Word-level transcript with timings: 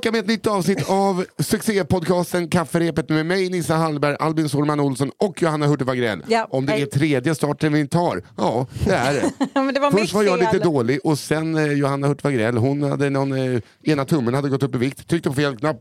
tillbaka 0.00 0.12
med 0.12 0.20
ett 0.20 0.26
nytt 0.26 0.46
avsnitt 0.46 0.90
av 0.90 1.24
succépodcasten 1.38 2.48
Kafferepet 2.48 3.08
med 3.08 3.26
mig 3.26 3.50
Nissa 3.50 3.74
Hallberg, 3.74 4.16
Albin 4.20 4.48
Solman 4.48 4.80
Olsson 4.80 5.10
och 5.18 5.42
Johanna 5.42 5.66
Hurtig. 5.66 6.20
Ja, 6.28 6.46
Om 6.50 6.66
det 6.66 6.72
hej. 6.72 6.82
är 6.82 6.86
tredje 6.86 7.34
starten 7.34 7.72
vi 7.72 7.88
tar, 7.88 8.22
ja 8.36 8.66
det 8.84 8.92
är 8.94 9.14
det. 9.14 9.30
Men 9.60 9.74
det 9.74 9.80
var 9.80 9.90
Först 9.90 10.14
var 10.14 10.22
jag 10.22 10.38
fel. 10.38 10.48
lite 10.52 10.64
dålig 10.64 11.00
och 11.04 11.18
sen 11.18 11.56
eh, 11.56 11.72
Johanna 11.72 12.06
Hurtig 12.08 12.46
hon 12.58 12.82
hade 12.82 13.10
någon, 13.10 13.54
eh, 13.54 13.60
ena 13.82 14.04
tummen 14.04 14.34
hade 14.34 14.48
gått 14.48 14.62
upp 14.62 14.74
i 14.74 14.78
vikt, 14.78 15.08
tryckte 15.08 15.28
på 15.28 15.34
fel 15.34 15.56
knapp. 15.56 15.80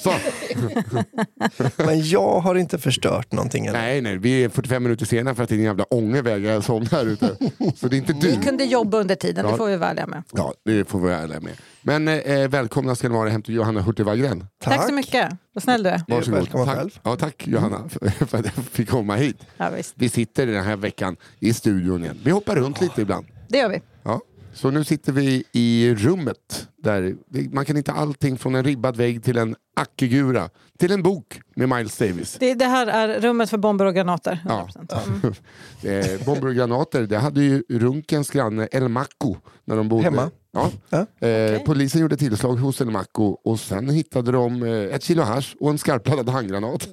Så. 0.00 0.12
Men 1.84 2.08
jag 2.08 2.40
har 2.40 2.54
inte 2.54 2.78
förstört 2.78 3.32
någonting 3.32 3.66
än. 3.66 3.72
Nej, 3.72 4.00
nej, 4.00 4.18
vi 4.18 4.44
är 4.44 4.48
45 4.48 4.82
minuter 4.82 5.06
sena 5.06 5.34
för 5.34 5.42
att 5.42 5.48
din 5.48 5.62
jävla 5.62 5.84
ånge 5.84 6.22
vägrar 6.22 6.60
somna 6.60 6.88
här 6.92 7.06
ute. 7.06 7.36
Så 7.76 7.88
det 7.88 7.96
är 7.96 7.98
inte 7.98 8.12
du. 8.12 8.30
Vi 8.30 8.36
kunde 8.36 8.64
jobba 8.64 8.98
under 8.98 9.14
tiden, 9.14 9.44
Ja. 9.44 9.50
det 9.52 9.56
får 9.58 9.66
vi 9.66 9.76
vara 9.76 9.90
ärliga 9.90 10.06
med. 10.06 10.22
Ja, 10.32 10.52
det 10.64 10.88
får 10.88 10.98
vi 10.98 11.04
vara 11.08 11.18
ärliga 11.18 11.40
med. 11.40 11.52
Men 11.82 12.08
eh, 12.08 12.48
välkomna 12.48 12.94
ska 12.94 13.08
ni 13.08 13.14
vara 13.14 13.28
hem 13.28 13.42
till 13.42 13.54
Johanna 13.54 13.80
Hurtig 13.80 14.06
Wagrell. 14.06 14.46
Tack. 14.60 14.86
så 14.88 14.92
mycket, 14.92 15.28
vad 15.52 15.62
snäll 15.62 15.82
du 15.82 15.90
är. 15.90 16.02
Varsågod. 16.08 16.66
Tack. 16.66 17.00
Ja, 17.02 17.16
tack 17.16 17.46
Johanna 17.46 17.88
för, 17.88 18.08
för 18.26 18.38
att 18.38 18.44
jag 18.44 18.64
fick 18.64 18.88
komma 18.90 19.16
hit. 19.16 19.46
Ja, 19.56 19.70
visst. 19.70 19.94
Vi 19.96 20.08
sitter 20.08 20.46
den 20.46 20.64
här 20.64 20.76
veckan 20.76 21.16
i 21.40 21.54
studion 21.54 22.04
igen. 22.04 22.18
Vi 22.24 22.30
hoppar 22.30 22.56
runt 22.56 22.80
lite 22.80 23.02
ibland. 23.02 23.26
Det 23.48 23.58
gör 23.58 23.68
vi. 23.68 23.82
Ja. 24.02 24.20
Så 24.54 24.70
nu 24.70 24.84
sitter 24.84 25.12
vi 25.12 25.44
i 25.52 25.94
rummet. 25.98 26.68
Där 26.82 27.14
man 27.52 27.64
kan 27.64 27.76
hitta 27.76 27.92
allting 27.92 28.38
från 28.38 28.54
en 28.54 28.64
ribbad 28.64 28.96
vägg 28.96 29.24
till 29.24 29.38
en 29.38 29.56
ackegura 29.76 30.50
till 30.78 30.92
en 30.92 31.02
bok 31.02 31.40
med 31.56 31.68
Miles 31.68 31.98
Davis. 31.98 32.36
Det, 32.40 32.54
det 32.54 32.64
här 32.64 32.86
är 32.86 33.20
rummet 33.20 33.50
för 33.50 33.58
bomber 33.58 33.84
och 33.84 33.94
granater. 33.94 34.38
Ja. 34.48 34.68
100%. 34.74 34.98
Mm. 35.22 35.34
Eh, 35.84 36.24
bomber 36.26 36.48
och 36.48 36.54
granater, 36.54 37.02
det 37.02 37.18
hade 37.18 37.42
ju 37.42 37.62
Runkens 37.68 38.30
granne 38.30 38.68
El 38.72 38.88
Maco 38.88 39.36
när 39.64 39.76
de 39.76 39.88
bodde. 39.88 40.04
Hemma? 40.04 40.30
Ja. 40.54 40.70
Ja. 40.90 41.26
Eh, 41.28 41.62
Polisen 41.62 42.00
gjorde 42.00 42.16
tillslag 42.16 42.56
hos 42.56 42.80
El 42.80 42.90
Maco 42.90 43.24
och 43.44 43.60
sen 43.60 43.88
hittade 43.88 44.32
de 44.32 44.62
eh, 44.62 44.94
ett 44.94 45.02
kilo 45.02 45.22
hasch 45.22 45.56
och 45.60 45.70
en 45.70 45.78
skarpladdad 45.78 46.28
handgranat. 46.28 46.88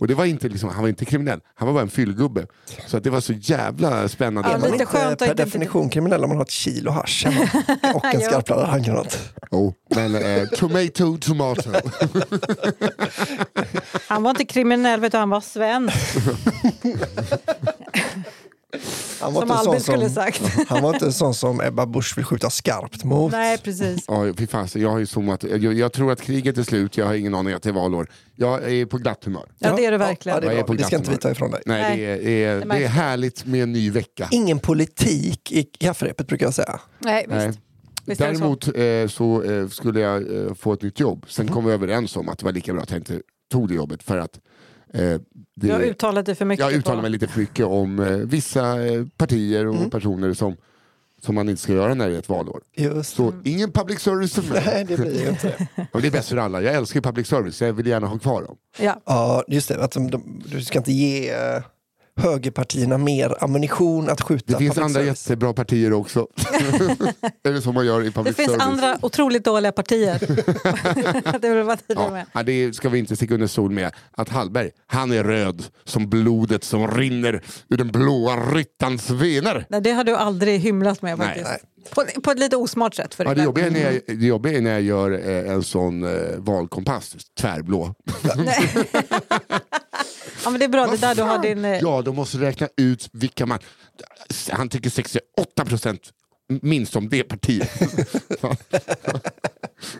Och 0.00 0.06
det 0.08 0.14
var 0.14 0.24
inte 0.24 0.48
liksom, 0.48 0.68
han 0.68 0.82
var 0.82 0.88
inte 0.88 1.04
kriminell, 1.04 1.40
han 1.54 1.66
var 1.66 1.72
bara 1.74 1.82
en 1.82 1.90
fyllgubbe. 1.90 2.46
Så 2.86 2.96
att 2.96 3.04
det 3.04 3.10
var 3.10 3.20
så 3.20 3.32
jävla 3.32 4.08
spännande. 4.08 4.50
Ja, 4.50 4.58
man 4.58 4.70
lite 4.70 4.82
inte 4.82 4.86
skönt 4.86 5.12
att 5.12 5.18
per 5.18 5.30
inte- 5.30 5.44
definition 5.44 5.88
kriminell 5.90 6.22
om 6.24 6.28
man 6.28 6.36
har 6.36 6.44
ett 6.44 6.50
kilo 6.50 6.90
hemma 6.90 7.48
och 7.94 8.04
en 8.04 8.20
skarpladdad 8.20 8.68
handgranat? 8.68 9.18
Oh, 9.50 9.72
men 9.94 10.14
eh, 10.14 10.48
tomato, 10.48 11.18
tomato. 11.18 11.70
Han 14.08 14.22
var 14.22 14.30
inte 14.30 14.44
kriminell, 14.44 15.00
vet 15.00 15.12
du, 15.12 15.18
han 15.18 15.30
var 15.30 15.40
svensk. 15.40 15.96
Han 19.20 19.32
var, 19.34 19.40
Som 19.40 19.50
inte 19.50 19.60
Albin 19.60 19.80
skulle 19.80 20.10
sagt. 20.10 20.42
han 20.68 20.82
var 20.82 20.94
inte 20.94 21.06
en 21.06 21.12
sån 21.12 21.34
som 21.34 21.60
Ebba 21.60 21.86
Busch 21.86 22.18
vill 22.18 22.24
skjuta 22.24 22.50
skarpt 22.50 23.04
mot. 23.04 23.32
Nej, 23.32 23.58
precis. 23.58 24.04
Ja, 24.08 24.32
fy 24.36 24.46
fan, 24.46 24.68
jag 24.74 24.90
har 24.90 24.98
ju 24.98 25.06
zoomat. 25.06 25.42
Jag, 25.42 25.74
jag 25.74 25.92
tror 25.92 26.12
att 26.12 26.20
kriget 26.20 26.58
är 26.58 26.62
slut, 26.62 26.96
jag 26.96 27.06
har 27.06 27.14
ingen 27.14 27.34
aning 27.34 27.54
att 27.54 27.62
det 27.62 27.68
är 27.68 27.72
valår. 27.72 28.08
Jag 28.34 28.72
är 28.72 28.86
på 28.86 28.98
glatt 28.98 29.24
humör. 29.24 29.44
Ja, 29.58 29.76
det 29.76 29.84
är 29.84 29.92
du 29.92 29.98
verkligen. 29.98 30.36
Ja, 30.36 30.40
det, 30.40 30.46
Jag 30.46 30.58
är 30.58 30.64
bra. 30.64 30.74
det 30.74 30.84
ska 30.84 30.96
inte 30.96 31.10
vi 31.10 31.16
ta 31.16 31.30
ifrån 31.30 31.50
dig. 31.50 31.62
Nej, 31.66 31.82
Nej, 31.82 31.98
det, 31.98 32.44
är, 32.44 32.56
är, 32.56 32.60
det 32.60 32.66
det 32.66 32.84
är 32.84 32.88
härligt 32.88 33.46
med 33.46 33.62
en 33.62 33.72
ny 33.72 33.90
vecka. 33.90 34.28
Ingen 34.30 34.58
politik 34.58 35.52
i 35.52 35.62
kafferepet 35.62 36.26
brukar 36.26 36.46
jag 36.46 36.54
säga. 36.54 36.80
Nej, 36.98 37.26
Nej. 37.28 37.46
visst. 37.46 37.58
visst 38.04 38.20
det 38.20 38.26
så. 38.26 38.32
Däremot 38.32 38.68
eh, 38.68 39.08
så 39.08 39.42
eh, 39.42 39.68
skulle 39.68 40.00
jag 40.00 40.46
eh, 40.46 40.54
få 40.54 40.72
ett 40.72 40.82
nytt 40.82 41.00
jobb. 41.00 41.24
Sen 41.28 41.48
kom 41.48 41.64
vi 41.64 41.72
överens 41.72 42.16
om 42.16 42.28
att 42.28 42.38
det 42.38 42.44
var 42.44 42.52
lika 42.52 42.72
bra 42.72 42.82
att 42.82 42.90
jag 42.90 43.00
inte 43.00 43.20
tog 43.52 43.68
det 43.68 43.74
jobbet 43.74 44.02
för 44.02 44.18
att 44.18 44.38
eh, 44.96 45.00
det, 45.00 45.20
Du 45.54 45.72
har 45.72 45.80
uttalat 45.80 46.26
dig 46.26 46.34
för 46.34 46.44
mycket. 46.44 46.64
jag 46.66 46.72
uttalar 46.74 47.02
mig 47.02 47.10
lite 47.10 47.28
för 47.28 47.40
mycket 47.40 47.66
om 47.66 47.98
eh, 48.00 48.06
vissa 48.16 48.86
eh, 48.86 49.04
partier 49.16 49.66
och 49.66 49.76
Mm. 49.76 49.90
personer 49.90 50.32
som, 50.34 50.56
som 51.22 51.34
man 51.34 51.48
inte 51.48 51.62
ska 51.62 51.72
göra 51.72 51.94
när 51.94 52.08
det 52.08 52.14
är 52.14 52.18
ett 52.18 52.28
valår. 52.28 52.60
Just 52.76 53.14
Så 53.16 53.32
ingen 53.44 53.72
public 53.72 54.00
service 54.00 54.34
för 54.34 54.42
mig. 54.54 54.62
Nej, 54.66 54.84
det 54.84 54.96
blir 54.96 55.28
inte 55.28 55.54
det. 55.76 55.86
Och 55.92 56.00
det 56.02 56.06
är 56.08 56.12
bäst 56.12 56.28
för 56.28 56.36
alla. 56.36 56.62
Jag 56.62 56.74
älskar 56.74 57.00
public 57.00 57.26
service, 57.26 57.60
jag 57.62 57.72
vill 57.72 57.86
gärna 57.86 58.06
ha 58.06 58.18
kvar 58.18 58.42
dem. 58.42 58.56
Ja. 58.78 59.00
Ja, 59.06 59.44
just 59.48 59.68
det. 59.68 59.84
Att 59.84 59.92
de, 59.92 60.10
de, 60.10 60.42
du 60.46 60.62
ska 60.62 60.78
inte 60.78 60.92
ge 60.92 61.30
eh, 61.30 61.62
högerpartierna 62.16 62.98
mer 62.98 63.44
ammunition 63.44 64.08
att 64.08 64.20
skjuta 64.20 64.52
Det 64.52 64.58
finns 64.58 64.78
andra 64.78 64.88
service. 65.00 65.06
jättebra 65.28 65.52
partier 65.52 65.92
också. 65.92 66.26
är 67.44 67.52
det 67.52 67.62
så 67.62 67.72
man 67.72 67.86
gör 67.86 68.02
i 68.02 68.04
Det 68.04 68.10
public 68.12 68.36
finns 68.36 68.48
service? 68.48 68.62
andra 68.66 68.98
otroligt 69.02 69.44
dåliga 69.44 69.72
partier. 69.72 70.18
det 71.40 71.48
vill 71.48 71.62
vara 71.62 71.78
Ja, 71.86 72.10
med. 72.10 72.26
ja, 72.32 72.42
det 72.42 72.76
ska 72.76 72.88
vi 72.88 72.98
inte 72.98 73.16
sticka 73.16 73.34
under 73.34 73.46
stol 73.46 73.70
med. 73.70 73.92
Att 74.10 74.28
Hallberg, 74.28 74.70
han 74.86 75.12
är 75.12 75.24
röd 75.24 75.64
som 75.84 76.10
blodet 76.10 76.64
som 76.64 76.90
rinner 76.90 77.42
ur 77.68 77.76
den 77.76 77.88
blåa 77.88 78.36
ryttans 78.36 79.10
vener. 79.10 79.66
Nej, 79.68 79.80
det 79.80 79.90
har 79.92 80.04
du 80.04 80.16
aldrig 80.16 80.60
hymlat 80.60 81.02
med 81.02 81.18
Nej. 81.18 81.26
faktiskt. 81.28 81.50
Nej. 81.50 81.58
På, 82.14 82.20
på 82.20 82.30
ett 82.30 82.38
lite 82.38 82.56
osmart 82.56 82.94
sätt. 82.94 83.14
För 83.14 83.24
Ja, 83.24 83.34
det, 83.34 83.42
jobbiga 83.42 83.66
är 83.66 83.70
när 83.70 83.80
jag, 83.92 84.00
det 84.06 84.26
jobbiga 84.26 84.56
är 84.58 84.60
när 84.60 84.70
jag 84.72 84.82
gör 84.82 85.10
eh, 85.28 85.52
en 85.52 85.62
sån 85.62 86.04
eh, 86.04 86.10
valkompass, 86.38 87.16
tvärblå. 87.40 87.94
Ja, 90.44 90.50
men 90.50 90.58
det 90.58 90.64
är 90.64 90.68
bra, 90.68 90.86
det 90.86 90.92
är 90.92 90.98
där 90.98 91.14
du 91.14 91.22
har 91.22 91.28
Fan! 91.28 91.42
din... 91.42 91.64
eh, 91.64 91.78
Ja, 91.82 92.02
de 92.02 92.16
måste 92.16 92.38
räkna 92.38 92.68
ut 92.76 93.08
vilka 93.12 93.46
man... 93.46 93.58
Han 94.50 94.68
tycker 94.68 94.90
68 94.90 95.64
procent 95.64 96.12
minst 96.62 96.96
om 96.96 97.08
det 97.08 97.22
partiet. 97.24 97.70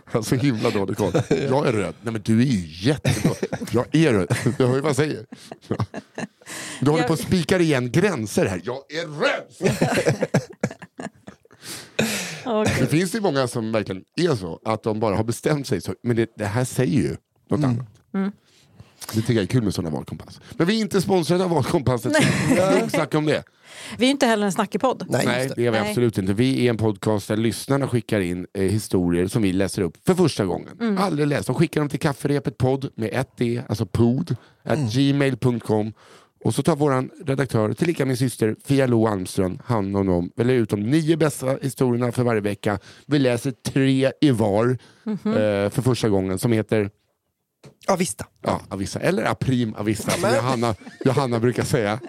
Han 0.05 0.25
så 0.25 0.35
himla 0.35 0.71
dålig 0.71 0.97
koll. 0.97 1.13
Jag 1.29 1.67
är 1.67 1.73
röd. 1.73 1.95
Nej 2.03 2.13
men 2.13 2.23
du 2.23 2.41
är 2.41 2.45
ju 2.47 2.89
jättebra. 2.89 3.35
Jag 3.73 3.95
är 3.95 4.13
röd. 4.13 4.37
Du 4.59 4.67
hör 4.67 4.75
ju 4.75 4.81
vad 4.81 4.89
jag 4.89 4.97
säger. 4.97 5.27
Du 6.81 6.91
håller 6.91 7.05
på 7.05 7.13
att 7.13 7.21
spika 7.21 7.59
igen 7.59 7.93
gränser 7.93 8.47
här. 8.47 8.61
Jag 8.65 8.77
är 8.93 9.07
röd! 9.07 9.47
Gud. 12.45 12.67
Det 12.81 12.87
finns 12.87 13.15
ju 13.15 13.21
många 13.21 13.49
som 13.49 13.73
verkligen 13.73 14.05
är 14.17 14.35
så. 14.35 14.61
Att 14.65 14.83
de 14.83 15.01
bara 15.01 15.17
har 15.17 15.25
bestämt 15.25 15.67
sig. 15.67 15.81
Så. 15.81 15.95
Men 16.03 16.17
det, 16.17 16.31
det 16.37 16.45
här 16.47 16.65
säger 16.65 17.01
ju 17.03 17.17
något 17.51 17.65
annat. 17.65 17.87
Mm. 18.15 18.33
Det 19.15 19.21
tycker 19.21 19.33
jag 19.35 19.43
är 19.43 19.47
kul 19.47 19.63
med 19.63 19.75
sådana 19.75 19.97
valkompass. 19.97 20.41
Men 20.57 20.67
vi 20.67 20.77
är 20.77 20.81
inte 20.81 21.01
sponsrade 21.01 21.45
av 21.45 21.51
valkompasset. 21.51 22.13
Snack 22.91 23.15
om 23.15 23.27
det. 23.27 23.43
Vi 23.99 24.05
är 24.05 24.07
ju 24.07 24.11
inte 24.11 24.27
heller 24.27 24.47
en 24.47 24.53
snackig 24.53 24.81
podd. 24.81 25.07
Nej, 25.09 25.27
Nej, 25.27 25.51
det. 25.57 25.67
är 25.67 25.71
vi 25.71 25.79
Nej. 25.81 25.89
absolut 25.91 26.19
inte. 26.19 26.33
Vi 26.33 26.67
är 26.67 26.71
en 26.71 26.77
podcast 26.77 27.29
där 27.29 27.37
lyssnarna 27.37 27.89
skickar 27.89 28.21
in 28.21 28.47
eh, 28.55 28.63
historier 28.63 29.27
som 29.27 29.43
vi 29.43 29.53
läser 29.53 29.83
upp 29.83 29.97
för 30.07 30.15
första 30.15 30.45
gången. 30.45 30.69
Mm. 30.81 30.99
Aldrig 30.99 31.29
läst. 31.29 31.47
De 31.47 31.55
skickar 31.55 31.81
dem 31.81 31.89
till 31.89 32.01
kafferepet 32.01 32.59
podd 32.59 32.91
med 32.95 33.11
ett 33.13 33.37
d, 33.37 33.63
alltså 33.69 33.87
pod, 33.87 34.37
at 34.65 34.79
Mm. 34.79 34.89
gmail.com. 34.91 35.93
Och 36.45 36.55
så 36.55 36.63
tar 36.63 36.77
våran 36.77 37.11
redaktör, 37.27 37.73
tillika 37.73 38.05
min 38.07 38.17
syster 38.17 38.57
Fia 38.65 38.87
Lo 38.87 39.07
Almström, 39.07 39.59
hand 39.65 39.97
om 39.97 40.07
dem. 40.07 40.31
Väljer 40.37 40.57
ut 40.57 40.71
de 40.71 40.81
nio 40.81 41.17
bästa 41.17 41.57
historierna 41.63 42.13
för 42.13 42.23
varje 42.23 42.41
vecka. 42.41 42.79
Vi 43.07 43.19
läser 43.19 43.51
tre 43.51 44.13
i 44.21 44.31
var 44.31 44.79
Mhm. 45.05 45.19
eh, 45.35 45.71
för 45.71 45.83
första 45.83 46.09
gången 46.09 46.39
som 46.39 46.53
heter 46.53 46.91
Ja, 47.87 47.97
visst. 47.97 48.23
Ja, 48.43 48.61
Avista. 48.69 49.01
Eller 49.01 49.25
Aprim 49.25 49.75
Avista 49.75 50.11
som 50.11 50.31
Johanna, 50.35 50.75
Johanna 51.05 51.41
brukar 51.41 51.65
säga. 51.65 52.01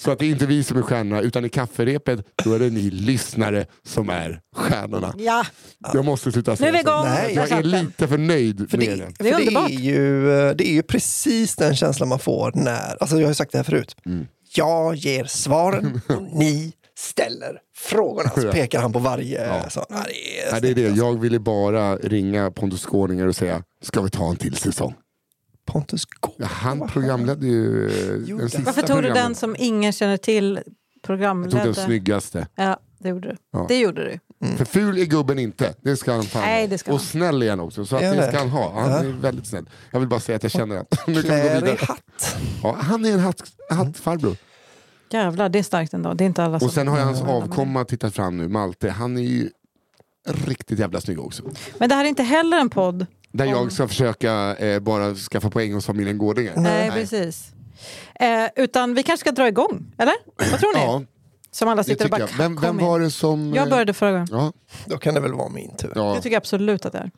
Så 0.00 0.10
att 0.10 0.18
det 0.18 0.26
är 0.26 0.30
inte 0.30 0.46
vi 0.46 0.64
som 0.64 0.76
är 0.78 0.82
stjärnorna 0.82 1.20
utan 1.22 1.44
i 1.44 1.48
kafferepet 1.48 2.26
då 2.44 2.52
är 2.54 2.58
det 2.58 2.70
ni 2.70 2.90
lyssnare 2.90 3.66
som 3.86 4.10
är 4.10 4.40
stjärnorna. 4.56 5.14
Ja, 5.18 5.46
Jag 5.92 6.04
måste 6.04 6.32
sluta 6.32 6.50
nu 6.50 6.56
säga 6.56 6.68
är 6.68 6.72
vi 6.72 6.78
så. 6.78 6.82
igång. 6.88 7.04
Nej, 7.04 7.34
Jag 7.34 7.50
är 7.50 7.62
lite 7.62 8.08
för 8.08 8.18
nöjd 8.18 8.70
För 8.70 8.78
med 8.78 8.88
det, 8.88 8.96
det. 8.96 9.12
för 9.16 9.24
Det 9.24 9.30
är 9.30 9.36
det, 9.68 9.74
är 9.74 9.80
ju, 9.80 10.32
eh, 10.48 10.54
det 10.56 10.68
är 10.68 10.72
ju 10.72 10.82
precis 10.82 11.56
den 11.56 11.76
känslan 11.76 12.08
man 12.08 12.18
får 12.18 12.52
när, 12.54 12.96
alltså 13.00 13.16
jag 13.16 13.22
har 13.24 13.30
ju 13.30 13.34
sagt 13.34 13.52
det 13.52 13.58
här 13.58 13.64
förut. 13.64 13.96
Mm. 14.06 14.26
Jag 14.54 14.94
ger 14.96 15.24
svaren 15.24 16.00
och 16.08 16.22
ni 16.38 16.72
ställer 17.00 17.58
frågorna. 17.76 18.30
Så 18.30 18.52
pekar 18.52 18.80
han 18.80 18.92
på 18.92 18.98
varje. 18.98 19.46
Ja. 19.46 19.70
Så, 19.70 19.86
ja, 19.88 19.96
det 20.06 20.40
är 20.40 20.52
Nej, 20.52 20.60
det 20.60 20.68
är 20.68 20.74
det. 20.90 20.96
Jag 20.96 21.20
ville 21.20 21.38
bara 21.38 21.96
ringa 21.96 22.50
Pontus 22.50 22.82
Skåninger 22.82 23.26
och 23.26 23.36
säga, 23.36 23.62
ska 23.82 24.00
vi 24.00 24.10
ta 24.10 24.30
en 24.30 24.36
till 24.36 24.56
säsong? 24.56 24.94
Pontus 25.66 26.04
Gård. 26.20 26.34
Ja, 26.38 26.46
han 26.46 26.88
programledde 26.88 27.46
ju 27.46 27.90
Gjorde 28.26 28.42
den 28.42 28.50
sista 28.50 28.62
Varför 28.64 28.82
tog 28.82 29.02
du 29.02 29.10
den 29.10 29.34
som 29.34 29.56
ingen 29.58 29.92
känner 29.92 30.16
till 30.16 30.54
Jag 30.54 30.64
tog 30.64 31.18
den 31.18 31.42
programledde? 31.42 31.74
snyggaste. 31.74 32.46
Ja, 32.54 32.80
det 32.98 33.08
gjorde 33.08 33.28
du. 33.28 33.36
Ja. 33.52 33.64
Det 33.68 33.78
gjorde 33.80 34.04
du. 34.04 34.18
För 34.56 34.64
ful 34.64 34.98
är 34.98 35.04
gubben 35.04 35.38
inte. 35.38 35.74
Det 35.82 35.96
ska 35.96 36.12
han 36.12 36.22
fan 36.22 36.42
Nej, 36.42 36.66
det 36.68 36.78
ska 36.78 36.92
Och 36.92 36.98
han. 36.98 37.06
snäll 37.06 37.42
är 37.42 37.50
han 37.50 37.60
också. 37.60 37.84
Så 37.86 37.96
att 37.96 38.02
det 38.02 38.28
ska 38.28 38.38
han 38.38 38.48
ha. 38.48 38.80
Han 38.80 38.90
Ja. 38.90 38.98
är 38.98 39.04
väldigt 39.12 39.46
snäll. 39.46 39.68
Jag 39.90 40.00
vill 40.00 40.08
bara 40.08 40.20
säga 40.20 40.36
att 40.36 40.42
jag 40.42 40.52
känner 40.52 40.76
gå 41.06 41.20
Klär 41.22 41.68
i 41.68 41.76
hatt. 41.84 42.36
Ja, 42.62 42.76
han 42.80 43.04
är 43.04 43.12
en 43.12 43.20
hatt, 43.20 43.42
hattfarbror. 43.70 44.36
Jävlar, 45.12 45.48
det 45.48 45.58
är 45.58 45.62
starkt 45.62 45.94
ändå. 45.94 46.14
Det 46.14 46.24
är 46.24 46.26
inte 46.26 46.44
alla 46.44 46.58
som... 46.58 46.68
Och 46.68 46.74
sen 46.74 46.88
har 46.88 46.98
jag 46.98 47.04
hans 47.04 47.22
avkomma 47.22 47.84
tittat 47.84 48.14
fram 48.14 48.36
nu, 48.36 48.48
Malte. 48.48 48.90
Han 48.90 49.16
är 49.18 49.22
ju 49.22 49.50
riktigt 50.46 50.78
jävla 50.78 51.00
snygg 51.00 51.20
också. 51.20 51.42
Men 51.78 51.88
det 51.88 51.94
här 51.94 52.04
är 52.04 52.08
inte 52.08 52.22
heller 52.22 52.58
en 52.58 52.70
podd. 52.70 53.06
Där 53.32 53.44
Om- 53.46 53.50
jag 53.50 53.72
ska 53.72 53.88
försöka 53.88 54.56
eh, 54.56 54.80
bara 54.80 55.14
skaffa 55.14 55.50
poäng 55.50 55.72
hos 55.74 55.86
familjen 55.86 56.18
Gårdinger. 56.18 56.52
Nej, 56.56 56.90
precis. 56.90 57.52
Eh, 58.14 58.46
utan 58.56 58.94
vi 58.94 59.02
kanske 59.02 59.20
ska 59.24 59.32
dra 59.32 59.48
igång, 59.48 59.92
eller? 59.98 60.14
Vad 60.50 60.60
tror 60.60 60.76
ni? 60.76 60.80
Ja, 60.82 61.02
Som 61.50 61.68
alla 61.68 61.82
det 61.82 61.84
sitter 61.88 62.04
och 62.04 62.10
bara 62.10 62.20
jag. 62.20 62.28
Vem, 62.38 62.56
vem 62.60 62.78
var 62.78 63.00
det 63.00 63.10
som... 63.10 63.54
Jag 63.54 63.64
eh, 63.64 63.70
började 63.70 63.92
förra 63.94 64.10
gången. 64.12 64.28
Ja, 64.30 64.52
Då 64.86 64.98
kan 64.98 65.14
det 65.14 65.20
väl 65.20 65.34
vara 65.34 65.48
min 65.48 65.76
tur. 65.76 65.92
ja. 65.94 66.14
Jag 66.14 66.22
tycker 66.22 66.36
absolut 66.36 66.86
att 66.86 66.92
det 66.92 66.98
är. 66.98 67.10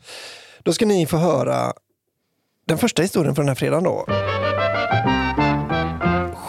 Då 0.63 0.73
ska 0.73 0.87
ni 0.87 1.07
få 1.07 1.17
höra 1.17 1.73
den 2.67 2.79
första 2.79 3.03
historien 3.03 3.35
från 3.35 3.43
den 3.47 3.49
här 3.51 3.55
fredagen 3.55 3.85
då. 3.85 4.07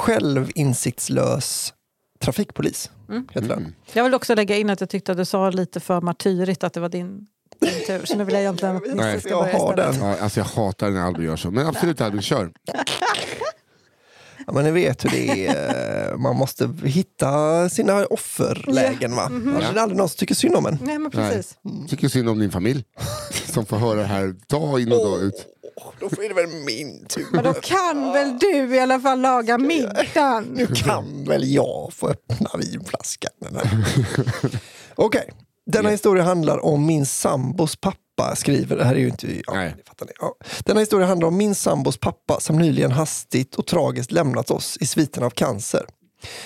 Självinsiktslös 0.03 1.73
trafikpolis. 2.19 2.91
Mm. 3.09 3.27
Heter 3.31 3.47
den. 3.47 3.57
Mm. 3.57 3.73
Jag 3.93 4.03
vill 4.03 4.13
också 4.13 4.35
lägga 4.35 4.57
in 4.57 4.69
att 4.69 4.79
jag 4.81 4.89
tyckte 4.89 5.11
att 5.11 5.17
du 5.17 5.25
sa 5.25 5.49
lite 5.49 5.79
för 5.79 6.01
martyrigt 6.01 6.63
att 6.63 6.73
det 6.73 6.79
var 6.79 6.89
din 6.89 7.27
din 7.61 7.85
tur. 7.87 8.05
Så 8.05 8.17
nu 8.17 8.23
vill 8.23 8.33
jag 8.33 8.41
egentligen 8.41 8.75
att 8.75 8.83
Nej. 8.95 9.19
Ska 9.21 9.29
Jag 9.29 9.43
börja 9.43 9.57
har 9.57 9.73
istället. 9.73 9.99
den. 9.99 10.09
Ja, 10.09 10.17
alltså 10.19 10.39
jag 10.39 10.45
hatar 10.45 10.89
när 10.89 11.01
Albin 11.01 11.25
gör 11.25 11.35
så. 11.35 11.51
Men 11.51 11.67
absolut 11.67 12.01
Albin, 12.01 12.21
kör. 12.21 12.51
Ja, 14.47 14.53
men 14.53 14.63
ni 14.63 14.71
vet 14.71 15.05
hur 15.05 15.09
det 15.09 15.47
är. 15.47 16.15
Man 16.17 16.35
måste 16.35 16.73
hitta 16.83 17.69
sina 17.69 18.05
offerlägen. 18.05 19.15
Va? 19.15 19.21
Annars 19.25 19.63
är 19.69 19.73
det 19.73 19.81
aldrig 19.81 19.97
någon 19.97 20.09
som 20.09 20.17
tycker 20.17 20.35
synd 20.35 20.55
om 20.55 20.65
en. 20.65 20.77
Nej 20.81 20.99
men 20.99 21.11
precis. 21.11 21.57
Tycker 21.89 22.07
synd 22.07 22.29
om 22.29 22.39
din 22.39 22.51
familj. 22.51 22.83
Som 23.53 23.65
får 23.65 23.77
höra 23.77 23.99
det 23.99 24.05
här 24.05 24.35
dag 24.47 24.79
in 24.81 24.91
och 24.91 24.97
dag 24.97 25.21
ut. 25.21 25.45
Då 25.99 26.05
är 26.05 26.27
det 26.27 26.35
väl 26.35 26.47
min 26.47 27.05
tur. 27.05 27.27
Men 27.31 27.43
då 27.43 27.53
kan 27.53 28.13
väl 28.13 28.37
du 28.39 28.75
i 28.75 28.79
alla 28.79 28.99
fall 28.99 29.21
laga 29.21 29.57
middagen? 29.57 30.43
Nu 30.43 30.67
kan 30.67 31.25
väl 31.25 31.53
jag 31.53 31.93
få 31.93 32.09
öppna 32.09 32.49
vinflaskan. 32.59 33.31
Okej, 34.95 35.29
denna 35.65 35.89
historia 35.89 36.23
handlar 36.23 36.65
om 36.65 36.85
min 36.85 37.05
sambos 37.05 37.75
pappa 37.75 38.35
skriver, 38.35 38.77
det 38.77 38.83
här 38.83 38.95
är 38.95 38.99
ju 38.99 39.07
inte, 39.07 39.41
ja, 39.45 39.53
Nej. 39.53 39.73
det 39.77 39.83
fattar 39.87 40.05
ni. 40.05 40.11
Ja. 40.19 40.35
Denna 40.59 40.79
historia 40.79 41.07
handlar 41.07 41.27
om 41.27 41.37
min 41.37 41.55
sambos 41.55 41.97
pappa 41.97 42.39
som 42.39 42.59
nyligen 42.59 42.91
hastigt 42.91 43.55
och 43.55 43.67
tragiskt 43.67 44.11
lämnat 44.11 44.51
oss 44.51 44.77
i 44.81 44.85
sviten 44.85 45.23
av 45.23 45.29
cancer. 45.29 45.85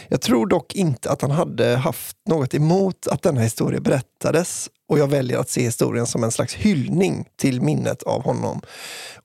Jag 0.07 0.21
tror 0.21 0.47
dock 0.47 0.75
inte 0.75 1.11
att 1.11 1.21
han 1.21 1.31
hade 1.31 1.75
haft 1.75 2.17
något 2.29 2.53
emot 2.53 3.07
att 3.07 3.21
denna 3.21 3.41
historia 3.41 3.79
berättades 3.79 4.69
och 4.87 4.99
jag 4.99 5.07
väljer 5.07 5.37
att 5.39 5.49
se 5.49 5.61
historien 5.61 6.07
som 6.07 6.23
en 6.23 6.31
slags 6.31 6.53
hyllning 6.53 7.25
till 7.35 7.61
minnet 7.61 8.03
av 8.03 8.23
honom 8.23 8.61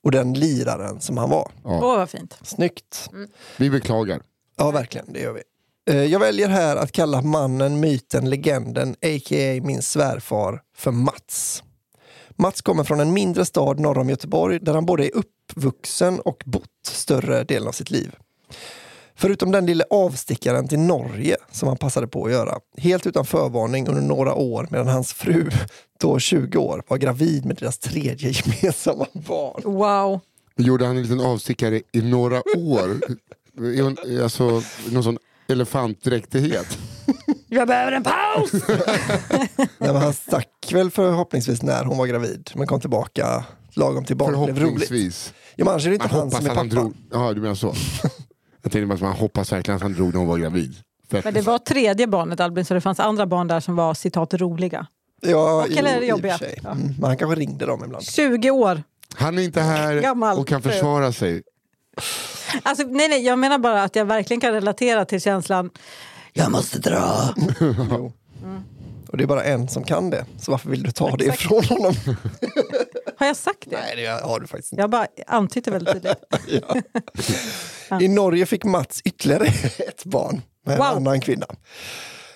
och 0.01 0.11
den 0.11 0.33
liraren 0.33 1.01
som 1.01 1.17
han 1.17 1.29
var. 1.29 1.51
Åh 1.63 1.79
vad 1.97 2.09
fint. 2.09 2.37
Snyggt! 2.41 3.09
Vi 3.57 3.69
beklagar. 3.69 4.21
Ja, 4.57 4.71
verkligen. 4.71 5.13
Det 5.13 5.19
gör 5.19 5.33
vi. 5.33 5.41
Eh, 5.89 6.03
Jag 6.05 6.19
väljer 6.19 6.49
här 6.49 6.75
att 6.75 6.91
kalla 6.91 7.21
mannen, 7.21 7.79
myten, 7.79 8.29
legenden, 8.29 8.89
a.k.a. 8.91 9.61
min 9.63 9.81
svärfar, 9.81 10.61
för 10.75 10.91
Mats. 10.91 11.63
Mats 12.35 12.61
kommer 12.61 12.83
från 12.83 12.99
en 12.99 13.13
mindre 13.13 13.45
stad 13.45 13.79
norr 13.79 13.97
om 13.97 14.09
Göteborg 14.09 14.59
där 14.59 14.73
han 14.73 14.85
både 14.85 15.05
är 15.05 15.11
uppvuxen 15.15 16.19
och 16.19 16.43
bott 16.45 16.69
större 16.85 17.43
delen 17.43 17.67
av 17.67 17.71
sitt 17.71 17.91
liv. 17.91 18.15
Förutom 19.15 19.51
den 19.51 19.65
lilla 19.65 19.83
avstickaren 19.89 20.67
till 20.67 20.79
Norge 20.79 21.37
som 21.51 21.67
han 21.67 21.77
passade 21.77 22.07
på 22.07 22.25
att 22.25 22.31
göra, 22.31 22.59
helt 22.77 23.07
utan 23.07 23.25
förvarning 23.25 23.87
under 23.87 24.01
några 24.01 24.33
år 24.33 24.67
medan 24.71 24.87
hans 24.87 25.13
fru, 25.13 25.49
då 25.99 26.19
20 26.19 26.57
år, 26.57 26.83
var 26.87 26.97
gravid 26.97 27.45
med 27.45 27.55
deras 27.55 27.77
tredje 27.77 28.29
gemensamma 28.61 29.05
barn. 29.13 29.61
Wow. 29.63 30.19
Gjorde 30.55 30.85
han 30.85 30.97
en 30.97 31.03
liten 31.03 31.21
avstickare 31.21 31.81
i 31.91 32.01
några 32.01 32.41
år? 32.57 32.99
Alltså, 34.23 34.61
någon 34.91 35.03
sån 35.03 35.17
elefantdräktighet? 35.47 36.77
Jag 37.47 37.67
behöver 37.67 37.91
en 37.91 38.03
paus! 38.03 38.51
Nej, 39.57 39.67
men 39.79 39.95
han 39.95 40.13
stack 40.13 40.69
väl 40.73 40.91
förhoppningsvis 40.91 41.61
när 41.61 41.83
hon 41.85 41.97
var 41.97 42.07
gravid, 42.07 42.51
men 42.55 42.67
kom 42.67 42.79
tillbaka 42.81 43.45
lagom 43.73 44.05
till 44.05 44.15
barnet 44.17 44.33
blev 44.33 44.47
roligt. 44.47 44.57
Förhoppningsvis. 44.59 45.33
Ja, 45.55 45.65
men 45.65 45.71
annars 45.71 45.85
är 45.85 45.89
det 45.89 45.95
inte 45.95 46.07
Man 46.07 46.19
han 46.19 46.31
som 46.31 46.45
är 46.45 46.49
att 46.49 46.57
han 46.57 46.69
pappa. 46.69 46.81
drog... 46.81 46.93
Ja, 47.11 47.33
du 47.33 47.41
menar 47.41 47.55
så. 47.55 47.73
Jag 48.63 48.71
tänkte 48.71 48.85
bara 48.87 48.93
att 48.93 49.01
man 49.01 49.13
hoppas 49.13 49.51
verkligen 49.51 49.75
att 49.75 49.81
han 49.81 49.93
drog 49.93 50.13
när 50.13 50.19
hon 50.19 50.27
var 50.27 50.37
gravid. 50.37 50.75
Men 51.23 51.33
det 51.33 51.41
var 51.41 51.57
tredje 51.57 52.07
barnet 52.07 52.39
Albin, 52.39 52.65
så 52.65 52.73
det 52.73 52.81
fanns 52.81 52.99
andra 52.99 53.25
barn 53.25 53.47
där 53.47 53.59
som 53.59 53.75
var 53.75 53.93
citat 53.93 54.33
roliga. 54.33 54.87
Ja, 55.21 55.63
Och 55.63 55.77
eller 55.77 55.97
i 55.97 55.99
och 55.99 56.05
jobbiga. 56.05 56.37
sig. 56.37 56.59
Ja. 56.63 56.71
Mm, 56.71 56.87
men 56.99 57.03
han 57.03 57.17
kanske 57.17 57.39
ringde 57.39 57.65
dem 57.65 57.83
ibland. 57.85 58.03
20 58.05 58.51
år. 58.51 58.83
Han 59.15 59.37
är 59.39 59.43
inte 59.43 59.61
här 59.61 60.01
Gammal 60.01 60.37
och 60.37 60.47
kan 60.47 60.61
försvara 60.61 61.11
sig. 61.13 61.43
Alltså, 62.63 62.83
nej, 62.87 63.09
nej, 63.09 63.25
jag 63.25 63.39
menar 63.39 63.57
bara 63.57 63.83
att 63.83 63.95
jag 63.95 64.05
verkligen 64.05 64.41
kan 64.41 64.51
relatera 64.53 65.05
till 65.05 65.21
känslan 65.21 65.69
jag 66.33 66.51
måste 66.51 66.79
dra. 66.79 67.33
Jo. 67.59 68.13
Och 69.07 69.17
det 69.17 69.23
är 69.23 69.27
bara 69.27 69.43
en 69.43 69.67
som 69.67 69.83
kan 69.83 70.09
det, 70.09 70.25
så 70.39 70.51
varför 70.51 70.69
vill 70.69 70.83
du 70.83 70.91
ta 70.91 71.15
det 71.15 71.25
Exakt. 71.25 71.41
ifrån 71.41 71.63
honom? 71.63 71.93
Har 73.17 73.27
jag 73.27 73.35
sagt 73.35 73.69
det? 73.69 73.77
Nej, 73.81 73.95
det 73.95 74.27
har 74.27 74.39
du 74.39 74.47
faktiskt 74.47 74.73
inte. 74.73 74.81
Jag 74.81 74.89
bara 74.89 75.07
antytt 75.27 75.65
det 75.65 75.71
väldigt 75.71 75.93
tydligt. 75.93 76.17
I 78.01 78.07
Norge 78.07 78.45
fick 78.45 78.63
Mats 78.63 79.01
ytterligare 79.05 79.45
ett 79.87 80.05
barn 80.05 80.41
med 80.65 80.73
en 80.73 80.79
Wow. 80.79 80.87
annan 80.87 81.21
kvinna. 81.21 81.45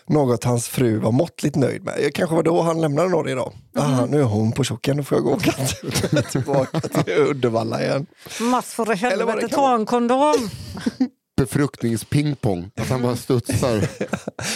Något 0.09 0.43
hans 0.43 0.67
fru 0.67 0.97
var 0.99 1.11
måttligt 1.11 1.55
nöjd 1.55 1.83
med. 1.83 2.11
Kanske 2.13 2.35
var 2.35 2.43
då 2.43 2.61
han 2.61 2.81
lämnade 2.81 3.09
Norge 3.09 3.35
då. 3.35 3.53
Mhm. 3.75 3.85
Ah, 3.99 4.05
nu 4.05 4.19
är 4.19 4.23
hon 4.23 4.51
på 4.51 4.63
chocken, 4.63 4.97
nu 4.97 5.03
får 5.03 5.17
jag 5.17 5.25
gå 5.25 5.31
och 5.33 5.41
tillbaka 6.31 6.79
till 6.79 7.13
Uddevalla 7.13 7.83
igen. 7.83 8.05
Mats 8.39 8.77
vad 8.77 8.87
det 8.87 8.95
helvete, 8.95 9.39
kan 9.39 9.49
ta 9.49 9.75
en 9.75 9.85
kondom. 9.85 10.49
Befruktningspingpong. 11.37 12.71
Att 12.75 12.89
han 12.89 13.01
bara 13.01 13.15
studsar. 13.15 13.87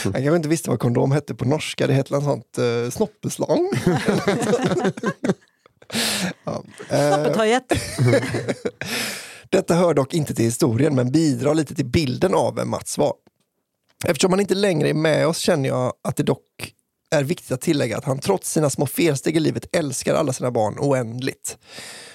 Han 0.03 0.13
kanske 0.13 0.35
inte 0.35 0.49
visste 0.49 0.69
vad 0.69 0.79
kondom 0.79 1.11
hette 1.11 1.35
på 1.35 1.45
norska, 1.45 1.87
det 1.87 1.93
hette 1.93 2.13
något 2.13 2.23
sånt 2.23 2.57
uh, 2.59 2.89
snoppeslang. 2.89 3.69
ja. 6.43 6.63
eh, 6.89 7.13
Snoppetojet. 7.13 7.63
Detta 9.51 9.75
hör 9.75 9.93
dock 9.93 10.13
inte 10.13 10.33
till 10.33 10.45
historien 10.45 10.95
men 10.95 11.11
bidrar 11.11 11.55
lite 11.55 11.75
till 11.75 11.85
bilden 11.85 12.33
av 12.33 12.55
vem 12.55 12.69
Mats 12.69 12.97
var. 12.97 13.13
Eftersom 14.05 14.31
han 14.31 14.39
inte 14.39 14.55
längre 14.55 14.89
är 14.89 14.93
med 14.93 15.27
oss 15.27 15.37
känner 15.37 15.69
jag 15.69 15.93
att 16.03 16.15
det 16.15 16.23
dock 16.23 16.73
är 17.11 17.23
viktigt 17.23 17.51
att 17.51 17.61
tillägga 17.61 17.97
att 17.97 18.05
han 18.05 18.19
trots 18.19 18.51
sina 18.51 18.69
små 18.69 18.85
felsteg 18.85 19.37
i 19.37 19.39
livet 19.39 19.75
älskar 19.75 20.15
alla 20.15 20.33
sina 20.33 20.51
barn 20.51 20.75
oändligt. 20.79 21.57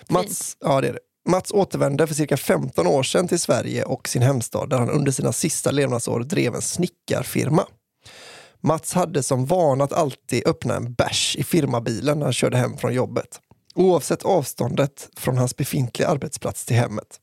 Mats, 0.08 0.56
ja, 0.60 0.80
det 0.80 0.88
är 0.88 0.92
det. 0.92 0.98
Mats 1.28 1.50
återvände 1.50 2.06
för 2.06 2.14
cirka 2.14 2.36
15 2.36 2.86
år 2.86 3.02
sedan 3.02 3.28
till 3.28 3.40
Sverige 3.40 3.84
och 3.84 4.08
sin 4.08 4.22
hemstad 4.22 4.70
där 4.70 4.78
han 4.78 4.90
under 4.90 5.12
sina 5.12 5.32
sista 5.32 5.70
levnadsår 5.70 6.20
drev 6.20 6.54
en 6.54 6.62
snickarfirma. 6.62 7.66
Mats 8.60 8.92
hade 8.92 9.22
som 9.22 9.46
vana 9.46 9.84
att 9.84 9.92
alltid 9.92 10.48
öppna 10.48 10.76
en 10.76 10.94
bärs 10.94 11.36
i 11.36 11.44
firmabilen 11.44 12.18
när 12.18 12.26
han 12.26 12.32
körde 12.32 12.56
hem 12.56 12.76
från 12.76 12.94
jobbet. 12.94 13.40
Oavsett 13.74 14.22
avståndet 14.22 15.08
från 15.16 15.38
hans 15.38 15.56
befintliga 15.56 16.08
arbetsplats 16.08 16.64
till 16.64 16.76
hemmet. 16.76 17.20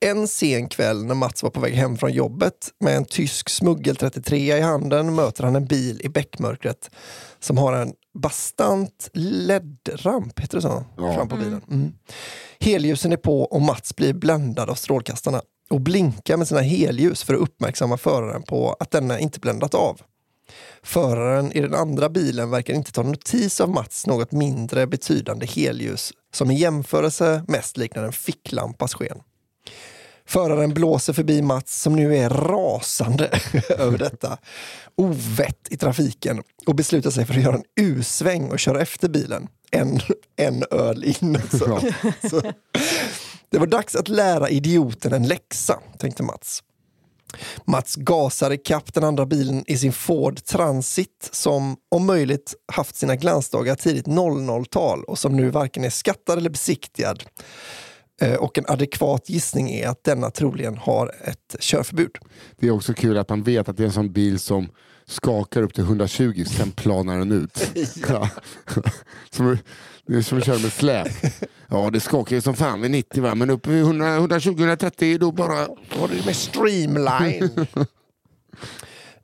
En 0.00 0.28
sen 0.28 0.68
kväll 0.68 1.04
när 1.04 1.14
Mats 1.14 1.42
var 1.42 1.50
på 1.50 1.60
väg 1.60 1.74
hem 1.74 1.96
från 1.96 2.12
jobbet 2.12 2.68
med 2.80 2.96
en 2.96 3.04
tysk 3.04 3.48
smuggel 3.48 3.96
33 3.96 4.56
i 4.56 4.60
handen 4.60 5.14
möter 5.14 5.44
han 5.44 5.56
en 5.56 5.66
bil 5.66 6.00
i 6.04 6.08
bäckmörkret 6.08 6.90
som 7.40 7.58
har 7.58 7.72
en 7.72 7.92
bastant 8.18 9.10
LED-ramp, 9.12 10.40
heter 10.40 10.56
det 10.56 10.62
så? 10.62 10.84
Ja. 10.96 11.14
Fram 11.14 11.28
på 11.28 11.36
bilen. 11.36 11.60
Mm. 11.70 11.92
Helljusen 12.60 13.12
är 13.12 13.16
på 13.16 13.42
och 13.42 13.62
Mats 13.62 13.96
blir 13.96 14.12
bländad 14.12 14.70
av 14.70 14.74
strålkastarna 14.74 15.42
och 15.70 15.80
blinkar 15.80 16.36
med 16.36 16.48
sina 16.48 16.60
helljus 16.60 17.22
för 17.22 17.34
att 17.34 17.40
uppmärksamma 17.40 17.96
föraren 17.96 18.42
på 18.42 18.76
att 18.80 18.90
denna 18.90 19.18
inte 19.18 19.40
bländat 19.40 19.74
av. 19.74 20.00
Föraren 20.82 21.52
i 21.52 21.60
den 21.60 21.74
andra 21.74 22.08
bilen 22.08 22.50
verkar 22.50 22.74
inte 22.74 22.92
ta 22.92 23.02
notis 23.02 23.60
av 23.60 23.70
Mats 23.70 24.06
något 24.06 24.32
mindre 24.32 24.86
betydande 24.86 25.46
helljus 25.46 26.12
som 26.32 26.50
i 26.50 26.54
jämförelse 26.54 27.44
mest 27.48 27.76
liknar 27.76 28.04
en 28.04 28.12
ficklampas 28.12 28.94
sken. 28.94 29.18
Föraren 30.26 30.74
blåser 30.74 31.12
förbi 31.12 31.42
Mats 31.42 31.82
som 31.82 31.96
nu 31.96 32.16
är 32.16 32.30
rasande 32.30 33.40
över 33.78 33.98
detta 33.98 34.38
ovett 34.96 35.68
i 35.70 35.76
trafiken 35.76 36.42
och 36.66 36.74
beslutar 36.74 37.10
sig 37.10 37.24
för 37.24 37.34
att 37.34 37.42
göra 37.42 37.54
en 37.54 37.64
U-sväng 37.80 38.50
och 38.50 38.58
köra 38.58 38.80
efter 38.80 39.08
bilen. 39.08 39.48
En, 39.70 40.00
en 40.36 40.64
öl 40.70 41.04
in. 41.04 41.36
Alltså. 41.36 41.80
Så, 42.30 42.42
det 43.50 43.58
var 43.58 43.66
dags 43.66 43.94
att 43.94 44.08
lära 44.08 44.48
idioten 44.48 45.12
en 45.12 45.28
läxa, 45.28 45.80
tänkte 45.98 46.22
Mats. 46.22 46.62
Mats 47.64 47.96
gasar 47.96 48.50
ikapp 48.50 48.94
den 48.94 49.04
andra 49.04 49.26
bilen 49.26 49.64
i 49.66 49.78
sin 49.78 49.92
Ford 49.92 50.44
Transit 50.44 51.28
som 51.32 51.76
om 51.88 52.06
möjligt 52.06 52.54
haft 52.72 52.96
sina 52.96 53.16
glansdagar 53.16 53.74
tidigt 53.74 54.06
00-tal 54.06 55.04
och 55.04 55.18
som 55.18 55.36
nu 55.36 55.50
varken 55.50 55.84
är 55.84 55.90
skattad 55.90 56.38
eller 56.38 56.50
besiktigad. 56.50 57.22
Eh, 58.20 58.34
Och 58.34 58.58
en 58.58 58.64
adekvat 58.68 59.28
gissning 59.28 59.70
är 59.70 59.88
att 59.88 60.04
denna 60.04 60.30
troligen 60.30 60.76
har 60.76 61.14
ett 61.24 61.56
körförbud. 61.60 62.10
Det 62.56 62.66
är 62.66 62.70
också 62.70 62.94
kul 62.94 63.18
att 63.18 63.28
man 63.28 63.42
vet 63.42 63.68
att 63.68 63.76
det 63.76 63.82
är 63.82 63.86
en 63.86 63.92
sån 63.92 64.12
bil 64.12 64.38
som 64.38 64.68
skakar 65.06 65.62
upp 65.62 65.74
till 65.74 65.84
120, 65.84 66.44
sen 66.44 66.70
planar 66.72 67.18
den 67.18 67.32
ut. 67.32 67.70
ja. 68.08 68.28
som, 69.30 69.58
det 70.06 70.14
är 70.16 70.22
som 70.22 70.38
att 70.38 70.44
köra 70.46 70.58
med 70.58 70.72
släp. 70.72 71.08
Ja, 71.68 71.90
det 71.90 72.00
skakar 72.00 72.36
ju 72.36 72.42
som 72.42 72.54
fan 72.54 72.80
vid 72.80 72.90
90 72.90 73.22
va? 73.22 73.34
men 73.34 73.50
uppe 73.50 73.70
vid 73.70 73.84
120-130 73.84 75.18
då 75.18 75.32
bara... 75.32 75.54
Var 76.00 76.08
det 76.08 76.26
med 76.26 76.36
streamline? 76.36 77.50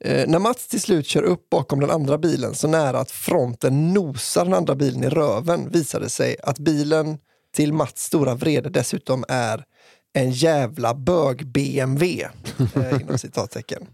Eh, 0.04 0.28
när 0.28 0.38
Mats 0.38 0.68
till 0.68 0.80
slut 0.80 1.06
kör 1.06 1.22
upp 1.22 1.50
bakom 1.50 1.80
den 1.80 1.90
andra 1.90 2.18
bilen 2.18 2.54
så 2.54 2.68
nära 2.68 2.98
att 2.98 3.10
fronten 3.10 3.92
nosar 3.92 4.44
den 4.44 4.54
andra 4.54 4.74
bilen 4.74 5.04
i 5.04 5.08
röven 5.08 5.70
visade 5.70 6.08
sig 6.08 6.36
att 6.42 6.58
bilen 6.58 7.18
till 7.52 7.72
Mats 7.72 8.02
stora 8.02 8.34
vrede 8.34 8.70
dessutom 8.70 9.24
är 9.28 9.64
en 10.12 10.30
jävla 10.30 10.94
bög-BMW. 10.94 12.28
Eh, 12.76 13.00
inom 13.00 13.18
citattecken. 13.18 13.86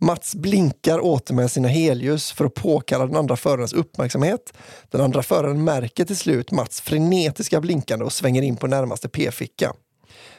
Mats 0.00 0.34
blinkar 0.34 0.98
åter 1.04 1.34
med 1.34 1.50
sina 1.50 1.68
helljus 1.68 2.32
för 2.32 2.44
att 2.44 2.54
påkalla 2.54 3.06
den 3.06 3.16
andra 3.16 3.36
förarens 3.36 3.72
uppmärksamhet. 3.72 4.52
Den 4.90 5.00
andra 5.00 5.22
föraren 5.22 5.64
märker 5.64 6.04
till 6.04 6.16
slut 6.16 6.50
Mats 6.50 6.80
frenetiska 6.80 7.60
blinkande 7.60 8.04
och 8.04 8.12
svänger 8.12 8.42
in 8.42 8.56
på 8.56 8.66
närmaste 8.66 9.08
p-ficka. 9.08 9.72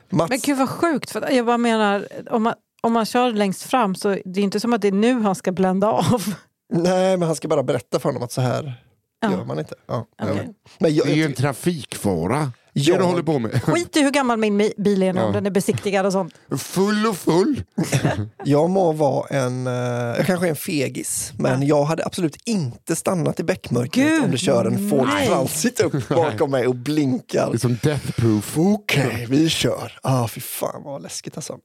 Mats... 0.09 0.29
Men 0.29 0.39
gud 0.39 0.57
vad 0.57 0.69
sjukt. 0.69 1.11
För 1.11 1.31
jag 1.31 1.45
bara 1.45 1.57
menar, 1.57 2.07
om 2.29 2.43
man, 2.43 2.53
om 2.81 2.93
man 2.93 3.05
kör 3.05 3.31
längst 3.31 3.63
fram 3.63 3.95
så 3.95 4.09
det 4.09 4.39
är 4.39 4.43
inte 4.43 4.59
som 4.59 4.73
att 4.73 4.81
det 4.81 4.87
är 4.87 4.91
nu 4.91 5.21
han 5.21 5.35
ska 5.35 5.51
blända 5.51 5.87
av. 5.87 6.33
Nej, 6.73 7.17
men 7.17 7.27
han 7.27 7.35
ska 7.35 7.47
bara 7.47 7.63
berätta 7.63 7.99
för 7.99 8.09
honom 8.09 8.23
att 8.23 8.31
så 8.31 8.41
här, 8.41 8.83
Ja. 9.21 9.31
gör 9.31 9.45
man 9.45 9.59
inte. 9.59 9.75
Ja. 9.87 10.07
Okej. 10.21 10.49
Men 10.79 10.95
jag, 10.95 11.05
Det 11.07 11.11
är 11.11 11.15
ju 11.15 11.25
en 11.25 11.33
trafikfara. 11.33 12.51
Det 12.73 12.81
Ja. 12.81 12.97
du 12.97 13.03
håller 13.03 13.23
på 13.23 13.39
med. 13.39 13.63
Skit 13.63 13.97
i 13.97 14.01
hur 14.01 14.11
gammal 14.11 14.37
min 14.39 14.61
mi- 14.61 14.73
bil 14.81 15.03
är 15.03 15.13
nu, 15.13 15.19
om 15.21 15.25
Ja. 15.27 15.31
den 15.33 15.45
är 15.45 15.49
besiktigad 15.51 16.05
och 16.05 16.11
sånt. 16.11 16.33
Full 16.57 17.07
och 17.07 17.17
full. 17.17 17.63
Jag 18.45 18.69
må 18.69 18.91
vara 18.91 19.27
en, 19.27 19.67
eh, 19.67 19.73
jag 20.17 20.25
kanske 20.25 20.45
är 20.45 20.49
en 20.49 20.55
fegis, 20.55 21.33
men 21.37 21.67
jag 21.67 21.83
hade 21.83 22.05
absolut 22.05 22.35
inte 22.45 22.95
stannat 22.95 23.39
i 23.39 23.43
beckmörkret 23.43 24.23
om 24.23 24.31
det 24.31 24.37
kör 24.37 24.65
en 24.65 24.89
Ford 24.89 25.07
nej. 25.07 25.27
Transit 25.27 25.79
upp 25.79 26.09
bakom 26.09 26.51
mig 26.51 26.67
och 26.67 26.75
blinkar. 26.75 27.49
Det 27.51 27.57
är 27.57 27.59
som 27.59 27.77
death 27.83 28.11
proof. 28.11 28.57
Okej, 28.57 29.25
vi 29.29 29.49
kör. 29.49 29.99
Ah, 30.03 30.27
fy 30.27 30.41
fan 30.41 30.83
vad 30.83 31.01
läskigt 31.01 31.35
alltså. 31.37 31.57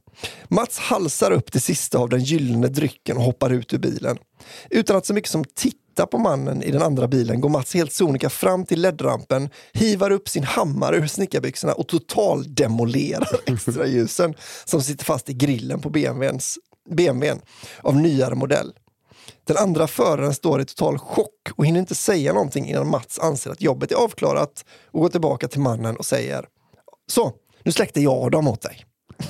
Mats 0.48 0.78
halsar 0.78 1.30
upp 1.30 1.52
det 1.52 1.60
sista 1.60 1.98
av 1.98 2.08
den 2.08 2.20
gyllene 2.20 2.66
drycken 2.68 3.16
och 3.16 3.22
hoppar 3.22 3.50
ut 3.50 3.72
ur 3.74 3.78
bilen. 3.78 4.18
Utan 4.70 4.96
att 4.96 5.06
så 5.06 5.14
mycket 5.14 5.30
som 5.30 5.44
titta 5.56 5.78
på 6.02 6.18
mannen 6.18 6.62
i 6.62 6.70
den 6.70 6.82
andra 6.82 7.08
bilen 7.08 7.40
går 7.40 7.48
Mats 7.48 7.74
helt 7.74 7.92
sonika 7.92 8.30
fram 8.30 8.64
till 8.66 8.80
ledrampen, 8.80 9.48
hivar 9.72 10.10
upp 10.10 10.28
sin 10.28 10.44
hammare 10.44 10.96
ur 10.96 11.06
snickarbyxorna 11.06 11.72
och 11.72 11.88
totaldemolerar 11.88 13.28
extraljusen 13.46 14.34
som 14.64 14.82
sitter 14.82 15.04
fast 15.04 15.28
i 15.30 15.32
grillen 15.34 15.80
på 15.80 15.90
BMWns, 15.90 16.58
BMWn 16.90 17.40
av 17.82 17.96
nyare 17.96 18.34
modell. 18.34 18.72
Den 19.46 19.56
andra 19.56 19.86
föraren 19.86 20.34
står 20.34 20.60
i 20.60 20.64
total 20.64 20.98
chock 20.98 21.48
och 21.56 21.66
hinner 21.66 21.80
inte 21.80 21.94
säga 21.94 22.32
någonting 22.32 22.68
innan 22.68 22.88
Mats 22.88 23.18
anser 23.18 23.50
att 23.50 23.62
jobbet 23.62 23.92
är 23.92 23.96
avklarat 23.96 24.64
och 24.90 25.00
går 25.00 25.08
tillbaka 25.08 25.48
till 25.48 25.60
mannen 25.60 25.96
och 25.96 26.06
säger 26.06 26.44
Så, 27.06 27.32
nu 27.62 27.72
släckte 27.72 28.00
jag 28.00 28.30
dem 28.30 28.48
åt 28.48 28.62
dig. 28.62 28.84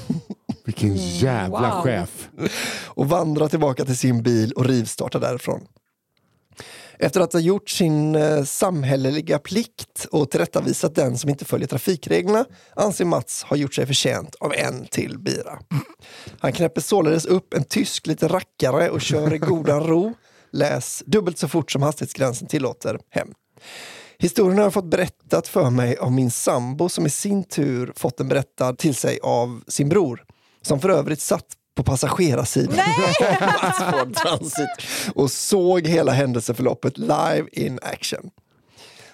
Vilken 0.65 0.97
jävla 0.97 1.75
Wow. 1.75 1.83
chef. 1.83 2.29
och 2.85 3.09
vandrar 3.09 3.49
tillbaka 3.49 3.85
till 3.85 3.99
sin 3.99 4.23
bil 4.23 4.53
och 4.53 4.65
rivstartar 4.65 5.21
därifrån. 5.21 5.61
Efter 6.99 7.21
att 7.21 7.33
ha 7.33 7.41
gjort 7.41 7.71
sin 7.71 8.15
eh, 8.15 8.45
samhälleliga 8.45 9.39
plikt 9.39 10.07
och 10.11 10.31
tillrättavisat 10.31 10.95
den 10.95 11.19
som 11.19 11.31
inte 11.31 11.45
följer 11.45 11.69
trafikreglerna 11.69 12.45
anser 12.77 13.05
Mats 13.05 13.43
ha 13.43 13.57
gjort 13.57 13.75
sig 13.75 13.87
förtjänt 13.87 14.35
av 14.35 14.53
en 14.55 14.87
till 14.91 15.19
bira. 15.19 15.59
Han 16.39 16.53
knäpper 16.53 16.81
således 16.81 17.27
upp 17.27 17.55
en 17.55 17.65
tysk 17.65 18.07
liten 18.07 18.29
rackare 18.29 18.91
och 18.91 19.01
kör 19.01 19.35
i 19.35 19.39
godan 19.39 19.87
ro, 19.87 20.15
läs 20.53 21.03
dubbelt 21.07 21.39
så 21.39 21.49
fort 21.49 21.71
som 21.71 21.83
hastighetsgränsen 21.83 22.49
tillåter, 22.49 22.99
hem. 23.11 23.29
Historien 24.19 24.59
har 24.59 24.65
jag 24.65 24.73
fått 24.73 24.91
berättat 24.91 25.49
för 25.49 25.71
mig 25.71 25.97
av 25.97 26.13
min 26.13 26.31
sambo 26.31 26.89
som 26.89 27.07
i 27.07 27.11
sin 27.11 27.45
tur 27.45 27.93
fått 27.97 28.17
den 28.17 28.29
berättad 28.29 28.79
till 28.79 28.95
sig 28.95 29.19
av 29.23 29.63
sin 29.69 29.89
bror 29.89 30.25
som 30.63 30.81
för 30.81 30.89
övrigt 30.89 31.21
satt 31.21 31.47
på 31.75 31.83
passagerarsidan 31.83 32.79
Ford 33.91 34.15
Transit 34.23 34.69
och 35.15 35.31
såg 35.31 35.87
hela 35.87 36.13
händelseförloppet 36.13 36.99
live 36.99 37.47
in 37.53 37.79
action. 37.83 38.31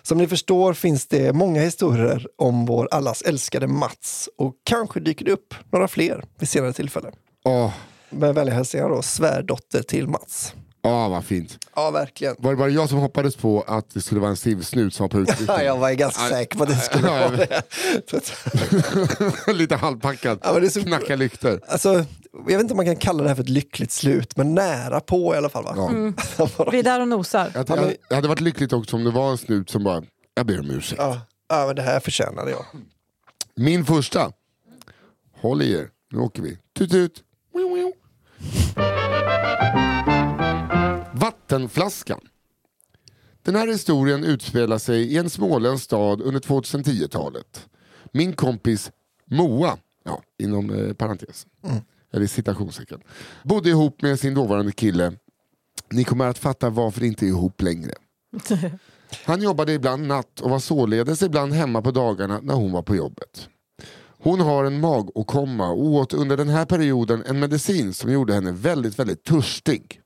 Som 0.03 0.19
ni 0.19 0.27
förstår 0.27 0.75
finns 0.75 1.07
det 1.07 1.33
många 1.33 1.61
historier 1.61 2.27
om 2.39 2.67
vår 2.67 2.89
allas 2.91 3.23
älskade 3.23 3.67
Mats 3.67 4.29
och 4.39 4.55
kanske 4.65 5.01
dyker 5.01 5.25
det 5.25 5.33
upp 5.33 5.55
några 5.73 5.89
fler 5.89 6.25
vid 6.39 6.49
senare 6.49 6.73
tillfälle. 6.73 7.11
Åh, 7.45 7.73
Med 8.11 8.35
vänliga 8.35 8.55
hälsningar 8.55 8.89
då, 8.89 9.03
svärdotter 9.03 9.83
till 9.83 10.09
Mats. 10.09 10.55
Åh, 10.83 11.09
vad 11.11 11.25
fint. 11.25 11.59
Ja, 11.77 11.91
verkligen. 11.91 12.37
Var 12.39 12.51
det 12.51 12.57
bara 12.57 12.69
jag 12.69 12.89
som 12.89 12.99
hoppades 12.99 13.37
på 13.37 13.63
att 13.67 13.91
det 13.95 14.01
skulle 14.01 14.21
vara 14.21 14.31
en 14.31 14.37
sivsnut 14.37 14.95
som 14.95 15.05
var 15.05 15.09
på 15.09 15.17
Ja, 15.19 15.23
utflykten? 15.23 15.65
jag 15.65 15.77
var 15.79 15.91
ganska 15.93 16.21
säker 16.29 16.57
på 16.59 16.63
att 16.65 16.69
det 16.71 16.77
skulle 16.77 17.07
Ja, 17.09 17.19
jag 17.21 17.31
vara 17.31 17.37
det. 19.47 19.53
Lite 19.53 19.77
halvpackad. 19.77 20.39
Ja, 20.43 20.53
men 20.53 20.61
det 20.63 20.69
är 20.69 20.71
så- 20.71 20.83
Knacka 20.83 21.17
lyktor. 21.17 21.61
Alltså, 21.69 22.05
jag 22.33 22.45
vet 22.47 22.61
inte 22.61 22.73
om 22.73 22.77
man 22.77 22.87
kan 22.87 22.97
kalla 22.97 23.23
det 23.23 23.29
här 23.29 23.37
för 23.37 23.43
ett 23.43 23.49
lyckligt 23.49 23.93
slut, 23.93 24.37
men 24.37 24.55
nära 24.55 25.01
på 25.01 25.35
i 25.35 25.37
alla 25.39 25.49
fall. 25.49 25.65
Va? 25.65 25.75
Ja. 25.77 25.89
Vi 26.73 26.79
är 26.79 26.83
där 26.83 27.01
och 27.01 27.09
nosar. 27.09 27.51
Jag, 27.55 27.71
Ja, 27.71 27.77
jag, 27.77 27.95
det 28.09 28.15
hade 28.15 28.29
varit 28.29 28.41
lyckligt 28.41 28.73
också 28.73 28.97
om 28.97 29.05
det 29.05 29.11
var 29.11 29.31
en 29.31 29.39
snut 29.39 29.71
som 29.71 29.85
bara, 29.85 30.03
jag 30.35 30.47
ber 30.47 30.61
om 30.61 30.71
ursäkt. 30.71 31.01
Ja, 31.03 31.21
ja, 31.49 31.67
men 31.67 31.77
det 31.77 31.83
här 31.83 32.01
förtjänade 32.01 32.51
jag. 32.51 32.65
Min 33.57 33.85
första. 33.85 34.33
Håll 35.41 35.63
i 35.63 35.73
er, 35.75 35.89
nu 36.13 36.19
åker 36.19 36.43
vi. 36.43 36.59
Tut 36.79 36.91
tut. 36.91 37.23
Vattenflaskan. 41.51 42.21
Den 43.43 43.55
här 43.55 43.67
historien 43.67 44.25
utspelar 44.25 44.79
sig 44.79 45.03
i 45.03 45.19
en 45.19 45.31
småländsk 45.31 45.85
stad 45.85 46.21
under 46.21 46.41
2010-talet. 46.41 47.69
Min 48.13 48.33
kompis 48.33 48.91
Moa, 49.31 49.79
ja, 50.05 50.23
inom 50.39 50.71
eh, 50.71 50.93
parentes, 50.93 51.47
eller 52.13 52.27
citationstecken, 52.27 53.01
bodde 53.43 53.69
ihop 53.69 54.03
med 54.03 54.21
sin 54.21 54.35
dåvarande 54.35 54.73
kille. 54.73 55.13
Ni 55.91 56.05
kommer 56.05 56.27
att 56.27 56.39
fatta 56.39 56.71
varför 56.71 57.05
inte 57.05 57.27
ihop 57.27 57.63
längre. 57.63 57.93
Han 59.25 59.43
jobbade 59.43 59.73
ibland 59.73 60.07
natt 60.07 60.41
och 60.41 60.51
var 60.51 60.59
således 60.59 61.23
ibland 61.23 61.53
hemma 61.53 61.83
på 61.83 61.91
dagarna 61.91 62.41
när 62.43 62.55
hon 62.55 62.73
var 62.73 62.83
på 62.83 62.97
jobbet. 62.97 63.49
Hon 64.19 64.41
har 64.41 64.65
en 64.65 64.81
magåkomma 64.81 65.69
och 65.69 65.85
åt 65.85 66.15
under 66.15 66.37
den 66.37 66.49
här 66.49 66.65
perioden 66.65 67.23
en 67.27 67.41
medicin 67.41 67.95
som 67.95 68.13
gjorde 68.13 68.35
henne 68.35 68.53
väldigt, 68.53 68.99
väldigt 68.99 69.25
törstig. 69.25 70.01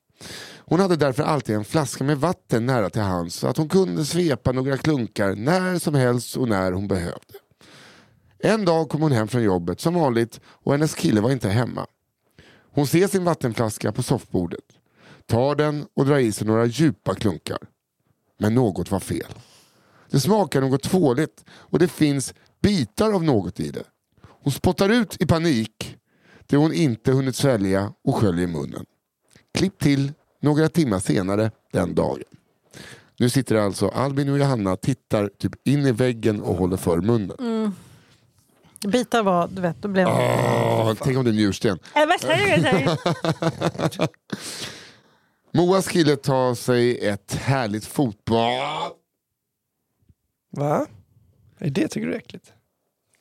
Hon 0.66 0.80
hade 0.80 0.96
därför 0.96 1.22
alltid 1.22 1.56
en 1.56 1.64
flaska 1.64 2.04
med 2.04 2.18
vatten 2.18 2.66
nära 2.66 2.90
till 2.90 3.02
hands 3.02 3.34
så 3.34 3.46
att 3.46 3.56
hon 3.56 3.68
kunde 3.68 4.04
svepa 4.04 4.52
några 4.52 4.76
klunkar 4.76 5.34
när 5.34 5.78
som 5.78 5.94
helst 5.94 6.36
och 6.36 6.48
när 6.48 6.72
hon 6.72 6.88
behövde. 6.88 7.34
En 8.38 8.64
dag 8.64 8.88
kom 8.88 9.02
hon 9.02 9.12
hem 9.12 9.28
från 9.28 9.42
jobbet 9.42 9.80
som 9.80 9.94
vanligt 9.94 10.40
och 10.46 10.72
hennes 10.72 10.94
kille 10.94 11.20
var 11.20 11.30
inte 11.30 11.48
hemma. 11.48 11.86
Hon 12.70 12.86
ser 12.86 13.08
sin 13.08 13.24
vattenflaska 13.24 13.92
på 13.92 14.02
soffbordet, 14.02 14.64
tar 15.26 15.54
den 15.54 15.86
och 15.94 16.06
drar 16.06 16.18
i 16.18 16.32
sig 16.32 16.46
några 16.46 16.66
djupa 16.66 17.14
klunkar. 17.14 17.58
Men 18.38 18.54
något 18.54 18.90
var 18.90 19.00
fel. 19.00 19.34
Det 20.10 20.20
smakar 20.20 20.60
något 20.60 20.82
tvåligt 20.82 21.44
och 21.50 21.78
det 21.78 21.88
finns 21.88 22.34
bitar 22.62 23.12
av 23.12 23.24
något 23.24 23.60
i 23.60 23.70
det. 23.70 23.84
Hon 24.22 24.52
spottar 24.52 24.88
ut 24.88 25.22
i 25.22 25.26
panik 25.26 25.96
det 26.46 26.56
hon 26.56 26.72
inte 26.72 27.12
hunnit 27.12 27.36
svälja 27.36 27.92
och 28.04 28.14
sköljer 28.14 28.44
i 28.44 28.52
munnen. 28.52 28.86
Klipp 29.54 29.78
till 29.78 30.12
några 30.44 30.68
timmar 30.68 30.98
senare 30.98 31.50
den 31.72 31.94
dagen. 31.94 32.24
Nu 33.18 33.30
sitter 33.30 33.54
alltså 33.54 33.88
Albin 33.88 34.28
och 34.28 34.38
Johanna 34.38 34.76
tittar 34.76 35.28
typ 35.38 35.52
in 35.64 35.86
i 35.86 35.92
väggen 35.92 36.40
och 36.42 36.56
håller 36.56 36.76
för 36.76 37.00
munnen. 37.00 37.74
Bitar 38.86 39.22
var, 39.22 39.48
du 39.48 39.62
vet, 39.62 39.82
då 39.82 39.88
blev 39.88 40.06
man... 40.06 40.16
Åh, 40.16 40.94
tänk 41.02 41.18
om 41.18 41.24
det 41.24 41.30
är 41.30 41.34
njursten. 41.34 41.78
Äh? 41.94 42.02
Moas 45.52 45.88
kille 45.88 46.16
tar 46.16 46.54
sig 46.54 47.06
ett 47.08 47.34
härligt 47.34 47.86
fotbad. 47.86 48.92
Va? 50.50 50.86
Är 51.58 51.70
det 51.70 51.88
tycker 51.88 52.06
du 52.06 52.14
är 52.14 52.18
äckligt? 52.18 52.52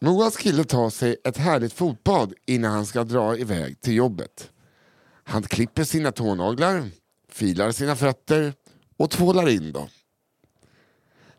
Moas 0.01 0.38
kille 0.38 0.63
tar 0.63 0.89
sig 0.89 1.18
ett 1.24 1.38
härligt 1.38 1.74
fotbad 1.74 2.34
innan 2.46 2.72
han 2.72 2.86
ska 2.86 3.03
dra 3.03 3.38
iväg 3.38 3.82
till 3.82 3.94
jobbet. 3.94 4.51
Han 5.24 5.44
klipper 5.44 5.84
sina 5.84 6.12
tånaglar, 6.12 6.84
filar 7.34 7.72
sina 7.72 7.96
fötter 7.96 8.54
och 8.98 9.12
tvålar 9.12 9.50
in 9.50 9.72
dem. 9.72 9.88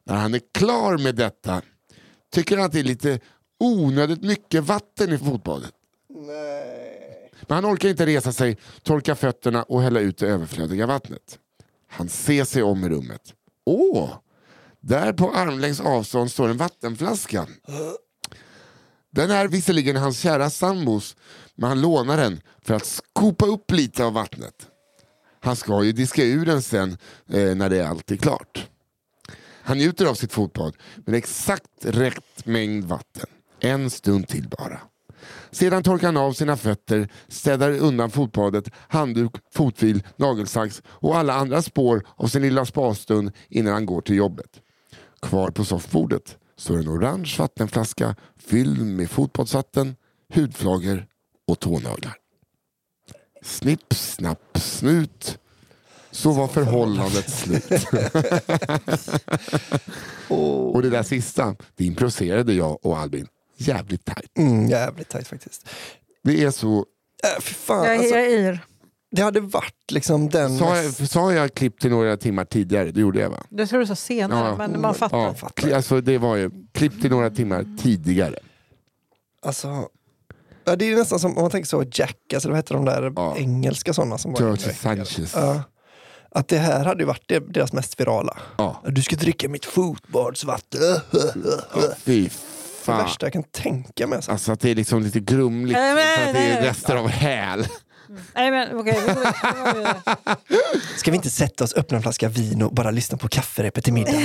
När 0.05 0.15
han 0.15 0.35
är 0.35 0.41
klar 0.55 0.99
med 0.99 1.15
detta 1.15 1.63
tycker 2.33 2.57
han 2.57 2.67
att 2.67 2.73
det 2.73 2.81
är 2.81 2.85
lite 2.85 3.21
onödigt 3.61 4.23
mycket 4.23 4.65
vatten 4.65 5.13
i 5.13 5.19
fotbadet. 5.19 5.73
Men 7.43 7.55
han 7.55 7.75
orkar 7.75 7.89
inte 7.89 8.07
resa 8.07 8.33
sig, 8.33 8.59
torka 8.83 9.15
fötterna 9.15 9.63
och 9.63 9.83
hälla 9.83 10.01
ut 10.01 10.19
det 10.19 10.29
överflödiga 10.29 10.87
vattnet. 10.87 11.39
Han 11.89 12.09
ser 12.09 12.45
sig 12.45 12.63
om 12.63 12.85
i 12.85 12.89
rummet. 12.89 13.35
Åh! 13.67 14.11
Där 14.81 15.13
på 15.13 15.33
armlängds 15.33 15.81
avstånd 15.81 16.31
står 16.31 16.49
en 16.49 16.57
vattenflaska. 16.57 17.47
Den 19.11 19.31
är 19.31 19.49
visserligen 19.49 19.97
hans 19.97 20.19
kära 20.21 20.51
sambos, 20.51 21.17
men 21.55 21.69
han 21.69 21.81
lånar 21.81 22.17
den 22.17 22.41
för 22.63 22.75
att 22.75 22.87
skopa 22.87 23.47
upp 23.47 23.71
lite 23.71 24.05
av 24.05 24.13
vattnet. 24.13 24.67
Han 25.45 25.57
ska 25.57 25.85
ju 25.85 25.93
diska 25.93 26.25
ur 26.25 26.47
den 26.47 26.63
sen 26.63 26.97
eh, 27.29 27.55
när 27.55 27.71
det 27.71 27.81
är 27.81 27.87
allt 27.87 28.11
är 28.11 28.17
klart. 28.17 28.69
Han 29.63 29.79
njuter 29.79 30.07
av 30.07 30.15
sitt 30.15 30.33
fotbad 30.33 30.77
med 31.07 31.15
exakt 31.15 31.71
rätt 31.81 32.47
mängd 32.47 32.85
vatten. 32.85 33.27
En 33.61 33.91
stund 33.91 34.29
till 34.29 34.49
bara. 34.49 34.81
Sedan 35.51 35.83
torkar 35.83 36.07
han 36.09 36.17
av 36.17 36.33
sina 36.33 36.57
fötter, 36.57 37.09
städar 37.29 37.71
undan 37.71 38.11
fotbadet, 38.11 38.71
handduk, 38.89 39.33
fotfil, 39.55 40.03
nagelsax 40.17 40.83
och 40.87 41.17
alla 41.17 41.35
andra 41.35 41.63
spår 41.63 42.03
av 42.17 42.27
sin 42.27 42.43
lilla 42.43 42.65
spastund 42.65 43.33
innan 43.49 43.73
han 43.73 43.87
går 43.87 44.01
till 44.01 44.17
jobbet. 44.17 44.61
Kvar 45.23 45.51
på 45.51 45.65
soffbordet 45.65 46.37
står 46.57 46.79
en 46.79 46.89
orange 46.89 47.35
vattenflaska 47.39 48.17
fylld 48.39 48.87
med 48.87 49.11
fotbadsvatten, 49.11 49.97
hudflagor 50.35 51.07
och 51.47 51.61
tånaglar. 51.61 52.24
Snipp, 53.45 53.95
snapp, 53.95 54.59
snut. 54.59 55.39
Så 56.11 56.33
var 56.33 56.49
förhållandet 56.49 57.31
slut. 57.31 57.65
och 60.29 60.83
det 60.83 60.91
där 60.91 61.03
sista, 61.03 61.57
det 61.77 61.85
improviserade 61.85 62.53
jag 62.53 62.87
och 62.87 62.99
Albin 62.99 63.27
jävligt 63.57 64.05
tajt. 64.05 64.39
Mm, 64.39 64.69
jävligt 64.69 65.09
tajt 65.09 65.29
faktiskt. 65.29 65.69
Det 66.23 66.45
är 66.45 66.51
så... 66.51 66.79
Äh, 67.37 67.41
fan, 67.43 67.85
Jag, 67.87 67.99
alltså, 67.99 68.15
är 68.15 68.29
yr. 68.29 68.59
det 69.11 69.23
hade 69.23 69.41
varit 69.41 69.91
liksom 69.93 70.29
den... 70.29 70.59
Sa 70.59 70.77
jag, 70.83 70.93
sa 70.95 71.33
jag 71.33 71.55
klipp 71.55 71.81
till 71.81 71.91
några 71.91 72.17
timmar 72.17 72.45
tidigare? 72.45 72.91
Det 72.91 73.01
gjorde 73.01 73.21
jag 73.21 73.31
va? 73.31 73.43
Det 73.51 73.67
tror 73.67 73.81
du 73.81 73.87
sa 73.87 73.95
senare, 73.97 74.49
Ja. 74.49 74.57
men 74.57 74.81
man 74.81 74.95
fattar. 74.95 75.19
Ja, 75.19 75.35
kli- 75.57 75.75
alltså, 75.77 76.01
det 76.01 76.19
var 76.19 76.37
ju 76.37 76.51
klipp 76.73 77.01
till 77.01 77.11
några 77.11 77.31
timmar 77.31 77.67
tidigare. 77.83 78.39
Alltså, 79.43 79.89
ja, 80.65 80.77
det 80.77 80.93
är 80.93 80.97
nästan 80.97 81.19
som 81.21 81.37
om 81.37 81.43
man 81.43 81.51
tänker 81.51 81.69
så 81.69 81.85
Jackass, 81.93 82.45
eller 82.45 82.49
vad 82.49 82.57
heter 82.59 82.75
de 82.75 82.85
där 82.85 83.13
Ja. 83.17 83.37
engelska 83.37 83.93
sådana 83.95 84.19
som 84.19 84.33
var 84.33 84.57
Sanchez. 84.73 85.33
Ja. 85.35 85.63
Att 86.31 86.49
det 86.49 86.59
här 86.59 86.85
hade 86.85 87.01
ju 87.03 87.07
varit 87.07 87.23
det- 87.27 87.53
deras 87.55 87.73
mest 87.73 88.01
virala. 88.01 88.37
Ja. 88.57 88.83
Du 88.87 89.03
ska 89.03 89.17
dricka 89.17 89.49
mitt 89.49 89.65
fotbollsvatten. 89.65 90.81
Fy 92.05 92.23
Det 92.25 92.31
fan. 92.83 92.99
värsta 92.99 93.27
jag 93.27 93.33
kan 93.33 93.43
tänka 93.43 94.07
mig. 94.07 94.17
Alltså. 94.17 94.33
Alltså 94.33 94.53
att 94.53 94.61
det 94.61 94.71
är 94.71 94.75
liksom 94.75 95.03
lite 95.03 95.21
grumligt 95.21 95.79
Nej, 95.79 95.95
men- 95.95 96.05
för 96.19 96.27
att 96.27 96.35
det 96.35 96.41
är 96.51 96.61
nej. 96.61 96.69
rester 96.71 96.97
av 96.97 97.09
häl. 97.09 97.67
Nej, 98.35 98.51
men 98.51 98.79
okej. 98.79 99.01
vidare. 99.01 99.95
Ska 100.97 101.11
vi 101.11 101.17
inte 101.17 101.31
sätta 101.31 101.65
oss, 101.65 101.75
öppna 101.75 101.97
en 101.97 102.03
flaska 102.03 102.29
vin 102.29 102.63
och 102.63 102.73
bara 102.75 102.91
lyssna 102.91 103.19
på 103.19 103.29
kafferepet 103.29 103.85
till 103.85 103.93
middag? 103.93 104.13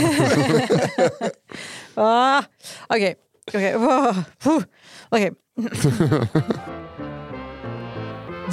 Ah, 1.96 2.44
Okej. 2.90 3.16
Ah, 3.76 4.14
puh. 4.44 4.60
Okej. 5.10 5.32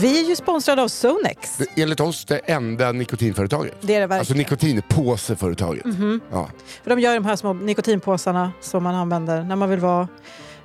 Vi 0.00 0.25
är 0.25 0.28
ju 0.28 0.36
sponsrade 0.36 0.82
av 0.82 0.88
Sonex. 0.88 1.56
Det- 1.56 1.82
Enligt 1.82 2.00
oss 2.00 2.25
det 2.25 2.38
enda 2.38 2.92
nikotinföretaget. 2.92 3.75
Det 3.80 3.94
är 3.94 4.08
det 4.08 4.14
Alltså 4.14 4.34
nikotinpåseföretaget. 4.34 5.84
Ja. 6.30 6.50
För 6.82 6.90
de 6.90 7.00
gör 7.00 7.14
de 7.14 7.25
här 7.25 7.36
små 7.36 7.52
nikotinpåsarna 7.52 8.52
som 8.60 8.82
man 8.82 8.94
använder 8.94 9.42
när 9.42 9.56
man 9.56 9.70
vill 9.70 9.80
vara 9.80 10.08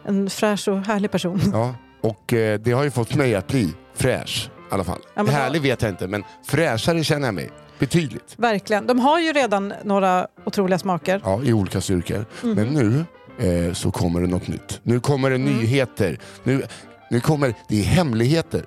en 0.06 0.30
fräsch 0.30 0.68
och 0.68 0.78
härlig 0.78 1.12
person. 1.12 1.42
Ja. 1.54 1.76
Och 2.02 2.34
eh, 2.34 2.60
det 2.60 2.72
har 2.72 2.84
ju 2.84 2.92
fått 2.92 3.16
mig 3.16 3.36
att 3.36 3.48
bli 3.48 3.74
fräsch 3.94 4.50
i 4.72 4.74
alla 4.74 4.84
fall. 4.84 5.00
Ja, 5.14 5.24
Härlig 5.26 5.62
vet 5.62 5.82
jag 5.82 5.92
inte 5.92 6.08
men 6.08 6.24
fräschare 6.46 7.04
känner 7.04 7.28
jag 7.28 7.34
mig. 7.36 7.50
Betydligt. 7.80 8.34
Verkligen. 8.38 8.88
De 8.88 9.00
har 9.00 9.20
ju 9.20 9.34
redan 9.34 9.74
några 9.84 10.28
otroliga 10.46 10.80
smaker. 10.80 11.22
Ja, 11.24 11.42
i 11.44 11.54
olika 11.54 11.82
styrkor. 11.82 12.26
Mhm. 12.44 12.54
Men 12.54 12.68
nu 12.68 13.06
eh, 13.42 13.74
så 13.74 13.92
kommer 13.92 14.22
det 14.22 14.28
något 14.28 14.48
nytt. 14.48 14.80
Nu 14.84 15.00
kommer 15.00 15.30
det 15.30 15.36
Mm. 15.36 15.54
nyheter. 15.58 16.20
Nu, 16.44 16.64
nu 17.10 17.20
kommer 17.20 17.54
det 17.68 17.80
är 17.80 17.84
hemligheter. 17.84 18.66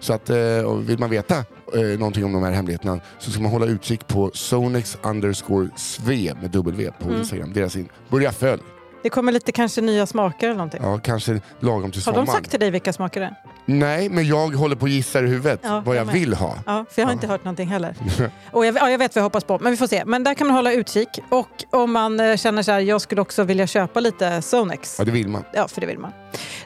Så 0.00 0.12
att, 0.12 0.30
eh, 0.30 0.36
vill 0.78 0.98
man 0.98 1.10
veta 1.10 1.36
eh, 1.74 1.80
någonting 1.98 2.24
om 2.24 2.32
de 2.32 2.42
här 2.42 2.52
hemligheterna 2.52 3.00
så 3.18 3.30
ska 3.30 3.40
man 3.42 3.50
hålla 3.52 3.66
utkik 3.66 4.06
på 4.06 4.30
Sonex 4.34 4.98
underscore 5.02 5.68
sve 5.76 6.34
med 6.40 6.50
W 6.50 6.90
på 7.00 7.08
Mm. 7.08 7.18
Instagram. 7.20 7.52
Deras 7.52 7.76
in. 7.76 7.88
Börja 8.08 8.32
följ. 8.32 8.62
Det 9.02 9.10
kommer 9.10 9.32
lite 9.32 9.52
kanske 9.52 9.80
nya 9.80 10.06
smaker 10.06 10.46
eller 10.46 10.56
någonting. 10.56 10.80
Ja, 10.82 10.98
kanske 10.98 11.40
lagom 11.60 11.90
till 11.90 12.00
Har 12.00 12.04
sommaren. 12.04 12.26
de 12.26 12.32
sagt 12.32 12.50
till 12.50 12.60
dig 12.60 12.70
vilka 12.70 12.92
smaker 12.92 13.20
det 13.20 13.26
är? 13.26 13.34
Nej, 13.78 14.08
men 14.08 14.26
jag 14.26 14.48
håller 14.56 14.76
på 14.76 14.84
att 14.84 14.90
gissa 14.90 15.20
i 15.20 15.26
huvudet 15.26 15.60
Ja, 15.62 15.82
vad 15.86 15.96
jag 15.96 16.06
jag 16.06 16.12
vill 16.12 16.34
ha. 16.34 16.56
Ja, 16.66 16.84
för 16.90 17.02
jag 17.02 17.06
har 17.06 17.12
inte 17.12 17.26
hört 17.26 17.44
någonting 17.44 17.68
heller. 17.68 17.94
Och 18.50 18.66
jag, 18.66 18.76
ja, 18.76 18.90
jag 18.90 18.98
vet 18.98 19.14
vad 19.14 19.20
jag 19.20 19.24
hoppas 19.24 19.44
på, 19.44 19.58
men 19.58 19.72
vi 19.72 19.76
får 19.76 19.86
se. 19.86 20.04
Men 20.06 20.24
där 20.24 20.34
kan 20.34 20.46
man 20.46 20.56
hålla 20.56 20.72
utkik. 20.72 21.08
Och 21.28 21.64
om 21.70 21.92
man 21.92 22.20
eh, 22.20 22.36
känner 22.36 22.62
så 22.62 22.72
här, 22.72 22.80
jag 22.80 23.00
skulle 23.00 23.20
också 23.20 23.42
vilja 23.42 23.66
köpa 23.66 24.00
lite 24.00 24.42
Sonex. 24.42 24.96
Ja, 24.98 25.04
det 25.04 25.10
vill 25.10 25.28
man. 25.28 25.44
Ja, 25.52 25.68
för 25.68 25.80
det 25.80 25.86
vill 25.86 25.98
man. 25.98 26.12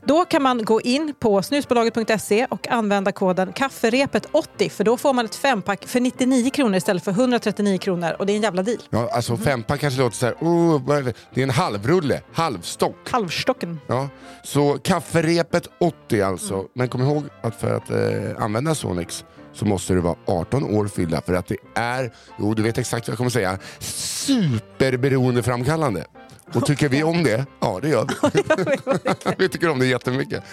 Då 0.04 0.24
kan 0.24 0.42
man 0.42 0.64
gå 0.64 0.80
in 0.80 1.14
på 1.18 1.42
snusbolaget.se 1.42 2.46
och 2.50 2.68
använda 2.68 3.12
koden 3.12 3.52
kafferepet80 3.52 4.68
för 4.68 4.84
då 4.84 4.96
får 4.96 5.12
man 5.12 5.24
ett 5.24 5.34
fempack 5.34 5.86
för 5.86 6.00
99 6.00 6.50
kronor 6.50 6.76
istället 6.76 7.04
för 7.04 7.10
139 7.12 7.78
kronor 7.78 8.16
och 8.18 8.26
det 8.26 8.32
är 8.32 8.36
en 8.36 8.42
jävla 8.42 8.62
deal. 8.62 8.78
Ja, 8.90 9.08
alltså 9.12 9.32
Mhm. 9.32 9.42
fempa 9.42 9.76
kanske 9.76 10.00
låter 10.00 10.16
så 10.16 10.26
här, 10.26 10.34
oh, 10.40 10.86
det? 11.04 11.12
det 11.34 11.40
är 11.40 11.42
en 11.42 11.50
halvrulle, 11.50 12.20
halvstock. 12.32 12.96
Halvstocken. 13.10 13.80
Ja, 13.86 14.08
så 14.42 14.78
kafferepet 14.82 15.68
80 15.78 16.22
alltså. 16.22 16.54
Mm. 16.54 16.66
Men 16.72 16.88
kom 16.88 17.02
ihåg 17.02 17.24
att 17.42 17.60
för 17.60 17.76
att 17.76 17.90
eh, 17.90 18.42
använda 18.44 18.74
Sonex 18.74 19.24
så 19.52 19.64
måste 19.64 19.92
du 19.94 20.00
vara 20.00 20.16
18 20.26 20.64
år 20.64 20.88
fyllda 20.88 21.20
för 21.20 21.34
att 21.34 21.46
det 21.46 21.56
är, 21.74 22.12
jo 22.38 22.54
du 22.54 22.62
vet 22.62 22.78
exakt 22.78 23.08
vad 23.08 23.12
jag 23.12 23.18
kommer 23.18 23.30
säga, 23.30 23.58
superberoendeframkallande. 23.78 26.04
Och 26.54 26.66
tycker 26.66 26.88
vi 26.88 27.02
om 27.02 27.22
det? 27.22 27.46
Ja 27.60 27.78
det 27.82 27.88
gör 27.88 28.06
vi. 28.32 28.42
vi 29.38 29.48
tycker 29.48 29.68
om 29.68 29.78
det 29.78 29.86
jättemycket. 29.86 30.44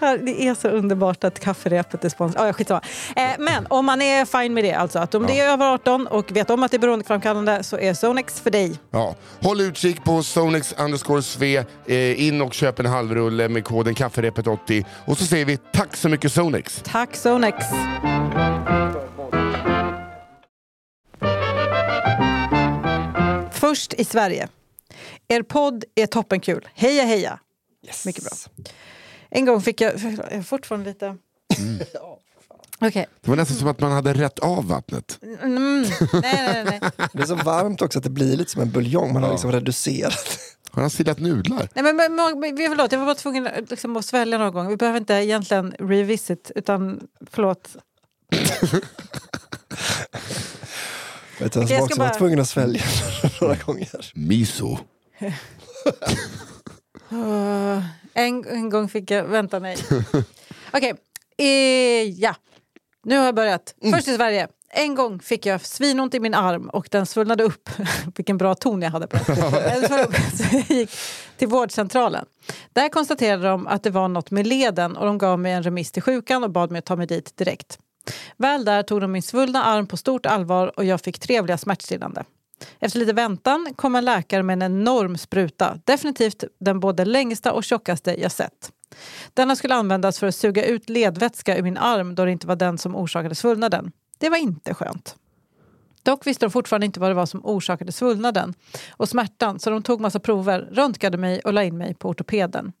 Det 0.00 0.46
är 0.48 0.54
så 0.54 0.68
underbart 0.68 1.24
att 1.24 1.40
kafferepet 1.40 2.04
är 2.04 2.08
sponsrat. 2.08 2.42
Ah, 2.42 2.46
ja, 2.46 2.52
skitsamma. 2.52 2.80
Eh, 3.16 3.30
men 3.38 3.66
om 3.70 3.86
man 3.86 4.02
är 4.02 4.24
fine 4.24 4.54
med 4.54 4.64
det, 4.64 4.72
alltså 4.72 4.98
att 4.98 5.14
om 5.14 5.26
det 5.26 5.40
är 5.40 5.52
över 5.52 5.66
18 5.66 6.06
och 6.06 6.36
vet 6.36 6.50
om 6.50 6.62
att 6.62 6.70
det 6.70 6.76
är 6.76 6.78
beroendeframkallande 6.78 7.62
så 7.62 7.78
är 7.78 7.94
Sonex 7.94 8.40
för 8.40 8.50
dig. 8.50 8.78
Ja. 8.90 9.14
Håll 9.40 9.60
utkik 9.60 10.04
på 10.04 10.22
Sonex 10.22 10.74
underscore 10.78 11.22
sve, 11.22 11.64
eh, 11.86 12.26
in 12.26 12.42
och 12.42 12.54
köp 12.54 12.78
en 12.78 12.86
halvrulle 12.86 13.48
med 13.48 13.64
koden 13.64 13.94
kafferepet 13.94 14.46
80 14.46 14.86
och 15.04 15.18
så 15.18 15.24
säger 15.24 15.44
vi 15.44 15.56
tack 15.56 15.96
så 15.96 16.08
mycket 16.08 16.32
Sonex. 16.32 16.82
Tack 16.84 17.16
Sonex! 17.16 17.66
Först 23.52 23.94
i 23.94 24.04
Sverige. 24.04 24.48
Er 25.28 25.42
podd 25.42 25.84
är 25.94 26.06
toppenkul. 26.06 26.68
Heja 26.74 27.04
heja! 27.04 27.38
Yes. 27.86 28.06
Mycket 28.06 28.24
bra. 28.24 28.32
En 29.30 29.44
gång 29.46 29.62
fick 29.62 29.80
jag... 29.80 29.92
Jag 29.98 30.32
är 30.32 30.42
fortfarande 30.42 30.86
lite... 30.90 31.16
Okej. 32.80 33.06
Det 33.20 33.28
var 33.30 33.36
nästan 33.36 33.56
som 33.56 33.68
att 33.68 33.80
man 33.80 33.92
hade 33.92 34.14
rätt 34.14 34.38
av 34.38 34.68
vattnet. 34.68 35.18
Mm. 35.42 35.82
Nej, 35.82 36.20
nej, 36.22 36.64
nej. 36.64 36.80
Det 37.12 37.22
är 37.22 37.26
så 37.26 37.34
varmt 37.34 37.82
också 37.82 37.98
att 37.98 38.02
det 38.04 38.10
blir 38.10 38.36
lite 38.36 38.50
som 38.50 38.62
en 38.62 38.70
buljong. 38.70 39.12
Man 39.12 39.22
har 39.22 39.30
liksom 39.30 39.52
reducerat. 39.52 40.38
Har 40.70 40.82
han 40.82 40.90
silat 40.90 41.18
nudlar? 41.18 41.68
nej 41.74 41.84
men, 41.84 41.96
men, 41.96 42.14
men, 42.40 42.56
förlåt, 42.56 42.92
jag 42.92 42.98
var 42.98 43.06
bara 43.06 43.14
tvungen 43.14 43.48
liksom, 43.70 43.96
att 43.96 44.04
svälja 44.04 44.38
någon 44.38 44.52
gång. 44.52 44.68
Vi 44.68 44.76
behöver 44.76 44.98
inte 45.00 45.14
egentligen 45.14 45.74
revisit, 45.78 46.50
utan 46.54 47.00
förlåt. 47.30 47.76
Vet 51.38 51.52
du 51.52 51.60
jag 51.60 51.68
som 51.68 51.76
ska 51.76 51.82
också 51.82 52.00
var 52.00 52.06
bara- 52.08 52.14
tvungen 52.18 52.40
att 52.40 52.48
svälja 52.48 52.82
några 53.40 53.54
gånger? 53.54 54.12
Miso. 54.14 54.78
Uh, 57.12 57.84
en, 58.14 58.44
en 58.48 58.70
gång 58.70 58.88
fick 58.88 59.10
jag... 59.10 59.24
Vänta, 59.24 59.58
nej. 59.58 59.76
Okej, 60.72 60.94
eh, 61.36 62.10
ja. 62.10 62.36
Nu 63.04 63.18
har 63.18 63.24
jag 63.24 63.34
börjat. 63.34 63.74
Först 63.92 64.08
i 64.08 64.16
Sverige. 64.16 64.48
En 64.76 64.94
gång 64.94 65.20
fick 65.20 65.46
jag 65.46 65.60
svinont 65.60 66.14
i 66.14 66.20
min 66.20 66.34
arm 66.34 66.68
och 66.68 66.88
den 66.90 67.06
svullnade 67.06 67.44
upp. 67.44 67.70
Vilken 68.16 68.38
bra 68.38 68.54
ton 68.54 68.82
jag 68.82 68.90
hade 68.90 69.06
på. 69.06 69.16
Den 69.32 69.88
så 70.36 70.44
jag 70.52 70.70
gick 70.70 70.90
till 71.36 71.48
vårdcentralen. 71.48 72.26
Där 72.72 72.88
konstaterade 72.88 73.48
de 73.48 73.66
att 73.66 73.82
det 73.82 73.90
var 73.90 74.08
något 74.08 74.30
med 74.30 74.46
leden 74.46 74.96
och 74.96 75.06
de 75.06 75.18
gav 75.18 75.38
mig 75.38 75.52
en 75.52 75.62
remiss 75.62 75.92
till 75.92 76.02
sjukan 76.02 76.44
och 76.44 76.50
bad 76.50 76.70
mig 76.70 76.78
att 76.78 76.84
ta 76.84 76.96
mig 76.96 77.06
dit 77.06 77.36
direkt. 77.36 77.78
Väl 78.36 78.64
där 78.64 78.82
tog 78.82 79.00
de 79.00 79.12
min 79.12 79.22
svullna 79.22 79.64
arm 79.64 79.86
på 79.86 79.96
stort 79.96 80.26
allvar 80.26 80.72
och 80.76 80.84
jag 80.84 81.00
fick 81.00 81.18
trevliga 81.18 81.58
smärtstillande. 81.58 82.24
Efter 82.80 82.98
lite 82.98 83.12
väntan 83.12 83.68
kom 83.76 83.94
en 83.94 84.04
läkare 84.04 84.42
med 84.42 84.62
en 84.62 84.62
enorm 84.62 85.18
spruta. 85.18 85.78
Definitivt 85.84 86.44
den 86.60 86.80
både 86.80 87.04
längsta 87.04 87.52
och 87.52 87.64
tjockaste 87.64 88.20
jag 88.20 88.32
sett. 88.32 88.72
Denna 89.34 89.56
skulle 89.56 89.74
användas 89.74 90.18
för 90.18 90.26
att 90.26 90.34
suga 90.34 90.64
ut 90.64 90.90
ledvätska 90.90 91.58
ur 91.58 91.62
min 91.62 91.76
arm 91.76 92.14
då 92.14 92.24
det 92.24 92.32
inte 92.32 92.46
var 92.46 92.56
den 92.56 92.78
som 92.78 92.96
orsakade 92.96 93.34
svullnaden. 93.34 93.92
Det 94.18 94.28
var 94.28 94.36
inte 94.36 94.74
skönt. 94.74 95.16
Dock 96.02 96.26
visste 96.26 96.46
de 96.46 96.50
fortfarande 96.50 96.86
inte 96.86 97.00
vad 97.00 97.10
det 97.10 97.14
var 97.14 97.26
som 97.26 97.44
orsakade 97.44 97.92
svullnaden 97.92 98.54
och 98.90 99.08
smärtan 99.08 99.58
så 99.58 99.70
de 99.70 99.82
tog 99.82 100.00
massa 100.00 100.20
prover, 100.20 100.60
röntgade 100.60 101.18
mig 101.18 101.40
och 101.40 101.52
la 101.52 101.64
in 101.64 101.78
mig 101.78 101.94
på 101.94 102.08
ortopeden. 102.08 102.72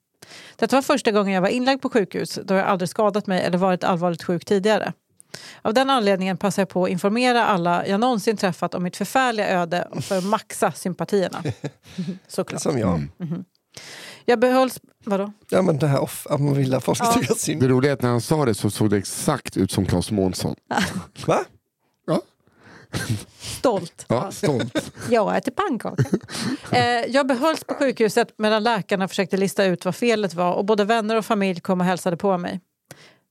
Detta 0.56 0.76
var 0.76 0.82
första 0.82 1.10
gången 1.10 1.34
jag 1.34 1.42
var 1.42 1.48
inlagd 1.48 1.82
på 1.82 1.90
sjukhus 1.90 2.38
då 2.44 2.54
jag 2.54 2.66
aldrig 2.66 2.88
skadat 2.88 3.26
mig 3.26 3.42
eller 3.42 3.58
varit 3.58 3.84
allvarligt 3.84 4.22
sjuk 4.22 4.44
tidigare. 4.44 4.92
Av 5.62 5.74
den 5.74 5.90
anledningen 5.90 6.36
passar 6.36 6.62
jag 6.62 6.68
på 6.68 6.84
att 6.84 6.90
informera 6.90 7.46
alla 7.46 7.86
jag 7.86 8.00
någonsin 8.00 8.36
träffat 8.36 8.74
om 8.74 8.82
mitt 8.82 8.96
förfärliga 8.96 9.48
öde 9.48 9.88
och 9.90 10.04
för 10.04 10.18
att 10.18 10.24
maxa 10.24 10.72
sympatierna. 10.72 11.42
Såklart. 12.28 12.62
Som 12.62 12.78
jag. 12.78 13.06
Jag 14.24 14.38
behölls... 14.38 14.80
Vadå? 15.04 15.32
Ja 15.48 15.62
men 15.62 15.78
det 15.78 15.86
här 15.86 16.00
off, 16.00 16.26
att 16.30 16.40
man 16.40 16.54
vill 16.54 16.74
att 16.74 16.84
folk 16.84 16.98
ska 16.98 17.06
Ja. 17.06 17.12
tycka 17.12 17.34
synd. 17.34 17.60
Det 17.62 17.68
roliga 17.68 17.92
är 17.92 17.94
att 17.94 18.02
när 18.02 18.10
han 18.10 18.20
sa 18.20 18.44
det 18.44 18.54
så 18.54 18.70
såg 18.70 18.90
det 18.90 18.96
exakt 18.96 19.56
ut 19.56 19.70
som 19.72 19.86
Claes 19.86 20.10
Månsson. 20.10 20.54
Va? 21.26 21.38
Ja, 22.06 22.20
Stolt. 23.40 24.04
ja 24.08 24.30
stolt. 24.32 24.92
Jag 25.10 25.36
äter 25.36 25.52
pannkaka. 25.52 26.04
eh, 26.78 26.82
jag 27.08 27.26
behölls 27.26 27.64
på 27.64 27.74
sjukhuset 27.74 28.28
medan 28.38 28.62
läkarna 28.62 29.08
försökte 29.08 29.36
lista 29.36 29.64
ut 29.64 29.84
vad 29.84 29.94
felet 29.94 30.34
var 30.34 30.52
och 30.52 30.64
både 30.64 30.84
vänner 30.84 31.16
och 31.16 31.24
familj 31.26 31.60
kom 31.60 31.80
och 31.80 31.86
hälsade 31.86 32.16
på 32.16 32.38
mig. 32.38 32.60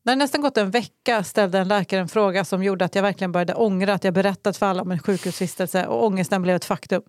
När 0.05 0.15
det 0.15 0.19
nästan 0.19 0.41
gått 0.41 0.57
en 0.57 0.71
vecka 0.71 1.23
ställde 1.23 1.59
en 1.59 1.67
läkare 1.67 2.01
en 2.01 2.07
fråga 2.07 2.45
som 2.45 2.63
gjorde 2.63 2.85
att 2.85 2.95
jag 2.95 3.01
verkligen 3.01 3.31
började 3.31 3.53
ångra 3.53 3.93
att 3.93 4.03
jag 4.03 4.13
berättat 4.13 4.57
för 4.57 4.65
alla 4.65 4.81
om 4.81 4.91
en 4.91 4.99
sjukhusvistelse 4.99 5.87
och 5.87 6.05
ångesten 6.05 6.41
blev 6.41 6.55
ett 6.55 6.65
faktum. 6.65 7.01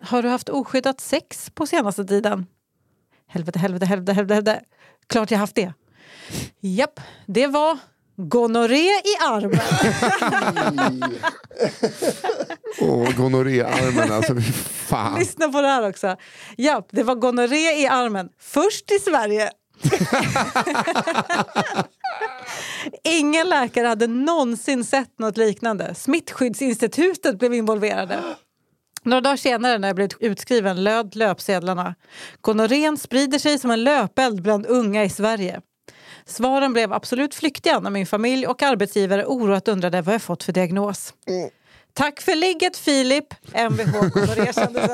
Har 0.00 0.22
du 0.22 0.28
haft 0.28 0.48
oskyddat 0.48 1.00
sex 1.00 1.50
på 1.54 1.66
senaste 1.66 2.04
tiden? 2.04 2.46
Helvete, 3.26 3.58
helvete, 3.58 3.86
helvete, 3.86 4.12
helvete. 4.12 4.34
helvete. 4.34 4.64
Klart 5.06 5.30
jag 5.30 5.38
haft 5.38 5.54
det. 5.54 5.72
Japp, 6.60 7.00
det 7.26 7.46
var 7.46 7.78
gonorré 8.16 8.88
i 8.88 9.16
armen. 9.20 9.60
Åh, 12.80 13.16
gonorréarmen 13.16 14.12
alltså. 14.12 14.34
Fy 14.34 14.52
fan. 14.62 15.18
Lyssna 15.18 15.48
på 15.48 15.60
det 15.60 15.68
här 15.68 15.88
också. 15.88 16.16
Ja, 16.56 16.86
det 16.90 17.02
var 17.02 17.14
gonorré 17.14 17.82
i 17.82 17.86
armen. 17.86 18.28
Först 18.38 18.90
i 18.90 18.98
Sverige. 18.98 19.50
Ingen 23.04 23.48
läkare 23.48 23.86
hade 23.86 24.06
någonsin 24.06 24.84
sett 24.84 25.18
något 25.18 25.36
liknande. 25.36 25.94
Smittskyddsinstitutet 25.94 27.38
blev 27.38 27.54
involverade. 27.54 28.20
Några 29.02 29.20
dagar 29.20 29.36
senare 29.36 29.78
när 29.78 29.88
jag 29.88 29.96
blev 29.96 30.08
utskriven 30.20 30.84
löd 30.84 31.16
löpsedlarna. 31.16 31.94
Gonorrén 32.40 32.96
sprider 32.96 33.38
sig 33.38 33.58
som 33.58 33.70
en 33.70 33.84
löpeld 33.84 34.42
bland 34.42 34.66
unga 34.66 35.04
i 35.04 35.10
Sverige. 35.10 35.60
Svaren 36.24 36.72
blev 36.72 36.92
absolut 36.92 37.34
flyktiga 37.34 37.80
när 37.80 37.90
min 37.90 38.06
familj 38.06 38.46
och 38.46 38.62
arbetsgivare 38.62 39.24
oroat 39.26 39.68
undrade 39.68 40.02
vad 40.02 40.14
jag 40.14 40.22
fått 40.22 40.42
för 40.42 40.52
diagnos. 40.52 41.14
Tack 41.94 42.20
för 42.20 42.34
ligget 42.34 42.76
Filip, 42.76 43.34
Mvh 43.54 43.92
gonorré 43.92 44.52
kändes 44.52 44.90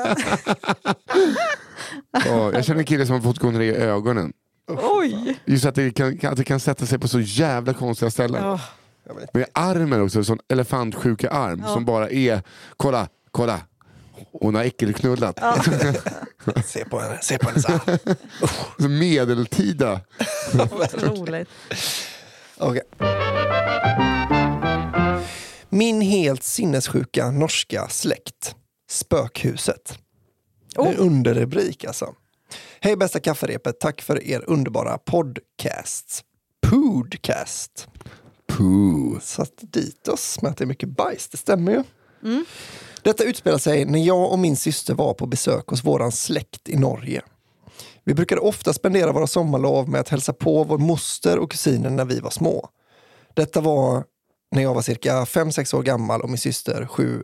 oh, 2.13 2.53
jag 2.53 2.65
känner 2.65 2.79
en 2.79 2.85
kille 2.85 3.05
som 3.05 3.15
har 3.15 3.21
fått 3.21 3.39
gonorré 3.39 3.65
i 3.65 3.75
ögonen. 3.75 4.33
Oj! 4.67 5.39
Just 5.45 5.65
att 5.65 5.75
det 5.75 5.91
kan, 5.91 6.19
att 6.23 6.37
det 6.37 6.43
kan 6.43 6.59
sätta 6.59 6.85
sig 6.85 6.99
på 6.99 7.07
så 7.07 7.19
jävla 7.19 7.73
konstiga 7.73 8.11
ställen. 8.11 8.43
Ja. 8.43 8.59
Med 9.33 9.45
armen 9.53 10.01
också, 10.01 10.23
sån 10.23 10.39
elefantsjuka 10.47 11.29
arm 11.29 11.63
som 11.67 11.85
bara 11.85 12.09
är, 12.09 12.41
kolla, 12.77 13.07
kolla. 13.31 13.61
Hon 14.31 14.55
har 14.55 14.63
äckelknullat. 14.63 15.39
Se 16.65 16.85
på 16.85 16.99
henne, 16.99 17.19
se 17.21 17.37
på 17.37 17.49
hennes 17.49 17.65
arm. 17.65 17.97
Så 18.79 18.89
medeltida. 18.89 20.01
Otroligt. 20.71 21.49
Okej. 22.57 22.81
Min 25.69 26.01
helt 26.01 26.43
sinnessjuka 26.43 27.31
norska 27.31 27.87
släkt. 27.89 28.55
Spökhuset. 28.89 29.99
Oh. 30.75 30.87
En 30.87 30.95
underrubrik 30.95 31.85
alltså. 31.85 32.13
Hej 32.81 32.95
bästa 32.95 33.19
kafferepet, 33.19 33.79
tack 33.79 34.01
för 34.01 34.23
er 34.23 34.43
underbara 34.47 34.97
podcast. 34.97 36.23
Podcast. 36.69 37.87
Puh. 38.47 39.19
Satt 39.21 39.53
dit 39.57 40.07
oss 40.07 40.41
med 40.41 40.51
att 40.51 40.57
det 40.57 40.63
är 40.63 40.67
mycket 40.67 40.89
bajs, 40.89 41.29
det 41.29 41.37
stämmer 41.37 41.71
ju. 41.71 41.83
Detta 43.01 43.23
utspelar 43.23 43.57
sig 43.57 43.85
när 43.85 43.99
jag 43.99 44.31
och 44.31 44.39
min 44.39 44.55
syster 44.55 44.93
var 44.93 45.13
på 45.13 45.25
besök 45.25 45.67
hos 45.67 45.83
våran 45.83 46.11
släkt 46.11 46.69
i 46.69 46.77
Norge. 46.77 47.21
Vi 48.03 48.13
brukade 48.13 48.41
ofta 48.41 48.73
spendera 48.73 49.11
våra 49.11 49.27
sommarlov 49.27 49.89
med 49.89 50.01
att 50.01 50.09
hälsa 50.09 50.33
på 50.33 50.63
vår 50.63 50.77
moster 50.77 51.39
och 51.39 51.51
kusiner 51.51 51.89
när 51.89 52.05
vi 52.05 52.19
var 52.19 52.29
små. 52.29 52.69
Detta 53.33 53.61
var 53.61 54.03
när 54.51 54.61
jag 54.61 54.73
var 54.73 54.81
cirka 54.81 55.23
5-6 55.23 55.75
år 55.75 55.83
gammal 55.83 56.21
och 56.21 56.29
min 56.29 56.37
syster 56.37 56.87
7-8. 56.91 57.23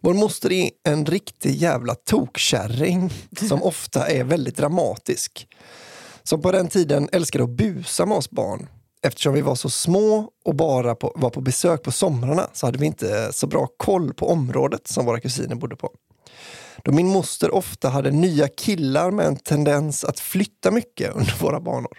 Vår 0.00 0.14
moster 0.14 0.52
är 0.52 0.70
en 0.84 1.06
riktig 1.06 1.54
jävla 1.54 1.94
tokkärring 1.94 3.10
som 3.48 3.62
ofta 3.62 4.08
är 4.08 4.24
väldigt 4.24 4.56
dramatisk. 4.56 5.48
Som 6.22 6.42
på 6.42 6.52
den 6.52 6.68
tiden 6.68 7.08
älskade 7.12 7.44
att 7.44 7.50
busa 7.50 8.06
med 8.06 8.16
oss 8.16 8.30
barn. 8.30 8.68
Eftersom 9.02 9.34
vi 9.34 9.40
var 9.40 9.54
så 9.54 9.70
små 9.70 10.30
och 10.44 10.54
bara 10.54 10.94
på, 10.94 11.12
var 11.16 11.30
på 11.30 11.40
besök 11.40 11.82
på 11.82 11.92
somrarna 11.92 12.48
så 12.52 12.66
hade 12.66 12.78
vi 12.78 12.86
inte 12.86 13.32
så 13.32 13.46
bra 13.46 13.68
koll 13.76 14.14
på 14.14 14.28
området 14.28 14.88
som 14.88 15.06
våra 15.06 15.20
kusiner 15.20 15.54
bodde 15.54 15.76
på. 15.76 15.90
Då 16.84 16.92
min 16.92 17.08
moster 17.08 17.54
ofta 17.54 17.88
hade 17.88 18.10
nya 18.10 18.48
killar 18.48 19.10
med 19.10 19.26
en 19.26 19.36
tendens 19.36 20.04
att 20.04 20.20
flytta 20.20 20.70
mycket 20.70 21.14
under 21.14 21.36
våra 21.40 21.60
banor. 21.60 21.98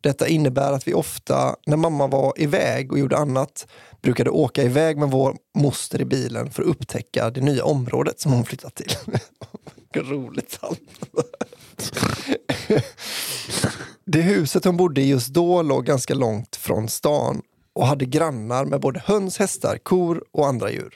Detta 0.00 0.28
innebär 0.28 0.72
att 0.72 0.88
vi 0.88 0.94
ofta, 0.94 1.56
när 1.66 1.76
mamma 1.76 2.06
var 2.06 2.32
iväg 2.36 2.92
och 2.92 2.98
gjorde 2.98 3.16
annat, 3.16 3.66
brukade 4.02 4.30
åka 4.30 4.62
iväg 4.62 4.98
med 4.98 5.10
vår 5.10 5.36
moster 5.54 6.00
i 6.00 6.04
bilen 6.04 6.50
för 6.50 6.62
att 6.62 6.68
upptäcka 6.68 7.30
det 7.30 7.40
nya 7.40 7.64
området 7.64 8.20
som 8.20 8.32
hon 8.32 8.44
flyttat 8.44 8.74
till. 8.74 8.96
Vilket 9.76 10.10
roligt. 10.10 10.60
Det 14.04 14.22
huset 14.22 14.64
hon 14.64 14.76
bodde 14.76 15.00
i 15.00 15.08
just 15.08 15.28
då 15.28 15.62
låg 15.62 15.84
ganska 15.86 16.14
långt 16.14 16.56
från 16.56 16.88
stan 16.88 17.42
och 17.72 17.86
hade 17.86 18.04
grannar 18.04 18.64
med 18.64 18.80
både 18.80 19.00
höns, 19.00 19.38
hästar, 19.38 19.78
kor 19.82 20.24
och 20.32 20.46
andra 20.46 20.70
djur. 20.70 20.94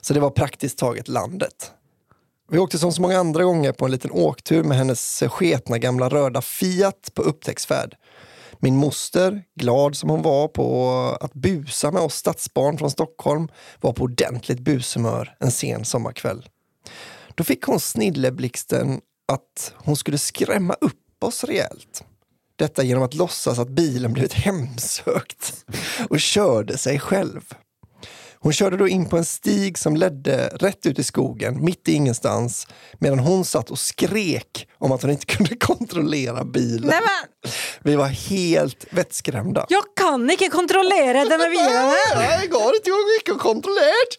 Så 0.00 0.14
det 0.14 0.20
var 0.20 0.30
praktiskt 0.30 0.78
taget 0.78 1.08
landet. 1.08 1.72
Vi 2.50 2.58
åkte 2.58 2.78
som 2.78 2.92
så 2.92 3.02
många 3.02 3.18
andra 3.18 3.44
gånger 3.44 3.72
på 3.72 3.84
en 3.84 3.90
liten 3.90 4.10
åktur 4.10 4.64
med 4.64 4.78
hennes 4.78 5.22
sketna 5.28 5.78
gamla 5.78 6.08
röda 6.08 6.42
Fiat 6.42 7.10
på 7.14 7.22
upptäcktsfärd. 7.22 7.96
Min 8.64 8.76
moster, 8.76 9.42
glad 9.54 9.96
som 9.96 10.10
hon 10.10 10.22
var 10.22 10.48
på 10.48 10.88
att 11.20 11.34
busa 11.34 11.90
med 11.90 12.02
oss 12.02 12.14
stadsbarn 12.14 12.78
från 12.78 12.90
Stockholm, 12.90 13.48
var 13.80 13.92
på 13.92 14.02
ordentligt 14.02 14.60
bushumör 14.60 15.36
en 15.40 15.50
sen 15.50 15.84
sommarkväll. 15.84 16.48
Då 17.34 17.44
fick 17.44 17.64
hon 17.64 17.80
snilleblixten 17.80 19.00
att 19.32 19.74
hon 19.76 19.96
skulle 19.96 20.18
skrämma 20.18 20.74
upp 20.80 21.24
oss 21.24 21.44
rejält. 21.44 22.04
Detta 22.56 22.82
genom 22.82 23.02
att 23.02 23.14
låtsas 23.14 23.58
att 23.58 23.68
bilen 23.68 24.12
blivit 24.12 24.32
hemsökt 24.32 25.64
och 26.08 26.20
körde 26.20 26.78
sig 26.78 26.98
själv. 26.98 27.54
Hon 28.42 28.52
körde 28.52 28.76
då 28.76 28.88
in 28.88 29.08
på 29.08 29.16
en 29.16 29.24
stig 29.24 29.78
som 29.78 29.96
ledde 29.96 30.48
rätt 30.48 30.86
ut 30.86 30.98
i 30.98 31.04
skogen, 31.04 31.64
mitt 31.64 31.88
i 31.88 31.92
ingenstans, 31.92 32.66
medan 32.98 33.18
hon 33.18 33.44
satt 33.44 33.70
och 33.70 33.78
skrek 33.78 34.68
om 34.78 34.92
att 34.92 35.02
hon 35.02 35.10
inte 35.10 35.26
kunde 35.36 35.56
kontrollera 35.56 36.44
bilen. 36.44 36.88
Nej, 36.88 37.00
men, 37.00 37.52
Vi 37.82 37.96
var 37.96 38.06
helt 38.06 38.86
vettskrämda. 38.90 39.66
jag 39.68 39.84
kan 39.96 40.30
inte 40.30 40.48
kontrollera 40.48 41.24
det 41.24 41.38
med 41.38 41.50
bilen. 41.50 41.94
Nej, 42.16 42.48
går 42.48 42.74
inte 42.76 42.90
jag 42.90 42.98
mycket 43.18 43.38
kontrollerat. 43.42 44.18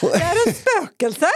Det 0.00 0.22
är 0.22 0.48
ett 0.48 0.56
spökelse. 0.56 1.26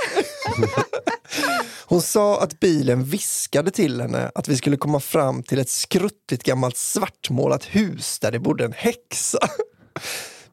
Hon 1.85 2.03
sa 2.03 2.41
att 2.41 2.61
bilen 2.61 3.05
viskade 3.05 3.71
till 3.71 4.01
henne 4.01 4.31
att 4.35 4.49
vi 4.49 4.57
skulle 4.57 4.77
komma 4.77 5.01
fram 5.01 5.43
till 5.43 5.59
ett 5.59 5.71
skruttigt 5.71 6.43
gammalt 6.43 6.77
svartmålat 6.77 7.65
hus 7.65 8.19
där 8.19 8.33
det 8.33 8.39
bodde 8.39 8.65
en 8.65 8.73
häxa. 8.73 9.39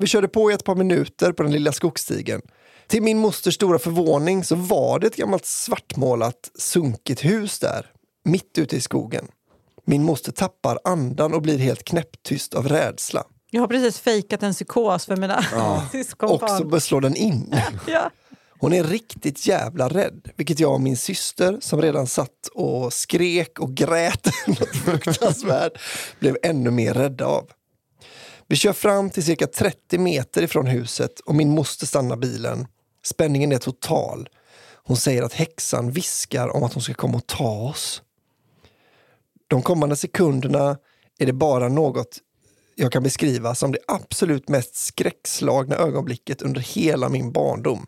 Vi 0.01 0.07
körde 0.07 0.27
på 0.27 0.51
i 0.51 0.53
ett 0.53 0.63
par 0.63 0.75
minuter 0.75 1.31
på 1.31 1.43
den 1.43 1.51
lilla 1.51 1.71
skogsstigen. 1.71 2.41
Till 2.87 3.03
min 3.03 3.17
mosters 3.17 3.55
stora 3.55 3.79
förvåning 3.79 4.43
så 4.43 4.55
var 4.55 4.99
det 4.99 5.07
ett 5.07 5.15
gammalt 5.15 5.45
svartmålat 5.45 6.51
sunkigt 6.55 7.25
hus 7.25 7.59
där, 7.59 7.85
mitt 8.23 8.57
ute 8.57 8.75
i 8.75 8.81
skogen. 8.81 9.27
Min 9.85 10.03
moster 10.03 10.31
tappar 10.31 10.79
andan 10.83 11.33
och 11.33 11.41
blir 11.41 11.57
helt 11.57 11.83
knäpptyst 11.83 12.53
av 12.53 12.67
rädsla. 12.67 13.23
Jag 13.51 13.61
har 13.61 13.67
precis 13.67 13.99
fejkat 13.99 14.43
en 14.43 14.53
psykos 14.53 15.05
för 15.05 15.17
mina 15.17 15.37
Och 15.55 15.81
så 15.81 15.87
syskonbarn. 15.91 16.69
börjar 16.69 16.79
slå 16.79 16.99
den 16.99 17.15
in. 17.15 17.55
Ja. 17.87 18.11
Hon 18.59 18.73
är 18.73 18.83
riktigt 18.83 19.47
jävla 19.47 19.89
rädd, 19.89 20.29
vilket 20.35 20.59
jag 20.59 20.73
och 20.73 20.81
min 20.81 20.97
syster 20.97 21.57
som 21.61 21.81
redan 21.81 22.07
satt 22.07 22.47
och 22.53 22.93
skrek 22.93 23.59
och 23.59 23.73
grät 23.73 24.27
något 24.47 24.75
fruktansvärt 24.85 25.73
blev 26.19 26.37
ännu 26.43 26.71
mer 26.71 26.93
rädda 26.93 27.25
av. 27.25 27.49
Vi 28.51 28.57
kör 28.57 28.73
fram 28.73 29.09
till 29.09 29.23
cirka 29.23 29.47
30 29.47 29.97
meter 29.97 30.41
ifrån 30.41 30.67
huset 30.67 31.19
och 31.19 31.35
min 31.35 31.49
moster 31.49 31.85
stannar 31.85 32.15
bilen. 32.15 32.67
Spänningen 33.03 33.51
är 33.51 33.57
total. 33.57 34.29
Hon 34.75 34.97
säger 34.97 35.23
att 35.23 35.33
häxan 35.33 35.91
viskar 35.91 36.55
om 36.55 36.63
att 36.63 36.73
hon 36.73 36.83
ska 36.83 36.93
komma 36.93 37.17
och 37.17 37.27
ta 37.27 37.69
oss. 37.69 38.01
De 39.47 39.61
kommande 39.61 39.95
sekunderna 39.95 40.77
är 41.19 41.25
det 41.25 41.33
bara 41.33 41.69
något 41.69 42.17
jag 42.75 42.91
kan 42.91 43.03
beskriva 43.03 43.55
som 43.55 43.71
det 43.71 43.79
absolut 43.87 44.49
mest 44.49 44.75
skräckslagna 44.75 45.75
ögonblicket 45.75 46.41
under 46.41 46.61
hela 46.61 47.09
min 47.09 47.31
barndom. 47.31 47.85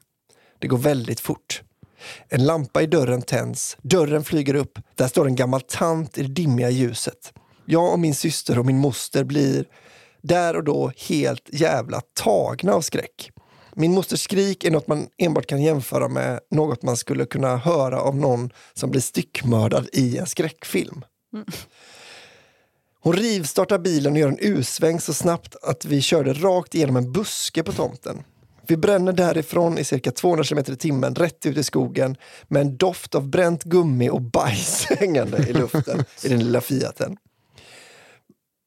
Det 0.60 0.68
går 0.68 0.78
väldigt 0.78 1.20
fort. 1.20 1.62
En 2.30 2.46
lampa 2.46 2.82
i 2.82 2.88
dörren 2.88 3.22
tänds, 3.22 3.78
dörren 3.82 4.24
flyger 4.24 4.54
upp, 4.54 4.80
där 4.96 5.08
står 5.08 5.28
en 5.28 5.36
gammal 5.36 5.62
tant 5.62 6.18
i 6.18 6.22
det 6.22 6.34
dimmiga 6.34 6.70
ljuset. 6.70 7.34
Jag 7.66 7.94
och 7.94 8.00
min 8.00 8.16
syster 8.16 8.60
och 8.60 8.66
min 8.66 8.78
moster 8.78 9.24
blir 9.24 9.66
där 10.24 10.56
och 10.56 10.64
då 10.64 10.92
helt 11.10 11.50
jävla 11.52 12.02
tagna 12.14 12.74
av 12.74 12.82
skräck. 12.82 13.32
Min 13.76 13.94
mosters 13.94 14.22
skrik 14.22 14.64
är 14.64 14.72
något 14.72 14.88
man 14.88 15.08
enbart 15.18 15.46
kan 15.46 15.62
jämföra 15.62 16.08
med 16.08 16.40
något 16.52 16.84
man 16.84 16.98
skulle 16.98 17.26
kunna 17.26 17.58
höra 17.58 18.02
av 18.02 18.16
någon 18.16 18.50
som 18.74 18.92
blir 18.92 19.02
styckmördad 19.02 19.90
i 19.94 20.18
en 20.18 20.28
skräckfilm. 20.28 21.06
Hon 23.00 23.14
rivstartar 23.14 23.80
bilen 23.80 24.14
och 24.14 24.20
gör 24.20 24.28
en 24.28 24.40
U-sväng 24.40 25.00
så 25.00 25.14
snabbt 25.14 25.56
att 25.62 25.86
vi 25.86 26.02
körde 26.02 26.34
rakt 26.34 26.76
igenom 26.76 26.96
en 26.96 27.12
buske 27.12 27.64
på 27.64 27.72
tomten. 27.72 28.24
Vi 28.68 28.78
bränner 28.78 29.14
därifrån 29.14 29.78
i 29.78 29.84
cirka 29.84 30.12
200 30.12 30.44
km 30.44 30.60
i 30.68 30.76
timmen 30.76 31.16
rätt 31.16 31.46
ut 31.46 31.58
i 31.58 31.64
skogen 31.64 32.18
med 32.48 32.62
en 32.62 32.78
doft 32.78 33.16
av 33.16 33.28
bränt 33.28 33.64
gummi 33.64 34.10
och 34.10 34.22
bajs 34.22 34.86
hängande 34.90 35.38
i 35.38 35.54
luften 35.54 36.04
i 36.24 36.28
den 36.28 36.40
lilla 36.40 36.62
Fiaten. 36.62 37.18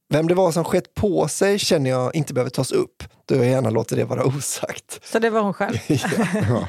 Vem 0.09 0.29
det 0.29 0.35
var 0.35 0.53
som 0.53 0.65
skett 0.65 0.95
på 0.95 1.29
sig 1.29 1.59
känner 1.59 1.91
jag 1.91 2.15
inte 2.15 2.35
behöver 2.35 2.51
tas 2.51 2.73
upp, 2.73 3.03
då 3.27 3.35
jag 3.35 3.47
gärna 3.47 3.71
låter 3.71 3.97
det 3.97 4.05
vara 4.05 4.25
osagt. 4.25 5.01
Så 5.05 5.19
det 5.19 5.31
var 5.31 5.41
hon 5.41 5.55
själv. 5.55 5.77
Ja. 6.49 6.69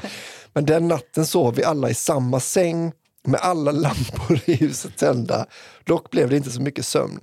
Men 0.52 0.66
den 0.66 0.88
natten 0.88 1.26
sov 1.26 1.54
vi 1.54 1.64
alla 1.64 1.90
i 1.90 1.94
samma 1.94 2.40
säng 2.40 2.92
med 3.24 3.40
alla 3.40 3.72
lampor 3.72 4.40
i 4.44 4.54
huset 4.54 4.96
tända. 4.96 5.46
Dock 5.84 6.10
blev 6.10 6.30
det 6.30 6.36
inte 6.36 6.50
så 6.50 6.62
mycket 6.62 6.86
sömn. 6.86 7.20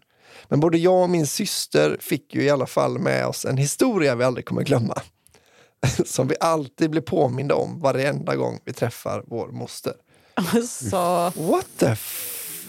Men 0.47 0.59
både 0.59 0.77
jag 0.77 1.03
och 1.03 1.09
min 1.09 1.27
syster 1.27 1.97
fick 1.99 2.35
ju 2.35 2.43
i 2.43 2.49
alla 2.49 2.67
fall 2.67 2.99
med 2.99 3.27
oss 3.27 3.45
en 3.45 3.57
historia 3.57 4.15
vi 4.15 4.23
aldrig 4.23 4.45
kommer 4.45 4.63
glömma. 4.63 5.01
Som 6.05 6.27
vi 6.27 6.35
alltid 6.39 6.89
blir 6.89 7.01
påminda 7.01 7.55
om 7.55 7.79
varenda 7.79 8.35
gång 8.35 8.59
vi 8.65 8.73
träffar 8.73 9.23
vår 9.27 9.47
moster. 9.47 9.93
Så, 10.67 11.31
What 11.35 11.67
the 11.77 11.95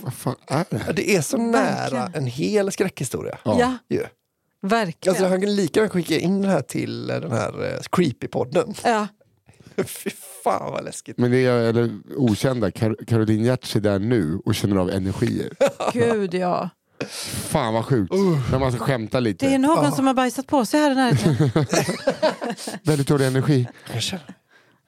Vad 0.02 0.14
fan 0.14 0.34
är 0.46 0.64
det 0.70 0.78
här? 0.78 0.92
Det 0.92 1.16
är 1.16 1.20
så 1.20 1.36
nära 1.36 2.10
en 2.14 2.26
hel 2.26 2.72
skräckhistoria. 2.72 3.38
Ja. 3.44 3.56
Ja, 3.60 3.78
ju. 3.88 4.04
verkligen. 4.62 5.12
Alltså, 5.12 5.28
han 5.28 5.40
kan 5.40 5.56
lika 5.56 5.80
gärna 5.80 5.90
skicka 5.90 6.18
in 6.18 6.42
det 6.42 6.48
här 6.48 6.62
till 6.62 7.10
eh, 7.10 7.16
den 7.20 7.32
här 7.32 7.60
uh, 7.64 7.78
Creepy-podden. 7.92 8.80
ja. 8.84 9.06
Fy 9.86 10.10
fan 10.44 10.72
vad 10.72 10.84
läskigt. 10.84 11.18
Men 11.18 11.30
det 11.30 11.46
är 11.46 11.52
eller, 11.58 11.90
okända, 12.16 12.70
Kar- 12.70 13.04
Caroline 13.06 13.44
Giertz 13.44 13.76
är 13.76 13.80
där 13.80 13.98
nu 13.98 14.40
och 14.44 14.54
känner 14.54 14.76
av 14.76 14.90
energier. 14.90 15.52
Gud 15.92 16.34
ja. 16.34 16.70
Fan 17.26 17.74
vad 17.74 17.84
sjukt. 17.84 18.12
När 18.50 18.58
man 18.58 18.72
ska 18.72 18.80
skämta 18.84 19.20
lite. 19.20 19.46
Det 19.48 19.54
är 19.54 19.58
någon 19.58 19.84
Ja. 19.84 19.90
som 19.90 20.06
har 20.06 20.14
bajsat 20.14 20.46
på 20.46 20.64
sig 20.66 20.80
här 20.80 20.90
i 20.90 20.94
närheten. 20.94 21.50
Väldigt 22.82 23.08
dålig 23.08 23.26
energi. 23.26 23.68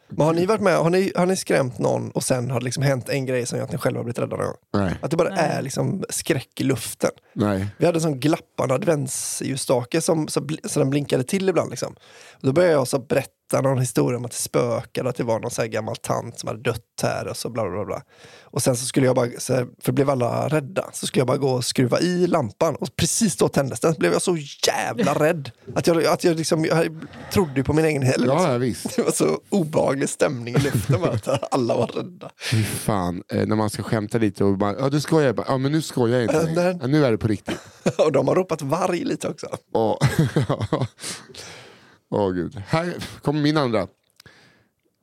Men 0.08 0.26
har 0.26 0.34
ni 0.34 0.46
varit 0.46 0.60
med, 0.60 0.76
har 0.78 0.90
ni, 0.90 1.12
har 1.16 1.26
ni 1.26 1.36
skrämt 1.36 1.78
någon 1.78 2.10
och 2.10 2.24
sen 2.24 2.50
har 2.50 2.60
det 2.60 2.64
liksom 2.64 2.82
hänt 2.82 3.08
en 3.08 3.26
grej 3.26 3.46
som 3.46 3.58
gör 3.58 3.64
att 3.64 3.72
ni 3.72 3.78
själva 3.78 3.98
har 3.98 4.04
blivit 4.04 4.18
rädda 4.18 4.36
någon 4.36 4.46
gång? 4.46 4.56
Nej, 4.74 4.94
Att 5.02 5.10
det 5.10 5.16
bara 5.16 5.28
Nej. 5.28 5.38
är 5.38 5.62
liksom 5.62 6.04
skräck 6.08 6.60
i 6.60 6.64
luften. 6.64 7.10
nej. 7.32 7.66
Vi 7.78 7.86
hade 7.86 7.96
en 7.96 8.00
sån 8.02 8.20
glappande 8.20 8.74
adventsljusstake 8.74 10.00
som 10.00 10.28
så, 10.28 10.48
så 10.64 10.78
den 10.80 10.90
blinkade 10.90 11.22
till 11.24 11.48
ibland. 11.48 11.70
Liksom. 11.70 11.92
Och 12.32 12.46
då 12.46 12.52
började 12.52 12.74
jag 12.74 12.88
så 12.88 12.98
berätta 12.98 13.32
någon 13.52 13.78
historia 13.78 14.18
om 14.18 14.24
att 14.24 14.30
det 14.30 14.36
spökade, 14.36 15.08
att 15.08 15.16
det 15.16 15.24
var 15.24 15.40
någon 15.40 15.50
så 15.50 15.66
gammal 15.66 15.96
tant 15.96 16.38
som 16.38 16.46
hade 16.46 16.60
dött 16.60 16.82
här 17.02 17.28
och 17.28 17.36
så 17.36 17.50
bla 17.50 17.70
bla 17.70 17.84
bla. 17.84 18.02
Och 18.50 18.62
sen 18.62 18.76
så 18.76 18.86
skulle 18.86 19.06
jag 19.06 19.16
bara, 19.16 19.28
så 19.38 19.54
här, 19.54 19.66
för 19.82 19.92
blev 19.92 20.10
alla 20.10 20.48
rädda, 20.48 20.90
så 20.92 21.06
skulle 21.06 21.20
jag 21.20 21.26
bara 21.26 21.36
gå 21.36 21.50
och 21.50 21.64
skruva 21.64 22.00
i 22.00 22.26
lampan 22.26 22.74
och 22.74 22.96
precis 22.96 23.36
då 23.36 23.48
tändes 23.48 23.80
den. 23.80 23.94
Så 23.94 23.98
blev 24.00 24.12
jag 24.12 24.22
så 24.22 24.36
jävla 24.66 25.14
rädd 25.24 25.50
att 25.74 25.86
jag, 25.86 26.06
att 26.06 26.24
jag, 26.24 26.36
liksom, 26.36 26.64
jag 26.64 27.06
trodde 27.32 27.64
på 27.64 27.72
min 27.72 27.84
egen 27.84 28.02
helg. 28.02 28.26
Ja, 28.26 28.58
visst. 28.58 28.96
Det 28.96 29.02
var 29.02 29.12
så 29.12 29.40
obehaglig 29.48 30.08
stämning 30.08 30.54
i 30.54 30.58
luften 30.58 31.04
att 31.04 31.54
alla 31.54 31.76
var 31.76 31.86
rädda. 31.86 32.30
Fy 32.50 32.64
fan, 32.64 33.22
eh, 33.32 33.46
när 33.46 33.56
man 33.56 33.70
ska 33.70 33.82
skämta 33.82 34.18
lite 34.18 34.44
och 34.44 34.58
bara, 34.58 34.78
ja 34.78 34.88
du 34.88 35.00
skojar, 35.00 35.26
Jag 35.26 35.36
bara, 35.36 35.46
ja 35.48 35.58
men 35.58 35.72
nu 35.72 35.82
skojar 35.82 36.20
jag 36.20 36.22
inte 36.22 36.60
Äh, 36.62 36.76
ja, 36.80 36.86
Nu 36.86 37.04
är 37.04 37.10
det 37.10 37.18
på 37.18 37.28
riktigt. 37.28 37.58
Och 37.98 38.12
de 38.12 38.28
har 38.28 38.34
ropat 38.34 38.62
varg 38.62 39.04
lite 39.04 39.28
också. 39.28 39.46
Åh 39.74 39.98
Åh, 42.10 42.32
gud. 42.32 42.56
Här 42.66 42.94
kommer 43.22 43.40
min 43.42 43.56
andra. 43.56 43.88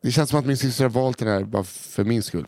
Det 0.01 0.11
känns 0.11 0.29
som 0.29 0.39
att 0.39 0.45
min 0.45 0.57
syster 0.57 0.83
har 0.83 0.89
valt 0.89 1.17
den 1.17 1.27
här 1.27 1.43
bara 1.43 1.63
för 1.63 2.03
min 2.03 2.23
skull. 2.23 2.47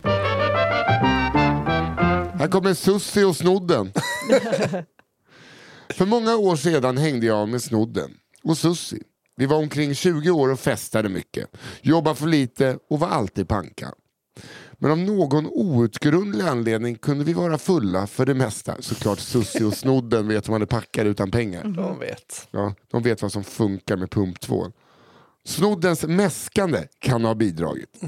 Här 2.40 2.48
kommer 2.48 2.74
Sussi 2.74 3.24
och 3.24 3.36
Snodden. 3.36 3.92
för 5.90 6.06
många 6.06 6.36
år 6.36 6.56
sedan 6.56 6.98
hängde 6.98 7.26
jag 7.26 7.50
med 7.50 7.62
Snodden 7.62 8.12
och 8.44 8.58
Sussi. 8.58 9.04
Vi 9.36 9.46
var 9.46 9.58
omkring 9.58 9.96
20 9.96 10.32
år 10.32 10.50
och 10.50 10.60
festade 10.60 11.10
mycket. 11.10 11.50
Jobbade 11.82 12.16
för 12.16 12.28
lite 12.28 12.80
och 12.90 13.00
var 13.00 13.08
alltid 13.08 13.48
panka. 13.48 13.94
Men 14.80 14.92
av 14.92 14.98
någon 14.98 15.46
outgrundlig 15.46 16.46
anledning 16.46 16.96
kunde 16.96 17.24
vi 17.24 17.34
vara 17.34 17.58
fulla 17.58 18.08
för 18.08 18.26
det 18.26 18.34
mesta. 18.34 18.76
Såklart 18.80 19.20
Sussi 19.20 19.64
och 19.64 19.74
Snodden 19.74 20.28
vet 20.28 20.48
hur 20.48 20.52
man 20.52 20.62
är 20.62 20.66
packad 20.66 21.08
utan 21.08 21.32
pengar. 21.32 21.64
De 21.64 22.00
vet. 22.00 22.48
Ja, 22.52 22.74
de 22.92 23.04
vet 23.04 23.22
vad 23.22 23.32
som 23.32 23.44
funkar 23.44 23.98
med 23.98 24.12
pumptvål. 24.12 24.72
Snoddens 25.46 26.04
mäskande 26.04 26.88
kan 27.00 27.24
ha 27.26 27.36
bidragit. 27.36 28.02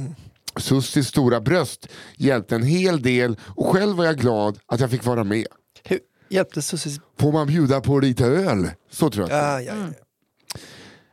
Sussis 0.57 1.07
stora 1.07 1.41
bröst 1.41 1.87
hjälpte 2.17 2.55
en 2.55 2.63
hel 2.63 3.01
del 3.01 3.37
och 3.43 3.65
själv 3.65 3.95
var 3.97 4.05
jag 4.05 4.17
glad 4.17 4.59
att 4.65 4.79
jag 4.79 4.91
fick 4.91 5.05
vara 5.05 5.23
med. 5.23 5.47
Hur 5.83 5.99
hjälpte 6.29 6.61
Sussis... 6.61 6.99
Får 7.19 7.31
man 7.31 7.47
bjuda 7.47 7.81
på 7.81 7.99
lite 7.99 8.25
öl? 8.25 8.69
Så 8.91 9.09
tror 9.09 9.29
jag. 9.29 9.39
är. 9.39 9.59
Ja, 9.59 9.61
ja, 9.61 9.73
ja. 9.75 9.93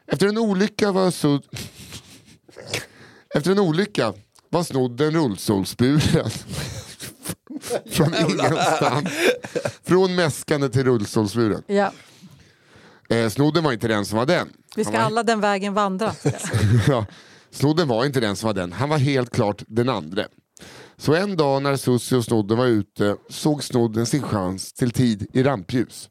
Efter 0.06 0.26
en 0.26 0.38
olycka 0.38 0.92
var 0.92 1.10
Sud... 1.10 1.42
Efter 3.34 3.50
en 3.50 3.58
olycka 3.58 4.14
var 4.56 4.64
snodden 4.64 5.10
rullstolsburen. 5.10 6.30
Från 7.90 8.14
ingenstans. 8.14 9.08
Från 9.82 10.14
mäskande 10.14 10.68
till 10.68 10.84
rullstolsburen. 10.84 11.62
Ja. 11.66 11.92
Eh, 13.08 13.28
snodden 13.28 13.64
var 13.64 13.72
inte 13.72 13.88
den 13.88 14.06
som 14.06 14.18
var 14.18 14.26
den. 14.26 14.48
Vi 14.76 14.84
ska 14.84 14.92
var- 14.92 14.98
alla 14.98 15.22
den 15.22 15.40
vägen 15.40 15.74
vandra. 15.74 16.12
ja, 16.88 17.06
snodden 17.50 17.88
var 17.88 18.04
inte 18.04 18.20
den 18.20 18.36
som 18.36 18.46
var 18.46 18.54
den, 18.54 18.72
han 18.72 18.88
var 18.88 18.98
helt 18.98 19.30
klart 19.30 19.62
den 19.66 19.88
andra. 19.88 20.24
Så 20.96 21.14
en 21.14 21.36
dag 21.36 21.62
när 21.62 21.76
Sussi 21.76 22.14
och 22.16 22.24
snodden 22.24 22.58
var 22.58 22.66
ute 22.66 23.16
såg 23.28 23.64
snodden 23.64 24.06
sin 24.06 24.22
chans 24.22 24.72
till 24.72 24.90
tid 24.90 25.26
i 25.32 25.42
rampljus. 25.42 26.08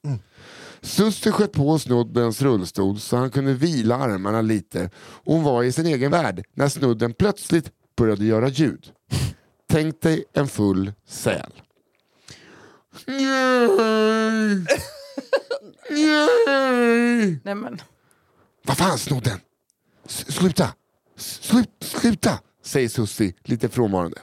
Sussi 0.81 1.31
sköt 1.31 1.51
på 1.51 1.79
snoddens 1.79 2.41
rullstol 2.41 2.99
så 2.99 3.17
han 3.17 3.29
kunde 3.31 3.53
vila 3.53 3.95
armarna 3.95 4.41
lite 4.41 4.89
och 4.97 5.33
hon 5.33 5.43
var 5.43 5.63
i 5.63 5.71
sin 5.71 5.85
egen 5.85 6.11
värld 6.11 6.43
när 6.53 6.69
snudden 6.69 7.13
plötsligt 7.13 7.71
började 7.97 8.25
göra 8.25 8.47
ljud. 8.49 8.91
Tänk 9.69 10.01
dig 10.01 10.23
en 10.33 10.47
full 10.47 10.93
säl. 11.07 11.51
Nej! 13.07 14.65
Nej! 15.89 17.39
Nej, 17.43 17.55
men. 17.55 17.81
Vad 18.65 18.77
fan 18.77 18.97
snodden? 18.97 19.39
Sluta! 20.07 20.73
S- 21.17 21.39
Slut, 21.41 21.69
sluta! 21.79 22.39
Säger 22.63 22.89
Sussi 22.89 23.33
lite 23.43 23.69
frånvarande. 23.69 24.17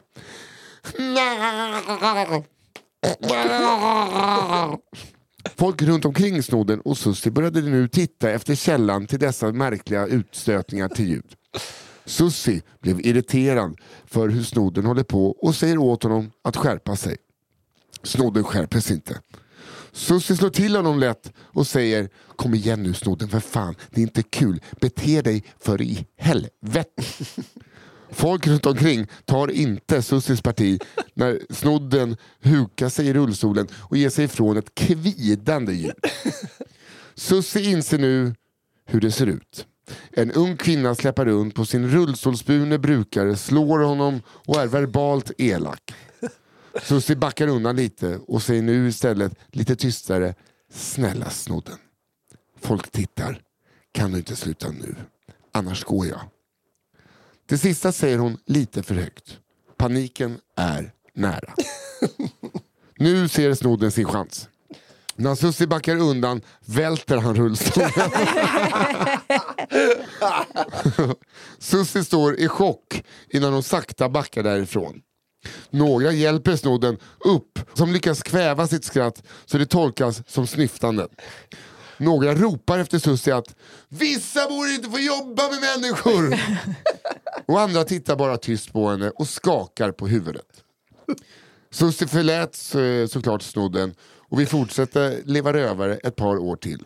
Folk 5.56 5.82
runt 5.82 6.04
omkring 6.04 6.42
snodden 6.42 6.80
och 6.80 6.98
Sussi 6.98 7.30
började 7.30 7.61
nu 7.62 7.88
titta 7.88 8.30
efter 8.30 8.54
källan 8.54 9.06
till 9.06 9.18
dessa 9.18 9.52
märkliga 9.52 10.06
utstötningar 10.06 10.88
till 10.88 11.08
ljud. 11.08 11.35
Sussi 12.12 12.62
blev 12.81 13.07
irriterad 13.07 13.81
för 14.05 14.29
hur 14.29 14.42
snodden 14.42 14.87
håller 14.87 15.03
på 15.03 15.31
och 15.31 15.55
säger 15.55 15.79
åt 15.79 16.03
honom 16.03 16.31
att 16.44 16.57
skärpa 16.57 16.96
sig. 16.96 17.16
Snodden 18.03 18.44
skärper 18.44 18.81
sig 18.81 18.94
inte. 18.96 19.20
Sussi 19.92 20.37
slår 20.37 20.51
till 20.51 20.77
honom 20.77 20.98
lätt 20.98 21.33
och 21.38 21.66
säger 21.66 22.09
Kom 22.37 22.55
igen 22.55 22.83
nu 22.83 22.94
snodden 22.94 23.29
för 23.29 23.40
fan, 23.40 23.75
det 23.90 24.01
är 24.01 24.03
inte 24.03 24.22
kul. 24.22 24.61
Bete 24.81 25.22
dig 25.22 25.44
för 25.59 25.83
i 25.83 26.07
helvete. 26.16 27.03
Folk 28.11 28.46
runt 28.46 28.66
omkring 28.66 29.07
tar 29.25 29.51
inte 29.51 30.03
Sussis 30.03 30.42
parti 30.42 30.81
när 31.14 31.40
snodden 31.51 32.16
hukar 32.40 32.88
sig 32.88 33.07
i 33.07 33.12
rullstolen 33.12 33.68
och 33.75 33.96
ger 33.96 34.11
sig 34.11 34.25
ifrån 34.25 34.57
ett 34.57 34.75
kvidande 34.75 35.72
ljud. 35.72 35.92
Sussi 37.14 37.70
inser 37.70 37.98
nu 37.98 38.35
hur 38.87 39.01
det 39.01 39.11
ser 39.11 39.27
ut. 39.27 39.66
En 40.11 40.33
ung 40.33 40.57
kvinna 40.57 40.94
släpar 40.94 41.24
runt 41.24 41.55
på 41.55 41.64
sin 41.64 41.88
rullstolsburne 41.90 42.78
brukare, 42.78 43.37
slår 43.37 43.78
honom 43.78 44.22
och 44.28 44.61
är 44.61 44.66
verbalt 44.66 45.31
elak. 45.38 45.94
Susie 46.83 47.16
backar 47.16 47.48
undan 47.48 47.76
lite 47.76 48.18
och 48.26 48.42
säger 48.42 48.62
nu 48.62 48.88
istället 48.88 49.35
lite 49.50 49.76
tystare 49.76 50.35
Snälla 50.74 51.31
snodden. 51.31 51.78
Folk 52.61 52.90
tittar. 52.90 53.40
Kan 53.92 54.12
du 54.12 54.18
inte 54.18 54.37
sluta 54.37 54.70
nu? 54.70 54.94
Annars 55.52 55.85
går 55.85 56.07
jag. 56.07 56.20
Det 57.46 57.59
sista 57.59 57.92
säger 57.92 58.18
hon 58.18 58.38
lite 58.46 58.83
för 58.83 58.94
högt. 58.94 59.38
Paniken 59.76 60.38
är 60.57 60.92
nära. 61.14 61.55
Nu 62.98 63.28
ser 63.28 63.55
snodden 63.55 63.92
sin 63.92 64.05
chans. 64.05 64.48
När 65.16 65.35
Sussi 65.35 65.66
backar 65.66 65.96
undan 65.96 66.40
välter 66.66 67.16
han 67.16 67.35
rullstolen. 67.37 67.90
Sussi 71.59 72.05
står 72.05 72.40
i 72.40 72.48
chock 72.48 73.03
innan 73.31 73.53
hon 73.53 73.62
sakta 73.62 74.09
backar 74.09 74.42
därifrån. 74.42 75.01
Några 75.70 76.12
hjälper 76.12 76.57
snodden 76.57 76.98
upp 77.25 77.59
som 77.75 77.92
lyckas 77.92 78.22
kväva 78.22 78.66
sitt 78.66 78.85
skratt 78.85 79.22
så 79.46 79.59
det 79.59 79.66
tolkas 79.66 80.22
som 80.27 80.46
snyftanden. 80.46 81.09
Några 81.98 82.35
ropar 82.35 82.79
efter 82.79 82.98
Sussi 82.98 83.31
att 83.31 83.55
vissa 83.88 84.48
borde 84.48 84.72
inte 84.75 84.90
få 84.90 84.98
jobba 84.98 85.42
med 85.48 85.61
människor. 85.61 86.35
Och 87.53 87.61
andra 87.61 87.85
tittar 87.85 88.16
bara 88.16 88.37
tyst 88.37 88.72
på 88.72 88.90
henne 88.90 89.11
och 89.11 89.29
skakar 89.29 89.92
på 89.92 90.07
huvudet. 90.07 90.46
Sussi 91.70 92.07
förlät 92.07 92.55
så- 92.55 93.09
såklart 93.09 93.42
snodden 93.42 93.94
och 94.33 94.40
vi 94.40 94.47
fortsätter 94.47 95.21
leva 95.25 95.53
rövare 95.53 95.97
ett 95.97 96.16
par 96.16 96.38
år 96.38 96.57
till. 96.57 96.85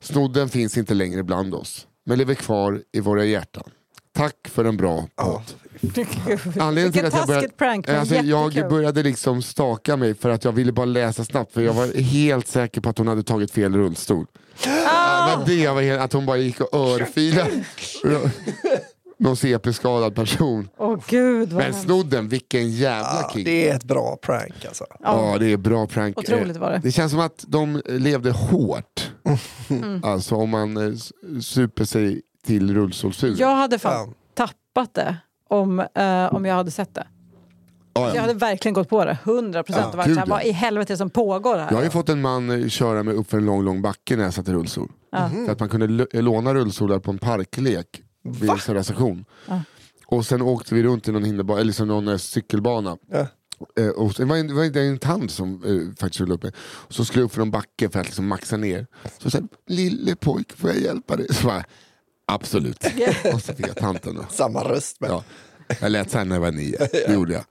Snodden 0.00 0.48
finns 0.48 0.78
inte 0.78 0.94
längre 0.94 1.22
bland 1.22 1.54
oss, 1.54 1.86
men 2.06 2.18
lever 2.18 2.34
kvar 2.34 2.82
i 2.92 3.00
våra 3.00 3.24
hjärtan. 3.24 3.70
Tack 4.16 4.34
för 4.48 4.64
en 4.64 4.76
bra 4.76 5.08
podd. 5.16 5.42
Anledningen 6.60 6.92
till 6.92 7.06
att 7.06 7.14
jag 7.14 7.26
började, 7.26 7.26
taskigt 7.26 7.56
prank, 7.56 7.88
alltså, 7.88 8.14
jag 8.14 8.52
började 8.68 9.02
liksom 9.02 9.42
staka 9.42 9.96
mig 9.96 10.14
för 10.14 10.30
att 10.30 10.44
jag 10.44 10.52
ville 10.52 10.72
bara 10.72 10.86
läsa 10.86 11.24
snabbt 11.24 11.52
för 11.52 11.62
jag 11.62 11.72
var 11.72 12.00
helt 12.00 12.48
säker 12.48 12.80
på 12.80 12.88
att 12.88 12.98
hon 12.98 13.08
hade 13.08 13.22
tagit 13.22 13.50
fel 13.50 13.76
rullstol. 13.76 14.26
Ah! 14.86 15.30
Det 15.30 15.36
var 15.36 15.46
det 15.46 15.54
jag 15.54 15.74
var 15.74 15.82
helt, 15.82 16.00
att 16.00 16.12
hon 16.12 16.26
bara 16.26 16.36
gick 16.36 16.60
och 16.60 16.74
örfilade 16.74 17.64
någon 19.18 19.36
CP-skadad 19.36 20.14
person. 20.14 20.68
Åh 20.78 20.96
gud 21.08 21.48
vad 21.48 21.56
Men 21.56 21.62
hemskt. 21.64 21.82
snodden, 21.82 22.28
vilken 22.28 22.70
jävla 22.70 23.20
Ja, 23.22 23.30
king. 23.34 23.44
det 23.44 23.68
är 23.70 23.74
ett 23.76 23.84
bra 23.84 24.16
prank 24.22 24.64
alltså. 24.68 24.84
Ja, 25.02 25.36
det 25.40 25.52
är 25.52 25.56
bra 25.56 25.86
prank. 25.86 26.18
Otroligt 26.18 26.56
var 26.56 26.70
det. 26.70 26.80
Det 26.82 26.92
känns 26.92 27.12
som 27.12 27.20
att 27.20 27.44
de 27.48 27.82
levde 27.86 28.30
hårt. 28.30 29.10
Mm. 29.68 30.00
Alltså 30.04 30.34
om 30.34 30.50
man 30.50 30.76
eh, 30.76 30.92
s- 30.94 31.12
super 31.46 31.84
sig 31.84 32.22
till 32.46 32.74
rullstolsburen. 32.74 33.36
Jag 33.38 33.56
hade 33.56 33.78
fan 33.78 34.08
Ja. 34.08 34.44
tappat 34.46 34.94
det 34.94 35.16
om, 35.48 35.80
eh, 35.80 36.34
om 36.34 36.44
jag 36.44 36.54
hade 36.54 36.70
sett 36.70 36.94
det. 36.94 37.06
Ja, 37.94 38.08
ja. 38.08 38.14
Jag 38.14 38.20
hade 38.22 38.34
verkligen 38.34 38.74
gått 38.74 38.88
på 38.88 39.04
det, 39.04 39.18
100 39.24 39.62
procent. 39.62 39.94
Ja, 39.96 40.02
gud, 40.06 40.18
ja. 40.18 40.24
Vad 40.26 40.44
i 40.44 40.50
helvete 40.52 40.96
som 40.96 41.10
pågår 41.10 41.56
här? 41.58 41.66
Jag 41.70 41.76
har 41.76 41.84
ju 41.84 41.90
fått 41.90 42.08
en 42.08 42.20
man 42.20 42.50
eh, 42.62 42.68
köra 42.68 43.02
mig 43.02 43.14
upp 43.14 43.30
för 43.30 43.38
en 43.38 43.46
lång, 43.46 43.62
lång 43.64 43.82
backe 43.82 44.16
när 44.16 44.24
jag 44.24 44.34
satt 44.34 44.48
i 44.48 44.52
rullstol. 44.52 44.92
Ja. 45.12 45.30
För 45.46 45.52
att 45.52 45.60
man 45.60 45.68
kunde 45.68 45.86
l- 45.86 46.06
låna 46.12 46.54
rullstolar 46.54 46.98
på 46.98 47.10
en 47.10 47.18
parklek 47.18 48.02
vid 48.28 48.50
en 48.50 48.84
station. 48.84 49.24
Ja. 49.46 49.62
Och 50.06 50.26
sen 50.26 50.42
åkte 50.42 50.74
vi 50.74 50.82
runt 50.82 51.08
i 51.08 51.12
någon, 51.12 51.24
hinderbana, 51.24 51.60
eller 51.60 51.66
liksom 51.66 51.88
någon 51.88 52.08
eh, 52.08 52.16
cykelbana. 52.16 52.96
Ja. 53.10 53.26
Eh, 53.78 53.88
och 53.88 54.14
det 54.16 54.24
var, 54.24 54.36
en, 54.36 54.46
det 54.46 54.54
var 54.54 54.76
en, 54.76 54.98
tant 54.98 55.30
som 55.30 55.64
eh, 55.64 56.00
faktiskt 56.00 56.20
rullade 56.20 56.34
upp 56.34 56.42
mig. 56.42 56.52
Så 56.88 57.04
skulle 57.04 57.22
jag 57.22 57.26
upp 57.26 57.34
för 57.34 57.42
en 57.42 57.50
backe 57.50 57.88
för 57.88 58.00
att 58.00 58.06
liksom 58.06 58.26
maxa 58.26 58.56
ner. 58.56 58.86
Så 59.18 59.30
sa 59.30 59.38
lille 59.66 60.16
pojk 60.16 60.52
får 60.56 60.70
jag 60.70 60.78
hjälpa 60.78 61.16
dig? 61.16 61.34
Så 61.34 61.46
bara, 61.46 61.64
absolut. 62.26 62.84
och 63.34 63.42
så 63.42 63.54
fick 63.54 63.68
jag 63.68 63.76
tanten 63.76 64.14
då. 64.14 64.26
Samma 64.30 64.64
röst 64.64 65.00
med. 65.00 65.10
Ja. 65.10 65.24
Jag 65.80 65.92
lät 65.92 66.10
såhär 66.10 66.24
när 66.24 66.36
jag 66.36 66.40
var 66.40 66.52
nio, 66.52 66.78
det 66.92 67.14
gjorde 67.14 67.32
jag. 67.32 67.44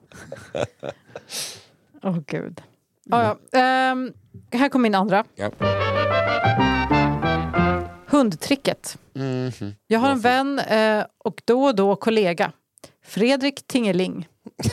Åh 2.04 2.20
gud. 2.28 2.62
Ja, 3.04 3.38
ja. 3.52 3.60
Ehm, 3.60 4.12
här 4.52 4.70
kommer 4.70 4.84
min 4.84 4.96
andra. 4.96 5.24
Ja. 5.36 5.52
Hundtricket. 8.18 8.98
Mhm. 9.14 9.76
Jag 9.88 10.00
har 10.00 10.12
en 10.12 10.20
vän 10.20 10.60
eh, 10.60 11.06
och 11.18 11.42
då 11.46 11.64
och 11.64 11.76
då 11.76 11.96
kollega. 11.96 12.52
Fredrik 13.06 13.68
Tingeling. 13.68 14.28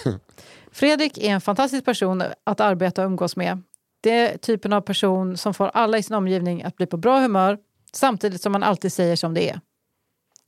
Fredrik 0.73 1.19
är 1.19 1.31
en 1.31 1.41
fantastisk 1.41 1.85
person 1.85 2.23
att 2.45 2.61
arbeta 2.61 3.03
och 3.03 3.07
umgås 3.07 3.37
med. 3.37 3.63
Det 4.03 4.11
är 4.11 4.39
typen 4.39 4.73
av 4.73 4.81
person 4.81 5.37
som 5.37 5.55
får 5.55 5.71
alla 5.75 5.99
i 5.99 6.03
sin 6.03 6.17
omgivning 6.17 6.63
att 6.63 6.77
bli 6.77 6.87
på 6.87 6.97
bra 6.97 7.21
humör 7.21 7.59
samtidigt 7.93 8.43
som 8.43 8.53
man 8.53 8.63
alltid 8.63 8.93
säger 8.93 9.17
som 9.17 9.35
det 9.35 9.51
är. 9.51 9.61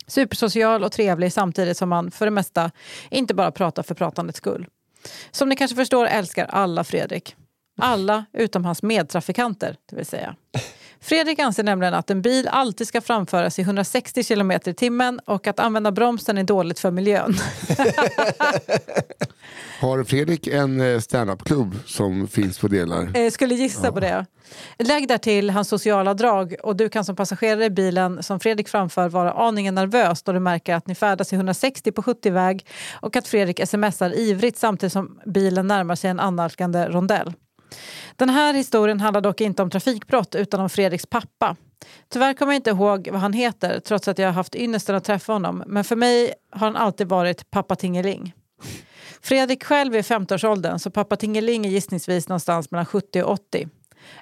Supersocial 0.07 0.85
och 0.85 0.93
trevlig 0.93 1.33
samtidigt 1.33 1.77
som 1.77 1.89
man 1.89 2.11
för 2.11 2.25
det 2.25 2.31
mesta 2.31 2.71
inte 3.11 3.35
bara 3.35 3.51
pratar 3.51 3.83
för 3.83 3.95
pratandets 3.95 4.39
skull. 4.39 4.67
Som 5.31 5.49
ni 5.49 5.57
kanske 5.57 5.77
förstår 5.77 6.07
älskar 6.07 6.45
alla 6.45 6.85
Fredrik. 6.85 7.37
Alla 7.79 8.25
utom 8.33 8.65
hans 8.65 8.83
medtrafikanter, 8.83 9.77
det 9.87 9.97
vill 9.97 10.07
säga. 10.07 10.37
Fredrik 11.01 11.39
anser 11.39 11.63
nämligen 11.63 11.95
att 11.95 12.11
en 12.11 12.23
bil 12.23 12.49
alltid 12.49 12.89
ska 12.89 13.01
framföras 13.01 13.59
i 13.59 13.63
160 13.63 14.25
km 14.25 14.51
i 14.51 14.75
timmen 14.75 15.21
och 15.25 15.47
att 15.47 15.61
använda 15.61 15.93
bromsen 15.93 16.39
är 16.39 16.45
dåligt 16.45 16.79
för 16.79 16.91
miljön. 16.91 17.35
Har 19.81 20.05
Fredrik 20.05 20.47
en 20.47 20.81
eh, 20.81 21.01
standup-klubb 21.01 21.75
som 21.87 22.29
finns 22.29 22.59
på 22.59 22.69
delar? 22.69 23.17
Eh, 23.17 23.31
skulle 23.31 23.55
gissa 23.55 23.93
på 23.93 24.01
det. 24.01 24.27
Lägg 24.79 25.09
där 25.09 25.19
till 25.19 25.51
hans 25.51 25.69
sociala 25.69 26.15
drag 26.15 26.55
och 26.63 26.77
du 26.77 26.89
kan 26.89 27.05
som 27.05 27.17
passagerare 27.17 27.65
i 27.65 27.71
bilen 27.71 28.23
som 28.23 28.41
Fredrik 28.41 28.69
framför 28.69 29.09
vara 29.09 29.33
aningen 29.33 29.75
nervös 29.75 30.23
då 30.23 30.33
du 30.33 30.41
märker 30.41 30.75
att 30.75 30.87
ni 30.87 30.95
färdas 30.95 31.33
i 31.33 31.37
160 31.37 31.93
på 31.93 32.03
70-väg 32.03 32.67
och 33.01 33.17
att 33.17 33.29
Fredrik 33.29 33.69
smsar 33.69 34.19
ivrigt 34.19 34.59
samtidigt 34.59 34.93
som 34.93 35.21
bilen 35.27 35.67
närmar 35.67 35.95
sig 35.95 36.11
en 36.11 36.21
annalkande 36.21 36.89
rondell. 36.89 37.33
Den 38.17 38.29
här 38.31 38.55
historien 38.55 39.01
handlar 39.01 39.21
dock 39.21 39.41
inte 39.41 39.63
om 39.63 39.71
trafikbrott 39.71 40.35
utan 40.35 40.61
om 40.61 40.71
Fredriks 40.71 41.07
pappa. 41.07 41.57
Tyvärr 42.09 42.35
kommer 42.35 42.53
jag 42.53 42.59
inte 42.59 42.71
ihåg 42.71 43.09
vad 43.13 43.21
han 43.21 43.33
heter 43.33 43.81
trots 43.81 44.09
att 44.09 44.19
jag 44.19 44.29
har 44.29 44.33
haft 44.33 44.55
ynnesten 44.55 44.95
att 44.97 45.05
träffa 45.05 45.33
honom 45.33 45.63
men 45.67 45.85
för 45.85 45.97
mig 45.97 46.33
har 46.51 46.67
han 46.67 46.77
alltid 46.77 47.09
varit 47.09 47.51
pappa 47.51 47.77
Tingeling. 47.77 48.33
Fredrik 49.23 49.65
själv 49.65 49.95
är 49.95 49.99
i 49.99 50.03
50-årsåldern 50.03 50.79
så 50.79 50.91
pappa 50.91 51.17
Tingeling 51.17 51.67
är 51.67 51.71
gissningsvis 51.71 52.29
någonstans 52.29 52.71
mellan 52.71 52.87
70 52.87 53.23
och 53.23 53.33
80. 53.33 53.69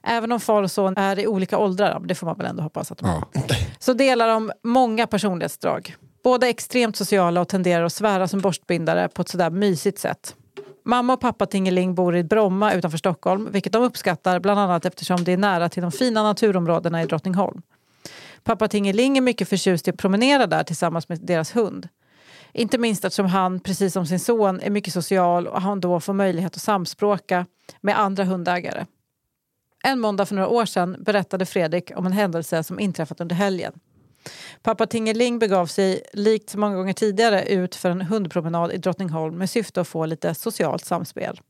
Även 0.02 0.32
om 0.32 0.40
far 0.40 0.62
och 0.62 0.70
son 0.70 0.96
är 0.96 1.18
i 1.18 1.26
olika 1.26 1.58
åldrar, 1.58 2.00
det 2.04 2.14
får 2.14 2.26
man 2.26 2.36
väl 2.36 2.46
ändå 2.46 2.62
hoppas 2.62 2.92
att 2.92 2.98
de 2.98 3.08
är, 3.10 3.22
Ja. 3.32 3.42
så 3.78 3.92
delar 3.92 4.28
de 4.28 4.52
många 4.62 5.06
personlighetsdrag. 5.06 5.96
Båda 6.24 6.46
är 6.46 6.50
extremt 6.50 6.96
sociala 6.96 7.40
och 7.40 7.48
tenderar 7.48 7.84
att 7.84 7.92
svära 7.92 8.28
som 8.28 8.40
borstbindare 8.40 9.08
på 9.08 9.22
ett 9.22 9.28
sådär 9.28 9.50
mysigt 9.50 9.98
sätt. 9.98 10.34
Mamma 10.86 11.12
och 11.12 11.20
pappa 11.20 11.46
Tingeling 11.46 11.94
bor 11.94 12.16
i 12.16 12.24
Bromma 12.24 12.74
utanför 12.74 12.98
Stockholm, 12.98 13.48
vilket 13.52 13.72
de 13.72 13.82
uppskattar 13.82 14.40
bland 14.40 14.60
annat 14.60 14.84
eftersom 14.84 15.24
det 15.24 15.32
är 15.32 15.36
nära 15.36 15.68
till 15.68 15.82
de 15.82 15.92
fina 15.92 16.22
naturområdena 16.22 17.02
i 17.02 17.06
Drottningholm. 17.06 17.62
Pappa 18.42 18.68
Tingeling 18.68 19.16
är 19.16 19.20
mycket 19.20 19.48
förtjust 19.48 19.88
i 19.88 19.90
att 19.90 19.96
promenera 19.96 20.46
där 20.46 20.62
tillsammans 20.62 21.08
med 21.08 21.18
deras 21.20 21.56
hund. 21.56 21.88
Inte 22.52 22.78
minst 22.78 23.04
eftersom 23.04 23.26
han, 23.26 23.60
precis 23.60 23.92
som 23.92 24.06
sin 24.06 24.20
son, 24.20 24.60
är 24.60 24.70
mycket 24.70 24.92
social 24.92 25.46
och 25.46 25.62
han 25.62 25.80
då 25.80 26.00
får 26.00 26.12
möjlighet 26.12 26.56
att 26.56 26.62
samspråka 26.62 27.46
med 27.80 27.98
andra 27.98 28.24
hundägare. 28.24 28.86
En 29.84 30.00
måndag 30.00 30.26
för 30.26 30.34
några 30.34 30.48
år 30.48 30.64
sedan 30.64 30.96
berättade 30.98 31.46
Fredrik 31.46 31.90
om 31.96 32.06
en 32.06 32.12
händelse 32.12 32.62
som 32.62 32.80
inträffat 32.80 33.20
under 33.20 33.36
helgen. 33.36 33.72
Pappa 34.62 34.86
Tingeling 34.86 35.38
begav 35.38 35.66
sig, 35.66 36.02
likt 36.12 36.50
så 36.50 36.58
många 36.58 36.76
gånger 36.76 36.92
tidigare, 36.92 37.44
ut 37.44 37.74
för 37.74 37.90
en 37.90 38.00
hundpromenad 38.00 38.72
i 38.72 38.76
Drottningholm 38.76 39.38
med 39.38 39.50
syfte 39.50 39.80
att 39.80 39.88
få 39.88 40.06
lite 40.06 40.34
socialt 40.34 40.84
samspel. 40.84 41.40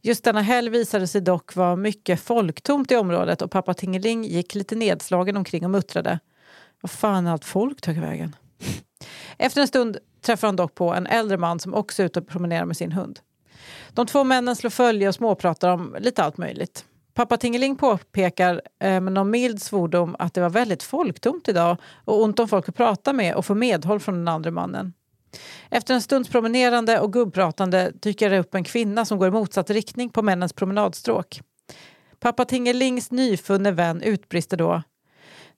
Just 0.00 0.24
denna 0.24 0.40
helg 0.40 0.70
visade 0.70 1.06
sig 1.06 1.20
dock 1.20 1.54
vara 1.54 1.76
mycket 1.76 2.20
folktomt 2.20 2.90
i 2.90 2.96
området 2.96 3.42
och 3.42 3.50
pappa 3.50 3.74
Tingeling 3.74 4.24
gick 4.24 4.54
lite 4.54 4.74
nedslagen 4.74 5.36
omkring 5.36 5.64
och 5.64 5.70
muttrade. 5.70 6.18
Vad 6.80 6.90
fan 6.90 7.26
är 7.26 7.32
allt 7.32 7.44
folk 7.44 7.80
tagit 7.80 8.02
vägen? 8.02 8.36
Efter 9.38 9.60
en 9.60 9.68
stund 9.68 9.98
träffar 10.22 10.48
han 10.48 10.56
dock 10.56 10.74
på 10.74 10.94
en 10.94 11.06
äldre 11.06 11.36
man 11.36 11.60
som 11.60 11.74
också 11.74 12.02
är 12.02 12.06
ute 12.06 12.20
och 12.20 12.28
promenerar 12.28 12.64
med 12.64 12.76
sin 12.76 12.92
hund. 12.92 13.20
De 13.90 14.06
två 14.06 14.24
männen 14.24 14.56
slår 14.56 14.70
följe 14.70 15.08
och 15.08 15.14
småpratar 15.14 15.68
om 15.68 15.96
lite 16.00 16.24
allt 16.24 16.36
möjligt. 16.36 16.84
Pappa 17.14 17.36
Tingeling 17.36 17.76
påpekar 17.76 18.62
eh, 18.80 19.00
med 19.00 19.12
någon 19.12 19.30
mild 19.30 19.62
svordom 19.62 20.16
att 20.18 20.34
det 20.34 20.40
var 20.40 20.50
väldigt 20.50 20.82
folktomt 20.82 21.48
idag 21.48 21.76
och 22.04 22.22
ont 22.22 22.38
om 22.38 22.48
folk 22.48 22.68
att 22.68 22.76
prata 22.76 23.12
med 23.12 23.34
och 23.34 23.46
få 23.46 23.54
medhåll 23.54 24.00
från 24.00 24.14
den 24.14 24.28
andra 24.28 24.50
mannen. 24.50 24.92
Efter 25.70 25.94
en 25.94 26.02
stunds 26.02 26.30
promenerande 26.30 27.00
och 27.00 27.12
gubbpratande 27.12 27.90
dyker 28.02 28.30
det 28.30 28.38
upp 28.38 28.54
en 28.54 28.64
kvinna 28.64 29.04
som 29.04 29.18
går 29.18 29.28
i 29.28 29.30
motsatt 29.30 29.70
riktning 29.70 30.10
på 30.10 30.22
männens 30.22 30.52
promenadstråk. 30.52 31.40
Pappa 32.20 32.44
Tingelings 32.44 33.10
nyfunne 33.10 33.70
vän 33.70 34.02
utbrister 34.02 34.56
då. 34.56 34.82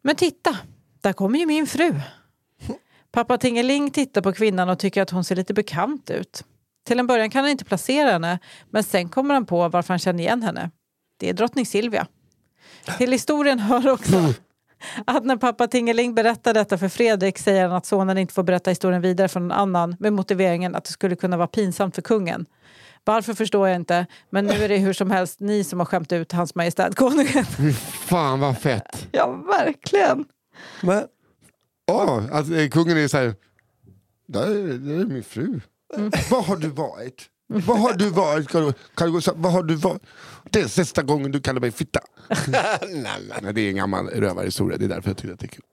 Men 0.02 0.16
titta, 0.16 0.56
där 1.00 1.12
kommer 1.12 1.38
ju 1.38 1.46
min 1.46 1.66
fru. 1.66 1.94
Pappa 3.12 3.38
Tingeling 3.38 3.90
tittar 3.90 4.20
på 4.20 4.32
kvinnan 4.32 4.68
och 4.68 4.78
tycker 4.78 5.02
att 5.02 5.10
hon 5.10 5.24
ser 5.24 5.36
lite 5.36 5.54
bekant 5.54 6.10
ut. 6.10 6.44
Till 6.86 6.98
en 6.98 7.06
början 7.06 7.30
kan 7.30 7.42
han 7.42 7.50
inte 7.50 7.64
placera 7.64 8.10
henne, 8.10 8.38
men 8.70 8.84
sen 8.84 9.08
kommer 9.08 9.34
han 9.34 9.46
på 9.46 9.68
varför 9.68 9.92
han 9.92 9.98
känner 9.98 10.20
igen 10.20 10.42
henne. 10.42 10.70
Det 11.16 11.28
är 11.28 11.32
drottning 11.32 11.66
Silvia. 11.66 12.06
Till 12.98 13.12
historien 13.12 13.58
hör 13.58 13.88
också 13.92 14.34
att 15.06 15.24
när 15.24 15.36
pappa 15.36 15.66
Tingeling 15.68 16.14
berättar 16.14 16.54
detta 16.54 16.78
för 16.78 16.88
Fredrik 16.88 17.38
säger 17.38 17.62
han 17.68 17.76
att 17.76 17.86
sonen 17.86 18.18
inte 18.18 18.34
får 18.34 18.42
berätta 18.42 18.70
historien 18.70 19.02
vidare 19.02 19.28
från 19.28 19.48
någon 19.48 19.58
annan 19.58 19.96
med 20.00 20.12
motiveringen 20.12 20.74
att 20.74 20.84
det 20.84 20.90
skulle 20.92 21.16
kunna 21.16 21.36
vara 21.36 21.46
pinsamt 21.48 21.94
för 21.94 22.02
kungen. 22.02 22.46
Varför 23.04 23.34
förstår 23.34 23.68
jag 23.68 23.76
inte, 23.76 24.06
men 24.30 24.46
nu 24.46 24.52
är 24.52 24.68
det 24.68 24.76
hur 24.76 24.92
som 24.92 25.10
helst 25.10 25.40
ni 25.40 25.64
som 25.64 25.78
har 25.78 25.86
skämt 25.86 26.12
ut 26.12 26.32
hans 26.32 26.54
majestät 26.54 26.94
konungen. 26.94 27.44
Fan 27.92 28.40
vad 28.40 28.58
fett! 28.58 29.06
Ja, 29.12 29.26
verkligen. 29.32 30.24
Men, 30.82 31.04
Ja, 31.86 32.22
att 32.32 32.50
eh, 32.50 32.68
kungen 32.68 32.96
är 32.98 33.08
såhär, 33.08 33.34
där, 34.28 34.46
är- 34.50 34.78
där 34.78 35.00
är 35.00 35.04
min 35.04 35.24
fru. 35.24 35.60
Var 36.30 36.42
har 36.42 36.56
du 36.56 36.68
varit? 36.68 37.26
Var 37.48 37.76
har 37.76 37.92
du 37.94 38.10
varit? 38.10 38.48
Kan 38.48 38.62
du, 38.66 38.72
kan 38.94 39.12
du, 39.12 39.20
vad 39.34 39.52
har 39.52 39.62
du 39.62 39.74
varit? 39.74 40.02
Det 40.50 40.60
är 40.60 40.68
sista 40.68 41.02
gången 41.02 41.32
du 41.32 41.40
kallar 41.40 41.60
mig 41.60 41.70
fitta. 41.70 42.00
Nej, 43.42 43.52
det 43.54 43.60
är 43.60 43.68
en 43.68 43.76
gammal 43.76 44.06
rövarhistoria, 44.06 44.78
det 44.78 44.84
är 44.84 44.88
därför 44.88 45.10
jag 45.10 45.16
tycker 45.16 45.34
att 45.34 45.40
det 45.40 45.46
är 45.46 45.48
kul. 45.48 45.64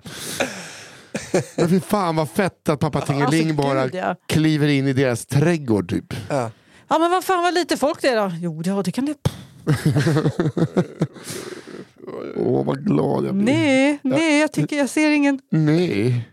Men 1.58 1.70
fy 1.70 1.80
fan 1.80 2.16
vad 2.16 2.30
fett 2.30 2.70
att 2.70 2.80
pappa 2.80 3.02
Tingeling 3.02 3.48
Alltså, 3.50 3.64
bara 3.64 3.84
gud, 3.84 3.96
ja. 3.96 4.16
kliver 4.28 4.68
in 4.68 4.88
i 4.88 4.94
deras 4.94 5.26
trädgård 5.26 5.90
typ. 5.90 6.14
ja. 6.30 6.52
Ja, 6.88 7.00
men 7.00 7.12
vad 7.12 7.24
fan 7.24 7.44
vad 7.44 7.54
lite 7.54 7.78
folk 7.78 8.02
det 8.02 8.08
är 8.08 8.16
då? 8.16 8.32
Jo, 8.40 8.62
ja, 8.66 8.82
det 8.84 8.92
kan 8.92 9.06
det. 9.06 9.16
Åh 12.36 12.66
vad 12.66 12.86
glad 12.86 13.26
jag 13.26 13.36
blir. 13.36 13.46
Nej, 13.46 14.00
nej, 14.02 14.40
jag 14.40 14.52
tycker 14.52 14.76
jag 14.76 14.90
ser 14.90 15.10
ingen. 15.12 15.40
Nej. 15.50 16.30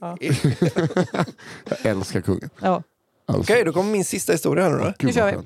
Ja. 0.00 0.16
Jag 1.68 1.78
älskar 1.82 2.20
kungen. 2.20 2.50
Ja. 2.60 2.82
Alltså. 3.26 3.52
Okej, 3.52 3.64
då 3.64 3.72
kommer 3.72 3.92
min 3.92 4.04
sista 4.04 4.32
historia 4.32 4.64
här 4.64 4.70
nu 4.70 4.78
då. 4.78 4.92
Nu 5.00 5.12
kör 5.12 5.32
vi. 5.32 5.38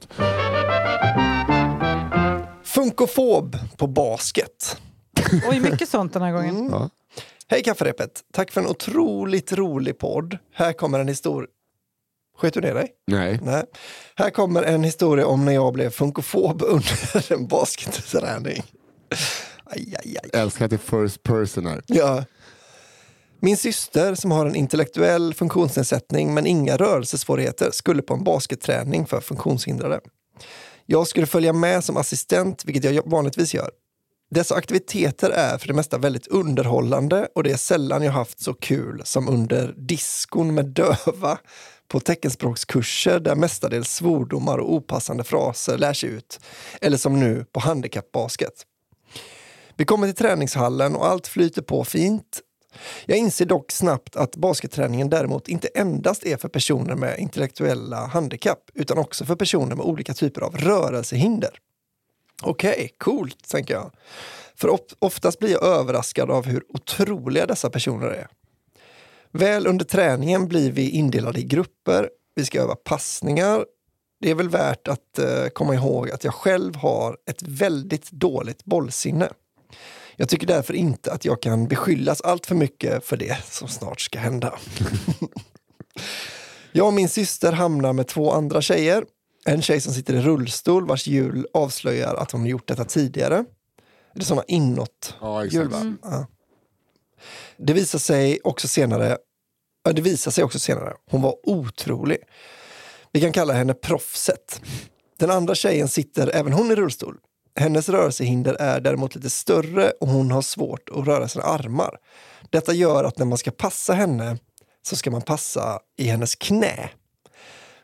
Funkofob 2.65 3.57
på 3.77 3.87
basket. 3.87 4.77
Oj, 5.49 5.61
mycket 5.61 5.89
sånt 5.89 6.13
den 6.13 6.23
här 6.23 6.33
gången. 6.33 6.69
Ja. 6.71 6.91
Hej 7.49 7.63
kafferepet! 7.63 8.21
Tack 8.33 8.51
för 8.51 8.61
en 8.61 8.67
otroligt 8.67 9.53
rolig 9.53 9.99
podd. 9.99 10.39
Här 10.55 10.73
kommer 10.73 11.01
en 11.01 11.09
historia... 11.09 11.49
Sket 12.39 12.55
du 12.55 12.61
ner 12.61 12.75
dig? 12.75 12.89
Nej. 13.07 13.41
Nej. 13.43 13.65
Här 14.17 14.31
kommer 14.31 14.63
en 14.63 14.85
historia 14.85 15.27
om 15.27 15.45
när 15.45 15.53
jag 15.53 15.73
blev 15.73 15.91
funkofob 15.91 16.63
under 16.67 17.33
en 17.33 17.47
basketträning. 17.47 18.63
Aj, 19.65 19.95
aj, 20.05 20.17
aj. 20.23 20.31
Jag 20.33 20.43
älskar 20.43 20.65
att 20.65 20.71
det 20.71 20.77
är 20.77 21.01
first 21.03 21.23
person 21.23 21.67
här. 21.67 21.83
Ja. 21.87 22.25
Min 23.43 23.57
syster 23.57 24.15
som 24.15 24.31
har 24.31 24.47
en 24.47 24.57
intellektuell 24.57 25.35
funktionsnedsättning 25.35 26.35
men 26.35 26.47
inga 26.47 26.77
rörelsesvårigheter 26.77 27.71
skulle 27.71 28.03
på 28.03 28.15
en 28.15 28.25
basketträning 28.25 29.07
för 29.07 29.21
funktionshindrade. 29.21 30.01
Jag 30.87 31.07
skulle 31.07 31.27
följa 31.27 31.53
med 31.53 31.85
som 31.85 31.97
assistent, 31.97 32.65
vilket 32.65 32.85
jag 32.85 33.11
vanligtvis 33.11 33.55
gör. 33.55 33.71
Dessa 34.31 34.55
aktiviteter 34.55 35.31
är 35.31 35.59
för 35.59 35.69
det 35.69 35.75
mesta 35.75 35.99
väldigt 35.99 36.27
underhållande 36.27 37.29
och 37.35 37.43
det 37.43 37.53
är 37.53 37.57
sällan 37.57 38.03
jag 38.03 38.13
haft 38.13 38.41
så 38.41 38.55
kul 38.55 39.03
som 39.05 39.29
under 39.29 39.75
diskon 39.77 40.55
med 40.55 40.67
döva 40.67 41.39
på 41.89 42.01
teckenspråkskurser 42.01 43.21
där 43.21 43.35
mestadels 43.35 43.95
svordomar 43.95 44.59
och 44.59 44.75
opassande 44.75 45.25
fraser 45.25 45.79
lärs 45.79 46.05
ut. 46.05 46.41
Eller 46.81 46.97
som 46.97 47.21
nu 47.21 47.45
på 47.53 47.61
handikappbasket. 47.61 48.67
Vi 49.77 49.85
kommer 49.85 50.07
till 50.07 50.17
träningshallen 50.17 50.97
och 50.97 51.07
allt 51.07 51.27
flyter 51.27 51.63
på 51.63 51.85
fint. 51.85 52.41
Jag 53.07 53.19
inser 53.19 53.47
dock 53.47 53.73
snabbt 53.73 54.17
att 54.17 54.37
basketträningen 54.37 55.11
däremot 55.11 55.49
inte 55.49 55.69
endast 55.69 56.27
är 56.27 56.37
för 56.37 56.49
personer 56.49 56.95
med 56.95 57.19
intellektuella 57.19 58.07
handikapp 58.07 58.71
utan 58.75 58.99
också 58.99 59.25
för 59.25 59.37
personer 59.37 59.77
med 59.77 59.87
olika 59.87 60.15
typer 60.15 60.41
av 60.41 60.57
rörelsehinder. 60.57 61.51
Okej, 62.43 62.73
okay, 62.73 62.89
coolt, 62.99 63.49
tänker 63.49 63.75
jag. 63.75 63.91
För 64.55 64.79
oftast 64.99 65.39
blir 65.39 65.51
jag 65.51 65.65
överraskad 65.65 66.31
av 66.31 66.47
hur 66.47 66.65
otroliga 66.69 67.47
dessa 67.47 67.71
personer 67.71 68.07
är. 68.07 68.29
Väl 69.33 69.67
under 69.67 69.85
träningen 69.85 70.49
blir 70.49 70.73
vi 70.73 70.91
indelade 70.91 71.41
i 71.41 71.45
grupper, 71.45 72.11
vi 72.35 72.45
ska 72.45 72.61
öva 72.61 72.75
passningar. 72.75 73.65
Det 74.21 74.31
är 74.31 74.35
väl 74.35 74.49
värt 74.49 74.89
att 74.89 75.19
eh, 75.19 75.47
komma 75.47 75.75
ihåg 75.75 76.11
att 76.11 76.25
jag 76.25 76.35
själv 76.35 76.77
har 76.77 77.19
ett 77.27 77.43
väldigt 77.43 78.11
dåligt 78.11 78.65
bollsinne. 78.65 79.29
Jag 80.21 80.29
tycker 80.29 80.47
därför 80.47 80.75
inte 80.75 81.13
att 81.13 81.25
jag 81.25 81.43
kan 81.43 81.69
beskyllas 81.69 82.21
allt 82.21 82.47
för 82.47 82.55
mycket 82.55 83.05
för 83.05 83.17
det 83.17 83.45
som 83.45 83.69
snart 83.69 84.01
ska 84.01 84.19
hända. 84.19 84.59
jag 86.73 86.87
och 86.87 86.93
min 86.93 87.09
syster 87.09 87.53
hamnar 87.53 87.93
med 87.93 88.07
två 88.07 88.33
andra 88.33 88.63
tjejer. 88.63 89.05
En 89.45 89.63
tjej 89.63 89.81
som 89.81 89.93
sitter 89.93 90.15
i 90.15 90.21
rullstol 90.21 90.87
vars 90.87 91.07
hjul 91.07 91.47
avslöjar 91.55 92.15
att 92.15 92.31
hon 92.31 92.47
gjort 92.47 92.69
detta 92.69 92.85
tidigare. 92.85 93.45
Det 94.15 94.21
är 94.21 94.25
sådana 94.25 94.45
inåt 94.49 95.15
Ja, 95.21 95.45
hjul, 95.45 95.67
exakt. 95.67 95.85
va? 95.85 95.97
Ja. 96.03 96.27
Det 97.57 97.73
visar 97.73 97.99
sig 97.99 98.41
också 98.45 98.69
senare 98.69 99.19
Ja, 99.83 99.93
det 99.93 100.03
visar 100.03 100.31
sig 100.31 100.45
också 100.45 100.59
senare. 100.59 100.95
Hon 101.11 101.23
var 101.23 101.49
otrolig. 101.49 102.19
Vi 103.13 103.21
kan 103.21 103.33
kalla 103.33 103.53
henne 103.53 103.75
proffset. 103.75 104.61
Den 105.19 105.31
andra 105.31 105.55
tjejen 105.55 105.89
sitter 105.89 106.37
även 106.37 106.53
hon 106.53 106.71
i 106.71 106.75
rullstol. 106.75 107.17
Hennes 107.61 107.89
rörelsehinder 107.89 108.55
är 108.55 108.81
däremot 108.81 109.15
lite 109.15 109.31
större 109.31 109.91
och 109.91 110.09
hon 110.09 110.31
har 110.31 110.43
svårt 110.43 110.89
att 110.89 111.07
röra 111.07 111.29
sina 111.29 111.45
armar. 111.45 111.99
Detta 112.51 112.73
gör 112.73 113.05
att 113.05 113.19
när 113.19 113.27
man 113.27 113.39
ska 113.39 113.51
passa 113.51 113.93
henne 113.93 114.39
så 114.83 114.97
ska 114.97 115.11
man 115.11 115.23
passa 115.23 115.81
i 115.99 116.05
hennes 116.05 116.35
knä. 116.35 116.91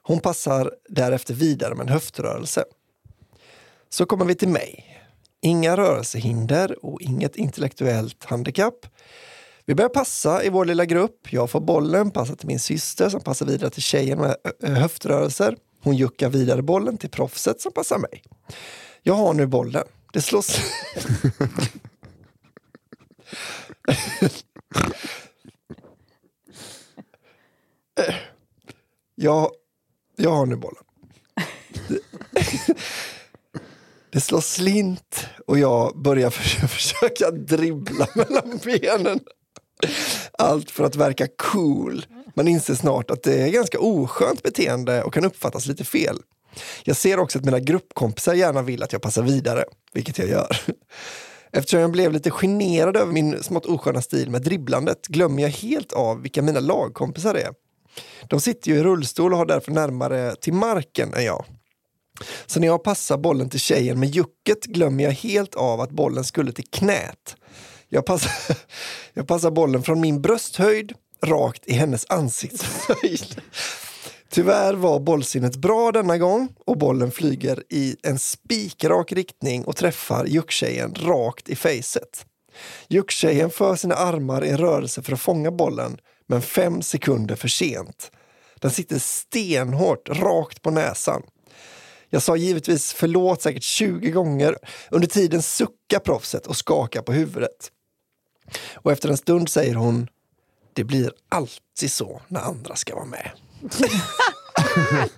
Hon 0.02 0.20
passar 0.20 0.72
därefter 0.88 1.34
vidare 1.34 1.74
med 1.74 1.86
en 1.86 1.92
höftrörelse. 1.92 2.64
Så 3.88 4.06
kommer 4.06 4.24
vi 4.24 4.34
till 4.34 4.48
mig. 4.48 4.84
Inga 5.42 5.76
rörelsehinder 5.76 6.84
och 6.84 7.00
inget 7.00 7.36
intellektuellt 7.36 8.24
handikapp. 8.24 8.86
Vi 9.64 9.74
börjar 9.74 9.88
passa 9.88 10.44
i 10.44 10.48
vår 10.48 10.64
lilla 10.64 10.84
grupp. 10.84 11.32
Jag 11.32 11.50
får 11.50 11.60
bollen, 11.60 12.10
passar 12.10 12.34
till 12.34 12.48
min 12.48 12.60
syster 12.60 13.08
som 13.08 13.20
passar 13.20 13.46
vidare 13.46 13.70
till 13.70 13.82
tjejen 13.82 14.18
med 14.18 14.36
höftrörelser. 14.76 15.56
Hon 15.82 15.96
juckar 15.96 16.28
vidare 16.28 16.62
bollen 16.62 16.98
till 16.98 17.10
proffset 17.10 17.60
som 17.60 17.72
passar 17.72 17.98
mig. 17.98 18.22
Jag 19.06 19.14
har 19.14 19.34
nu 19.34 19.46
bollen. 19.46 19.84
Det 20.12 20.20
slås... 20.20 20.60
jag, 29.14 29.50
jag 30.16 30.30
har 30.30 30.46
nu 30.46 30.56
bollen. 30.56 30.82
Det 34.10 34.20
slår 34.20 34.40
slint 34.40 35.26
och 35.46 35.58
jag 35.58 36.02
börjar 36.02 36.30
försöka 36.66 37.30
dribbla 37.30 38.08
mellan 38.14 38.60
benen. 38.64 39.20
Allt 40.38 40.70
för 40.70 40.84
att 40.84 40.96
verka 40.96 41.28
cool. 41.36 42.06
Man 42.34 42.48
inser 42.48 42.74
snart 42.74 43.10
att 43.10 43.22
det 43.22 43.42
är 43.42 43.48
ganska 43.48 43.78
oskönt 43.80 44.42
beteende 44.42 45.02
och 45.02 45.14
kan 45.14 45.24
uppfattas 45.24 45.66
lite 45.66 45.84
fel. 45.84 46.22
Jag 46.84 46.96
ser 46.96 47.18
också 47.18 47.38
att 47.38 47.44
mina 47.44 47.60
gruppkompisar 47.60 48.34
gärna 48.34 48.62
vill 48.62 48.82
att 48.82 48.92
jag 48.92 49.02
passar 49.02 49.22
vidare, 49.22 49.64
vilket 49.92 50.18
jag 50.18 50.28
gör. 50.28 50.60
Eftersom 51.52 51.80
jag 51.80 51.90
blev 51.90 52.12
lite 52.12 52.30
generad 52.30 52.96
över 52.96 53.12
min 53.12 53.42
smått 53.42 53.66
osköna 53.66 54.02
stil 54.02 54.30
med 54.30 54.42
dribblandet 54.42 55.06
glömmer 55.06 55.42
jag 55.42 55.50
helt 55.50 55.92
av 55.92 56.22
vilka 56.22 56.42
mina 56.42 56.60
lagkompisar 56.60 57.34
är. 57.34 57.50
De 58.28 58.40
sitter 58.40 58.70
ju 58.70 58.76
i 58.76 58.82
rullstol 58.82 59.32
och 59.32 59.38
har 59.38 59.46
därför 59.46 59.72
närmare 59.72 60.34
till 60.34 60.52
marken 60.52 61.14
än 61.14 61.24
jag. 61.24 61.44
Så 62.46 62.60
när 62.60 62.66
jag 62.66 62.84
passar 62.84 63.18
bollen 63.18 63.50
till 63.50 63.60
tjejen 63.60 64.00
med 64.00 64.08
jucket 64.08 64.64
glömmer 64.64 65.04
jag 65.04 65.10
helt 65.10 65.54
av 65.54 65.80
att 65.80 65.90
bollen 65.90 66.24
skulle 66.24 66.52
till 66.52 66.68
knät. 66.70 67.36
Jag 67.88 68.06
passar, 68.06 68.56
jag 69.12 69.28
passar 69.28 69.50
bollen 69.50 69.82
från 69.82 70.00
min 70.00 70.22
brösthöjd 70.22 70.92
rakt 71.22 71.66
i 71.66 71.72
hennes 71.72 72.06
ansiktshöjd. 72.08 73.40
Tyvärr 74.36 74.74
var 74.74 75.00
bollsinnet 75.00 75.56
bra 75.56 75.92
denna 75.92 76.18
gång 76.18 76.48
och 76.64 76.78
bollen 76.78 77.10
flyger 77.10 77.62
i 77.68 77.96
en 78.02 78.18
spikrak 78.18 79.12
riktning 79.12 79.64
och 79.64 79.76
träffar 79.76 80.24
jucktjejen 80.24 80.94
rakt 80.94 81.48
i 81.48 81.56
facet. 81.56 82.26
Jucktjejen 82.88 83.50
för 83.50 83.76
sina 83.76 83.94
armar 83.94 84.44
i 84.44 84.48
en 84.48 84.58
rörelse 84.58 85.02
för 85.02 85.12
att 85.12 85.20
fånga 85.20 85.50
bollen, 85.50 85.98
men 86.26 86.42
fem 86.42 86.82
sekunder 86.82 87.36
för 87.36 87.48
sent. 87.48 88.10
Den 88.60 88.70
sitter 88.70 88.98
stenhårt 88.98 90.08
rakt 90.08 90.62
på 90.62 90.70
näsan. 90.70 91.22
Jag 92.10 92.22
sa 92.22 92.36
givetvis 92.36 92.92
förlåt 92.92 93.42
säkert 93.42 93.62
20 93.62 94.10
gånger. 94.10 94.56
Under 94.90 95.08
tiden 95.08 95.42
suckar 95.42 95.98
proffset 95.98 96.46
och 96.46 96.56
skakar 96.56 97.02
på 97.02 97.12
huvudet. 97.12 97.70
Och 98.74 98.92
efter 98.92 99.08
en 99.08 99.16
stund 99.16 99.48
säger 99.48 99.74
hon 99.74 100.08
Det 100.72 100.84
blir 100.84 101.12
alltid 101.28 101.92
så 101.92 102.20
när 102.28 102.40
andra 102.40 102.76
ska 102.76 102.94
vara 102.94 103.04
med. 103.04 103.30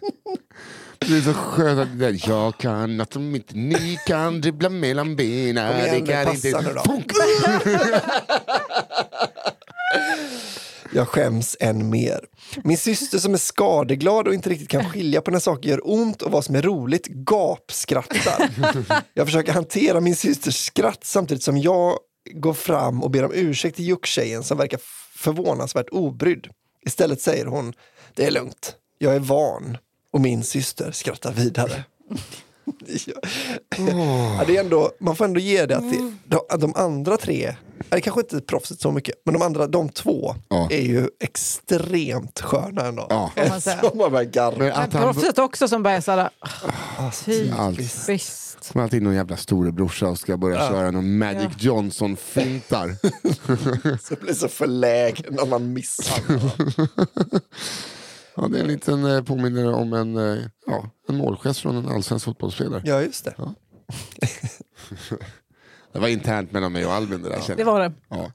Det 0.99 1.17
är 1.17 1.21
så 1.21 1.35
skönt 1.35 1.81
att 1.81 1.99
det 1.99 2.11
där, 2.11 2.29
jag 2.29 2.59
kan 2.59 2.97
något 2.97 3.13
som 3.13 3.35
inte 3.35 3.57
ni 3.57 3.99
kan, 4.07 4.41
dribbla 4.41 4.69
mellan 4.69 5.17
benen. 5.17 5.73
Kom 5.73 5.81
igen, 5.81 6.05
det 6.05 6.13
kan 6.13 6.25
passa 6.25 6.49
inte... 6.49 6.61
nu 6.61 6.75
då. 6.75 6.83
Funk! 6.83 7.13
Jag 10.93 11.09
skäms 11.09 11.57
än 11.61 11.91
mer. 11.91 12.21
Min 12.65 12.79
syster 12.79 13.19
som 13.19 13.35
är 13.35 13.39
skadeglad 13.39 14.29
och 14.29 14.35
inte 14.35 14.51
riktigt 14.51 14.69
kan 14.69 14.91
skilja 14.91 15.21
på 15.21 15.31
när 15.31 15.39
saker 15.39 15.69
gör 15.69 15.81
ont 15.91 16.23
och 16.23 16.33
vad 16.33 16.45
som 16.45 16.55
är 16.55 16.63
roligt 16.63 17.07
gapskrattar. 17.07 18.51
Jag 19.15 19.27
försöker 19.27 19.53
hantera 19.53 20.01
min 20.01 20.17
systers 20.17 20.57
skratt 20.57 21.05
samtidigt 21.05 21.43
som 21.43 21.59
jag 21.59 21.99
går 22.35 22.55
fram 22.55 23.03
och 23.03 23.11
ber 23.11 23.25
om 23.25 23.33
ursäkt 23.35 23.77
till 23.77 23.85
jucktjejen 23.85 24.43
som 24.43 24.59
verkar 24.59 24.81
förvånansvärt 25.17 25.89
obrydd. 25.91 26.49
Istället 26.89 27.21
säger 27.21 27.47
hon, 27.47 27.73
det 28.15 28.27
är 28.27 28.31
lugnt, 28.31 28.77
jag 28.99 29.15
är 29.15 29.21
van. 29.21 29.79
Och 30.11 30.21
min 30.21 30.45
syster 30.45 30.93
skrattar 30.93 31.33
vidare 31.33 31.85
ja, 33.77 34.45
det 34.47 34.57
är 34.57 34.61
ändå, 34.61 34.91
man 35.01 35.17
får 35.17 35.25
ändå 35.25 35.41
ge 35.41 35.67
det 35.67 35.77
att 35.77 35.91
det, 35.91 36.13
de, 36.27 36.41
att 36.49 36.61
de 36.61 36.73
andra 36.77 37.17
tre, 37.17 37.55
eller 37.91 38.01
kanske 38.01 38.21
inte 38.21 38.41
proffset 38.41 38.81
så 38.81 38.91
mycket, 38.91 39.15
men 39.25 39.35
de 39.35 39.43
andra, 39.43 39.67
de 39.67 39.89
två 39.89 40.35
Ja. 40.49 40.69
är 40.71 40.83
ju 40.83 41.09
extremt 41.21 42.41
sköna 42.41 42.87
ändå. 42.87 43.07
Ja. 43.11 43.31
Man 43.49 43.61
säga. 43.61 43.81
Som 43.91 43.99
man. 43.99 44.13
Men 44.13 44.73
att 44.73 44.93
han, 44.93 45.03
proffset 45.03 45.39
också 45.39 45.69
som 45.69 45.83
börjar 45.83 46.01
såhär, 46.01 46.31
Alltså, 46.99 47.31
typiskt. 47.77 48.65
Som 48.65 48.81
alltid 48.81 49.03
någon 49.03 49.15
jävla 49.15 49.37
storebrorsa 49.37 50.09
och 50.09 50.19
ska 50.19 50.37
börja 50.37 50.69
köra 50.69 50.91
någon 50.91 51.19
Magic 51.19 51.53
Johnson-fintar. 51.59 52.97
Så 54.09 54.15
blir 54.21 54.35
så 54.35 54.49
förlägen 54.49 55.35
när 55.35 55.47
man 55.47 55.73
missar. 55.73 56.21
Ja, 58.41 58.49
det 58.49 58.59
är 58.59 58.63
en 58.63 58.69
liten 58.69 59.05
eh, 59.05 59.23
påminnare 59.23 59.69
om 59.75 59.93
en, 59.93 60.17
eh, 60.17 60.45
ja, 60.67 60.91
en 61.09 61.17
målgest 61.17 61.61
från 61.61 61.77
en 61.77 61.89
allsvensk 61.89 62.25
fotbollsspelare. 62.25 62.83
Ja, 62.85 63.03
just 63.03 63.25
det. 63.25 63.35
Det 65.93 65.99
var 65.99 66.09
internt 66.09 66.53
mellan 66.53 66.73
mig 66.73 66.87
och 66.87 66.93
Albin 66.93 67.23
det 67.23 67.29
där 67.29 67.41
känner 67.41 67.57
Det 67.57 67.63
jag. 67.63 67.67
var 67.73 67.81
det. 67.81 67.93
Ja. 68.09 68.33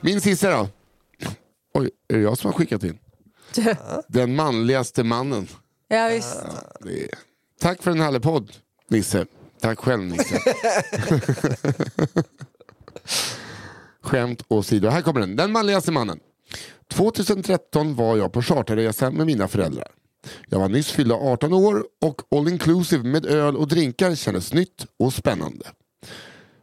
Min 0.00 0.20
sista 0.20 0.50
då. 0.50 0.68
Oj, 1.74 1.90
är 2.08 2.16
det 2.16 2.22
jag 2.22 2.38
som 2.38 2.50
har 2.50 2.58
skickat 2.58 2.84
in? 2.84 2.98
Den 4.08 4.36
manligaste 4.36 5.04
mannen. 5.04 5.48
Ja, 5.88 6.08
visst. 6.08 6.36
Det 6.80 7.04
är... 7.04 7.08
Tack 7.60 7.82
för 7.82 7.90
en 7.90 8.00
härlig 8.00 8.22
podd, 8.22 8.52
Nisse. 8.88 9.26
Tack 9.60 9.78
själv, 9.78 10.02
Nisse. 10.04 10.38
Skämt 14.02 14.42
åsido. 14.48 14.88
Här 14.88 15.02
kommer 15.02 15.20
den. 15.20 15.36
Den 15.36 15.52
manligaste 15.52 15.92
mannen. 15.92 16.20
2013 16.92 17.94
var 17.94 18.16
jag 18.16 18.32
på 18.32 18.42
charterresa 18.42 19.10
med 19.10 19.26
mina 19.26 19.48
föräldrar. 19.48 19.88
Jag 20.48 20.58
var 20.58 20.68
nyss 20.68 20.90
fyllda 20.90 21.14
18 21.14 21.52
år 21.52 21.84
och 22.02 22.20
all 22.30 22.48
inclusive 22.48 23.02
med 23.04 23.26
öl 23.26 23.56
och 23.56 23.68
drinkar 23.68 24.14
kändes 24.14 24.54
nytt 24.54 24.86
och 24.98 25.12
spännande. 25.12 25.64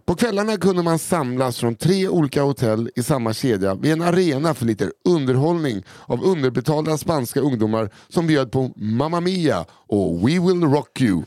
På 0.06 0.16
kvällarna 0.16 0.58
kunde 0.58 0.84
man 0.84 1.00
samlas 1.00 1.60
från 1.60 1.76
tre 1.76 2.08
olika 2.08 2.42
hotell 2.42 2.90
i 2.96 3.04
samma 3.04 3.34
kedja 3.34 3.76
vid 3.76 3.92
en 3.92 4.02
arena 4.02 4.54
för 4.54 4.66
lite 4.66 4.92
underhållning 5.06 5.84
av 6.06 6.24
underbetalda 6.24 6.98
spanska 6.98 7.40
ungdomar 7.40 7.90
som 8.08 8.28
bjöd 8.28 8.52
på 8.52 8.72
Mamma 8.76 9.22
Mia 9.22 9.66
och 9.88 10.20
We 10.20 10.40
Will 10.40 10.64
Rock 10.64 11.02
You 11.02 11.24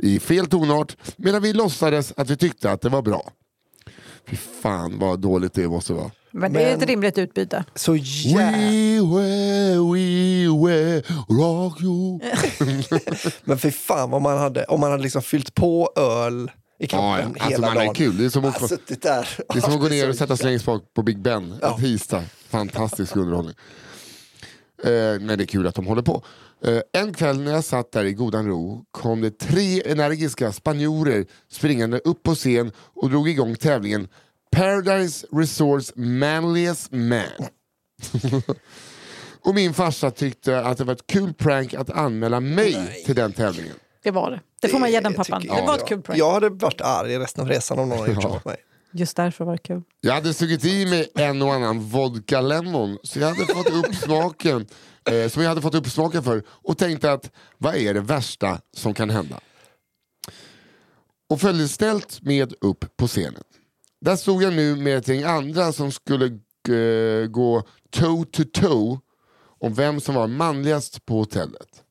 i 0.00 0.18
fel 0.20 0.46
tonart 0.46 0.96
medan 1.16 1.42
vi 1.42 1.52
låtsades 1.52 2.12
att 2.16 2.30
vi 2.30 2.36
tyckte 2.36 2.70
att 2.70 2.80
det 2.80 2.88
var 2.88 3.02
bra. 3.02 3.30
Fy 4.28 4.36
fan 4.36 4.98
vad 4.98 5.18
dåligt 5.20 5.54
det 5.54 5.68
måste 5.68 5.92
vara. 5.92 6.10
Men 6.30 6.52
det 6.52 6.62
är 6.62 6.76
ett 6.76 6.82
rimligt 6.86 7.18
utbyte. 7.18 7.64
Så. 7.74 7.92
We 7.92 7.98
will, 7.98 9.78
we 9.78 10.48
will 10.68 11.02
rock 11.28 11.80
you. 11.82 12.20
Men 13.44 13.58
fy 13.58 13.70
fan 13.70 14.10
vad 14.10 14.22
man 14.22 14.38
hade, 14.38 14.64
om 14.64 14.80
man 14.80 14.90
hade 14.90 15.02
liksom 15.02 15.22
fyllt 15.22 15.54
på 15.54 15.92
öl 15.96 16.50
i 16.78 16.86
kroppen 16.86 17.08
ja. 17.08 17.22
Alltså 17.24 17.48
hela 17.48 17.66
man 17.66 17.76
dagen. 17.76 17.88
är 17.90 17.94
kul. 17.94 18.16
Det 18.18 18.24
är 18.24 18.28
som 18.30 18.44
att, 18.44 18.62
Ah, 18.62 18.68
suttit 18.68 19.02
där. 19.02 19.28
det 19.48 19.56
är 19.58 19.60
som 19.60 19.72
att 19.74 19.80
gå 19.80 19.88
ner 19.88 20.08
och 20.08 20.14
sätta 20.16 20.36
sig 20.36 20.46
längst 20.46 20.66
bak 20.66 20.82
på 20.94 21.02
Big 21.02 21.22
Ben 21.22 21.54
Ja. 21.62 21.74
en 21.74 21.80
tisdag. 21.80 22.22
Fantastisk 22.48 23.16
underhållning. 23.16 23.54
Eh, 24.84 25.20
men 25.20 25.38
det 25.38 25.44
är 25.44 25.46
kul 25.46 25.66
att 25.66 25.74
de 25.74 25.86
håller 25.86 26.02
på. 26.02 26.24
Eh, 26.64 26.80
en 26.92 27.14
kväll 27.14 27.40
när 27.40 27.52
jag 27.52 27.64
satt 27.64 27.92
där 27.92 28.04
i 28.04 28.12
godan 28.12 28.46
ro 28.46 28.84
kom 28.90 29.20
det 29.20 29.38
tre 29.38 29.90
energiska 29.90 30.52
spanjorer 30.52 31.26
springande 31.50 31.98
upp 31.98 32.22
på 32.22 32.34
scen 32.34 32.72
och 32.76 33.10
drog 33.10 33.28
igång 33.28 33.56
tävlingen 33.56 34.08
Paradise 34.56 35.26
Resorts 35.32 35.92
Manliest 35.96 36.92
Man. 36.92 37.22
och 39.40 39.54
min 39.54 39.74
farsa 39.74 40.10
tyckte 40.10 40.60
att 40.60 40.78
det 40.78 40.84
var 40.84 40.92
ett 40.92 41.06
kul 41.06 41.34
prank 41.34 41.74
att 41.74 41.90
anmäla 41.90 42.40
mig 42.40 43.02
till 43.06 43.14
den 43.14 43.32
tävlingen. 43.32 43.74
Det 44.02 44.10
var 44.10 44.30
det. 44.30 44.40
Det 44.62 44.68
får 44.68 44.78
man 44.78 44.92
ge 44.92 45.00
den 45.00 45.12
Det 45.12 45.18
pappan. 45.18 45.42
Det 45.42 45.64
var 45.66 45.74
ett 45.74 45.88
kul 45.88 46.02
prank. 46.02 46.18
Jag 46.18 46.32
hade 46.32 46.48
varit 46.48 46.80
arg 46.80 47.18
resten 47.18 47.42
av 47.42 47.48
resan 47.48 47.78
om 47.78 47.88
någon 47.88 47.98
hade 47.98 48.12
gjort 48.12 48.22
så 48.22 48.28
mot 48.28 48.44
mig. 48.44 48.56
Just 48.96 49.16
därför 49.16 49.44
var 49.44 49.52
det 49.52 49.58
kul. 49.58 49.82
Jag 50.00 50.14
hade 50.14 50.34
sugit 50.34 50.64
i 50.64 50.86
mig 50.86 51.08
en 51.14 51.42
och 51.42 51.54
annan 51.54 51.80
vodka 51.80 52.40
lemon 52.40 52.98
så 53.02 53.18
jag 53.18 53.28
hade 53.28 53.54
fått 53.54 53.70
upp 53.70 53.94
smaken 53.94 54.66
eh, 55.10 55.28
som 55.28 55.42
jag 55.42 55.48
hade 55.48 55.60
fått 55.60 55.74
upp 55.74 55.86
smaken 55.86 56.22
för 56.22 56.42
och 56.48 56.78
tänkte 56.78 57.12
att 57.12 57.30
vad 57.58 57.74
är 57.74 57.94
det 57.94 58.00
värsta 58.00 58.60
som 58.76 58.94
kan 58.94 59.10
hända? 59.10 59.40
Och 61.30 61.40
följde 61.40 61.68
ställt 61.68 62.22
med 62.22 62.54
upp 62.60 62.96
på 62.96 63.06
scenen. 63.06 63.42
Där 64.00 64.16
stod 64.16 64.42
jag 64.42 64.52
nu 64.52 64.76
med 64.76 64.98
ett 64.98 65.08
gäng 65.08 65.22
andra 65.22 65.72
som 65.72 65.92
skulle 65.92 66.26
eh, 66.68 67.26
gå 67.26 67.62
toe 67.90 68.24
to 68.24 68.44
toe 68.44 68.98
om 69.60 69.74
vem 69.74 70.00
som 70.00 70.14
var 70.14 70.26
manligast 70.26 71.06
på 71.06 71.14
hotellet. 71.18 71.83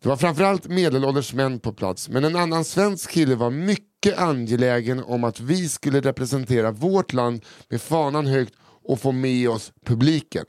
Det 0.00 0.08
var 0.08 0.16
framförallt 0.16 0.68
medelålders 0.68 1.34
män 1.34 1.60
på 1.60 1.72
plats 1.72 2.08
men 2.08 2.24
en 2.24 2.36
annan 2.36 2.64
svensk 2.64 3.10
kille 3.10 3.34
var 3.34 3.50
mycket 3.50 4.18
angelägen 4.18 5.02
om 5.04 5.24
att 5.24 5.40
vi 5.40 5.68
skulle 5.68 6.00
representera 6.00 6.70
vårt 6.70 7.12
land 7.12 7.44
med 7.68 7.82
fanan 7.82 8.26
högt 8.26 8.54
och 8.84 9.00
få 9.00 9.12
med 9.12 9.50
oss 9.50 9.72
publiken. 9.84 10.44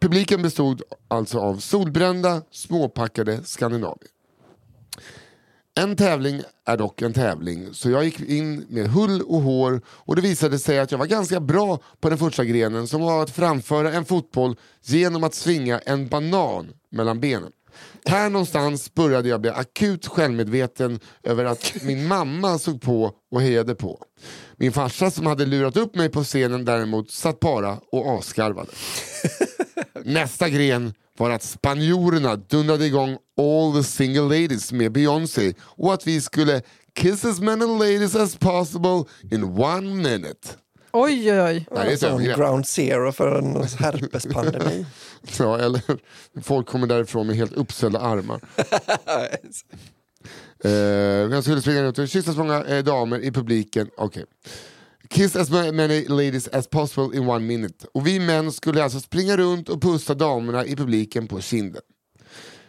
Publiken 0.00 0.42
bestod 0.42 0.82
alltså 1.08 1.38
av 1.38 1.56
solbrända, 1.56 2.42
småpackade 2.50 3.44
skandinavier. 3.44 4.10
En 5.74 5.96
tävling 5.96 6.42
är 6.66 6.76
dock 6.76 7.02
en 7.02 7.12
tävling, 7.12 7.74
så 7.74 7.90
jag 7.90 8.04
gick 8.04 8.20
in 8.20 8.66
med 8.68 8.88
hull 8.88 9.22
och 9.22 9.40
hår 9.40 9.80
och 9.86 10.16
det 10.16 10.22
visade 10.22 10.58
sig 10.58 10.78
att 10.78 10.90
jag 10.90 10.98
var 10.98 11.06
ganska 11.06 11.40
bra 11.40 11.78
på 12.00 12.08
den 12.08 12.18
första 12.18 12.44
grenen 12.44 12.88
som 12.88 13.00
var 13.00 13.22
att 13.22 13.30
framföra 13.30 13.92
en 13.92 14.04
fotboll 14.04 14.56
genom 14.82 15.24
att 15.24 15.34
svinga 15.34 15.78
en 15.78 16.08
banan 16.08 16.72
mellan 16.90 17.20
benen. 17.20 17.52
Här 18.06 18.30
någonstans 18.30 18.94
började 18.94 19.28
jag 19.28 19.40
bli 19.40 19.50
akut 19.50 20.06
självmedveten 20.06 21.00
över 21.22 21.44
att 21.44 21.74
min 21.82 22.08
mamma 22.08 22.58
såg 22.58 22.80
på 22.82 23.12
och 23.30 23.42
hejade 23.42 23.74
på. 23.74 24.02
Min 24.56 24.72
farsa 24.72 25.10
som 25.10 25.26
hade 25.26 25.46
lurat 25.46 25.76
upp 25.76 25.94
mig 25.94 26.08
på 26.08 26.24
scenen 26.24 26.64
däremot 26.64 27.10
satt 27.10 27.40
bara 27.40 27.78
och 27.92 28.18
asgarvade. 28.18 28.70
Nästa 30.04 30.48
gren 30.48 30.94
var 31.18 31.30
att 31.30 31.42
spanjorerna 31.42 32.36
dundrade 32.36 32.86
igång 32.86 33.16
All 33.38 33.72
the 33.72 33.82
single 33.82 34.22
ladies 34.22 34.72
med 34.72 34.92
Beyoncé 34.92 35.54
och 35.60 35.94
att 35.94 36.06
vi 36.06 36.20
skulle 36.20 36.62
kiss 36.94 37.24
as 37.24 37.40
many 37.40 37.66
ladies 37.66 38.14
as 38.14 38.36
possible 38.36 39.04
in 39.30 39.44
one 39.44 39.94
minute. 39.94 40.48
Oj, 40.92 41.32
oj, 41.32 41.40
oj. 41.42 41.66
Det 41.70 41.80
är 41.80 41.86
ett 41.86 42.00
Som 42.00 42.08
övergrepp. 42.12 42.36
ground 42.36 42.66
zero 42.66 43.12
för 43.12 43.38
en 43.38 43.62
herpespandemi. 43.78 44.86
Ja, 45.38 45.58
eller 45.58 45.82
folk 46.42 46.66
kommer 46.66 46.86
därifrån 46.86 47.26
med 47.26 47.36
helt 47.36 47.52
uppsvällda 47.52 47.98
armar. 48.00 48.40
Eh, 50.64 50.70
jag 50.70 51.42
skulle 51.44 51.60
springa 51.60 51.82
runt 51.82 51.98
och 51.98 52.08
kyssa 52.08 52.32
så 52.32 52.38
många 52.38 52.64
eh, 52.64 52.84
damer 52.84 53.18
i 53.18 53.32
publiken. 53.32 53.90
Okej. 53.96 54.24
Kiss 55.10 55.36
as 55.36 55.50
many 55.50 56.08
ladies 56.08 56.48
as 56.48 56.66
possible 56.68 57.16
in 57.18 57.28
one 57.28 57.46
minute. 57.46 57.86
Och 57.94 58.06
vi 58.06 58.20
män 58.20 58.52
skulle 58.52 58.84
alltså 58.84 59.00
springa 59.00 59.36
runt 59.36 59.68
och 59.68 59.82
pussa 59.82 60.14
damerna 60.14 60.66
i 60.66 60.76
publiken 60.76 61.28
på 61.28 61.40
kinden. 61.40 61.82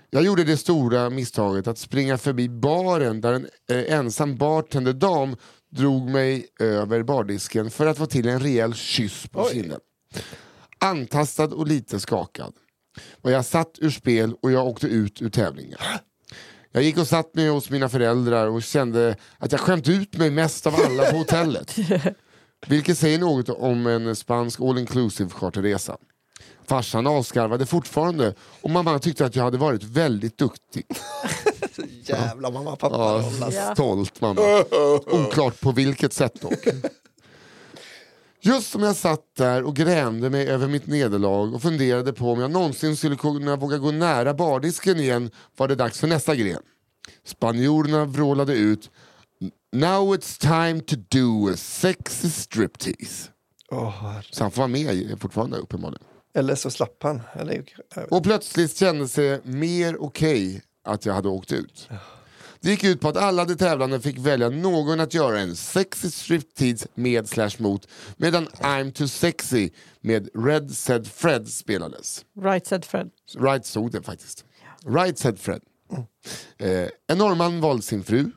Jag 0.09 0.23
gjorde 0.23 0.43
det 0.43 0.57
stora 0.57 1.09
misstaget 1.09 1.67
att 1.67 1.77
springa 1.77 2.17
förbi 2.17 2.49
baren 2.49 3.21
där 3.21 3.33
en 3.33 3.47
eh, 3.69 3.93
ensam 3.97 4.35
bartenderdam 4.37 5.35
drog 5.75 6.09
mig 6.09 6.47
över 6.59 7.03
bardisken 7.03 7.71
för 7.71 7.87
att 7.87 7.97
få 7.97 8.05
till 8.05 8.27
en 8.27 8.39
rejäl 8.39 8.73
kyss 8.73 9.27
på 9.27 9.49
kinden. 9.51 9.79
Antastad 10.79 11.43
och 11.43 11.67
lite 11.67 11.99
skakad 11.99 12.53
var 13.21 13.31
jag 13.31 13.45
satt 13.45 13.79
ur 13.81 13.89
spel 13.89 14.35
och 14.41 14.51
jag 14.51 14.67
åkte 14.67 14.87
ut 14.87 15.21
ur 15.21 15.29
tävlingen. 15.29 15.77
Jag 16.71 16.83
gick 16.83 16.97
och 16.97 17.07
satt 17.07 17.35
mig 17.35 17.49
hos 17.49 17.69
mina 17.69 17.89
föräldrar 17.89 18.47
och 18.47 18.63
kände 18.63 19.15
att 19.37 19.51
jag 19.51 19.61
skämt 19.61 19.87
ut 19.87 20.17
mig 20.17 20.29
mest 20.29 20.67
av 20.67 20.75
alla 20.75 21.11
på 21.11 21.17
hotellet. 21.17 21.75
Vilket 22.67 22.97
säger 22.97 23.19
något 23.19 23.49
om 23.49 23.87
en 23.87 24.15
spansk 24.15 24.61
all 24.61 24.77
inclusive 24.77 25.29
charterresa. 25.29 25.97
Farsan 26.67 27.07
avskarvade 27.07 27.65
fortfarande 27.65 28.33
och 28.61 28.69
mamma 28.69 28.99
tyckte 28.99 29.25
att 29.25 29.35
jag 29.35 29.43
hade 29.43 29.57
varit 29.57 29.83
väldigt 29.83 30.37
duktig. 30.37 30.85
Jävla 32.03 32.49
mamma 32.51 32.75
pappa. 32.75 33.23
Ja, 33.51 33.73
stolt 33.73 34.21
mamma. 34.21 34.41
Oklart 35.05 35.59
på 35.61 35.71
vilket 35.71 36.13
sätt 36.13 36.41
dock. 36.41 36.53
Just 38.41 38.71
som 38.71 38.83
jag 38.83 38.95
satt 38.95 39.35
där 39.37 39.63
och 39.63 39.75
grämde 39.75 40.29
mig 40.29 40.47
över 40.47 40.67
mitt 40.67 40.87
nederlag 40.87 41.55
och 41.55 41.61
funderade 41.61 42.13
på 42.13 42.31
om 42.31 42.39
jag 42.39 42.51
någonsin 42.51 42.97
skulle 42.97 43.15
kunna 43.15 43.55
våga 43.55 43.77
gå 43.77 43.91
nära 43.91 44.33
bardisken 44.33 44.99
igen 44.99 45.31
var 45.57 45.67
det 45.67 45.75
dags 45.75 45.99
för 45.99 46.07
nästa 46.07 46.35
gren. 46.35 46.61
Spanjorerna 47.25 48.05
vrålade 48.05 48.53
ut 48.53 48.89
Now 49.73 50.15
it's 50.15 50.39
time 50.41 50.79
to 50.81 50.95
do 51.09 51.49
a 51.53 51.57
sexy 51.57 52.29
striptease. 52.29 53.29
Åh, 53.71 54.19
Så 54.31 54.43
han 54.43 54.51
får 54.51 54.57
vara 54.61 54.67
med 54.67 55.17
fortfarande 55.21 55.57
uppenbarligen. 55.57 56.03
eller 56.35 56.55
så 56.55 56.71
slapp 56.71 57.03
han. 57.03 57.21
Eller, 57.33 57.63
Och 58.09 58.23
plötsligt 58.23 58.77
kändes 58.77 59.13
det 59.13 59.45
mer 59.45 60.01
okej 60.01 60.61
att 60.83 61.05
jag 61.05 61.13
hade 61.13 61.29
åkt 61.29 61.51
ut. 61.51 61.89
Det 62.63 62.69
gick 62.69 62.83
ut 62.83 63.01
på 63.01 63.09
att 63.09 63.17
alla 63.17 63.45
de 63.45 63.55
tävlande 63.55 64.01
fick 64.01 64.17
välja 64.17 64.49
någon 64.49 64.99
att 64.99 65.13
göra 65.13 65.39
en 65.39 65.55
sexy 65.55 66.11
striptease 66.11 66.87
med 66.95 67.29
slash 67.29 67.51
mot 67.57 67.87
medan 68.17 68.47
I'm 68.47 68.91
too 68.91 69.07
sexy 69.07 69.69
med 70.01 70.29
Red 70.45 70.71
said 70.71 71.07
Fred 71.07 71.47
spelades. 71.47 72.25
Right 72.41 72.67
said 72.67 72.85
Fred. 72.85 73.09
Right 73.37 73.65
stod 73.65 73.91
det 73.91 74.01
faktiskt. 74.01 74.45
Right 74.85 75.19
said 75.19 75.39
Fred. 75.39 75.61
Eh, 76.57 76.87
en 77.07 77.17
norrman 77.17 77.61
valde 77.61 77.83
sin 77.83 78.03
fru. 78.03 78.31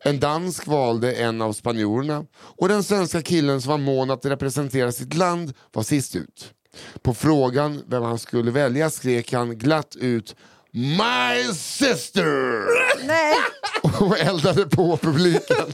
En 0.00 0.20
dansk 0.20 0.66
valde 0.66 1.12
en 1.12 1.42
av 1.42 1.52
spanjorerna 1.52 2.24
och 2.36 2.68
den 2.68 2.84
svenska 2.84 3.22
killen 3.22 3.62
som 3.62 3.70
var 3.70 3.78
mån 3.78 4.10
att 4.10 4.26
representera 4.26 4.92
sitt 4.92 5.14
land 5.14 5.52
var 5.72 5.82
sist 5.82 6.16
ut. 6.16 6.54
På 7.02 7.14
frågan 7.14 7.82
vem 7.86 8.02
han 8.02 8.18
skulle 8.18 8.50
välja 8.50 8.90
skrek 8.90 9.32
han 9.32 9.58
glatt 9.58 9.96
ut 9.96 10.36
My 10.72 11.54
sister! 11.54 12.66
Nej! 13.06 13.34
och 14.00 14.18
eldade 14.18 14.66
på 14.66 14.96
publiken. 14.96 15.72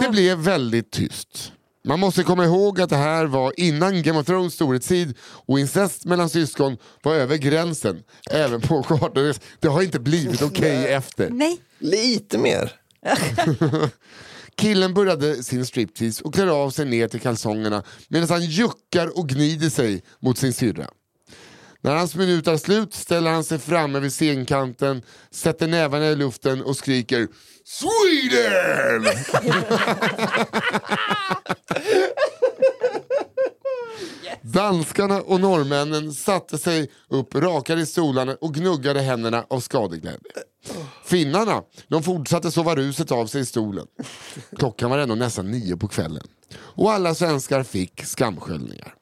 det 0.00 0.08
blev 0.10 0.38
väldigt 0.38 0.90
tyst. 0.90 1.52
Man 1.84 2.00
måste 2.00 2.22
komma 2.22 2.44
ihåg 2.44 2.80
att 2.80 2.90
det 2.90 2.96
här 2.96 3.24
var 3.24 3.52
innan 3.56 4.02
Game 4.02 4.18
of 4.18 4.26
Thrones 4.26 4.54
storhetstid 4.54 5.18
och 5.22 5.60
incest 5.60 6.04
mellan 6.04 6.28
syskon 6.30 6.76
var 7.02 7.14
över 7.14 7.36
gränsen. 7.36 8.02
Även 8.30 8.60
på 8.60 8.82
charterres. 8.82 9.40
Det 9.60 9.68
har 9.68 9.82
inte 9.82 10.00
blivit 10.00 10.42
okej 10.42 10.92
efter. 10.92 11.30
Nej. 11.30 11.58
lite 11.78 12.38
mer. 12.38 12.72
Killen 14.56 14.94
började 14.94 15.42
sin 15.42 15.66
striptease 15.66 16.24
och 16.24 16.34
klär 16.34 16.46
av 16.46 16.70
sig 16.70 16.84
ner 16.84 17.08
till 17.08 17.20
kalsongerna 17.20 17.82
medan 18.08 18.28
han 18.28 18.44
juckar 18.44 19.18
och 19.18 19.28
gnider 19.28 19.70
sig 19.70 20.02
mot 20.20 20.38
sin 20.38 20.52
syrra. 20.52 20.86
När 21.84 21.96
hans 21.96 22.14
minut 22.14 22.48
är 22.48 22.56
slut 22.56 22.94
ställer 22.94 23.30
han 23.30 23.44
sig 23.44 23.58
framme 23.58 24.00
vid 24.00 24.12
scenkanten, 24.12 25.02
sätter 25.30 25.68
nävarna 25.68 26.06
i 26.06 26.16
luften 26.16 26.62
och 26.62 26.76
skriker 26.76 27.28
Sweden! 27.64 29.06
Danskarna 34.42 35.20
och 35.20 35.40
norrmännen 35.40 36.12
satte 36.12 36.58
sig 36.58 36.90
upp 37.08 37.34
rakade 37.34 37.80
i 37.80 37.86
stolarna 37.86 38.36
och 38.40 38.54
gnuggade 38.54 39.00
händerna 39.00 39.46
av 39.50 39.60
skadeglädje. 39.60 40.30
Finnarna 41.04 41.62
de 41.88 42.02
fortsatte 42.02 42.50
sova 42.50 42.74
ruset 42.74 43.12
av 43.12 43.26
sig 43.26 43.40
i 43.40 43.46
stolen. 43.46 43.86
Klockan 44.58 44.90
var 44.90 44.98
ändå 44.98 45.14
nästan 45.14 45.50
nio 45.50 45.76
på 45.76 45.88
kvällen. 45.88 46.26
Och 46.54 46.92
alla 46.92 47.14
svenskar 47.14 47.62
fick 47.62 48.04
skamsköljningar. 48.04 48.94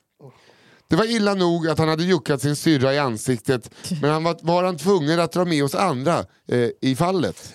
Det 0.91 0.97
var 0.97 1.05
illa 1.05 1.35
nog 1.35 1.69
att 1.69 1.79
han 1.79 1.89
hade 1.89 2.05
juckat 2.05 2.43
sin 2.43 2.57
syrra 2.57 2.95
i 2.95 2.99
ansiktet 2.99 3.71
men 4.03 4.11
han 4.11 4.25
var, 4.25 4.37
var 4.43 4.65
han 4.65 4.77
tvungen 4.77 5.21
att 5.21 5.33
dra 5.33 5.45
med 5.45 5.65
oss 5.65 5.75
andra 5.75 6.19
eh, 6.49 6.69
i 6.81 6.97
fallet. 6.97 7.55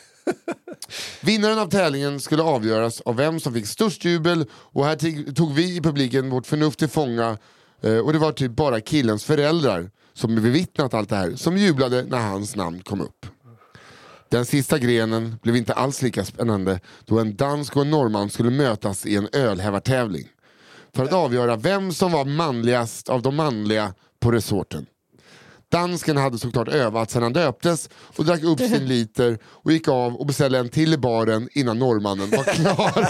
Vinnaren 1.22 1.60
av 1.60 1.70
tävlingen 1.70 2.20
skulle 2.20 2.44
avgöras 2.44 3.02
av 3.02 3.16
vem 3.16 3.40
som 3.40 3.54
fick 3.54 3.68
störst 3.68 4.06
jubel 4.06 4.46
och 4.52 4.86
här 4.86 4.96
tig- 4.96 5.36
tog 5.36 5.54
vi 5.54 5.76
i 5.76 5.82
publiken 5.82 6.30
vårt 6.30 6.48
förnuft 6.48 6.80
till 6.80 6.88
fånga 6.88 7.38
eh, 7.82 7.98
och 7.98 8.14
det 8.14 8.20
var 8.20 8.32
typ 8.32 8.52
bara 8.52 8.82
killens 8.82 9.24
föräldrar 9.24 9.90
som 10.14 10.36
bevittnat 10.36 10.94
allt 10.94 11.10
det 11.10 11.16
här 11.16 11.36
som 11.36 11.58
jublade 11.58 12.04
när 12.04 12.20
hans 12.20 12.56
namn 12.56 12.82
kom 12.82 13.02
upp. 13.02 13.26
Den 14.30 14.46
sista 14.46 14.78
grenen 14.78 15.36
blev 15.44 15.56
inte 15.56 15.74
alls 15.74 16.02
lika 16.02 16.26
spännande 16.26 16.80
då 17.06 17.20
en 17.20 17.36
dansk 17.36 17.76
och 17.76 17.82
en 17.82 17.92
norrman 17.92 18.30
skulle 18.30 18.50
mötas 18.52 19.06
i 19.06 19.16
en 19.16 19.30
ölhävartävling 19.34 20.28
för 20.96 21.04
att 21.04 21.14
avgöra 21.14 21.56
vem 21.56 21.94
som 21.94 22.12
var 22.12 22.26
manligast 22.26 23.10
av 23.10 23.22
de 23.22 23.36
manliga 23.36 23.94
på 24.20 24.32
resorten. 24.32 24.86
Dansken 25.72 26.18
hade 26.18 26.38
såklart 26.38 26.68
övat 26.68 27.12
sedan 27.12 27.24
han 27.24 27.34
döptes 27.34 27.90
och 27.96 28.26
drack 28.26 28.44
upp 28.44 28.60
sin 28.60 28.86
liter 28.88 29.40
och 29.46 29.72
gick 29.72 29.88
av 29.88 30.16
och 30.16 30.26
beställde 30.26 30.60
en 30.60 30.70
till 30.70 30.94
i 30.94 30.98
baren 30.98 31.50
innan 31.52 31.80
norrmannen 31.80 32.30
var 32.30 32.44
klar. 32.44 33.08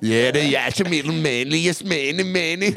Ja, 0.00 0.32
det 0.32 0.40
är 0.40 0.52
jag 0.52 0.76
som 0.76 0.86
är 0.86 1.02
den 1.02 1.22
manligaste 1.22 1.84
man 1.84 1.96
i 1.96 2.24
mani. 2.24 2.74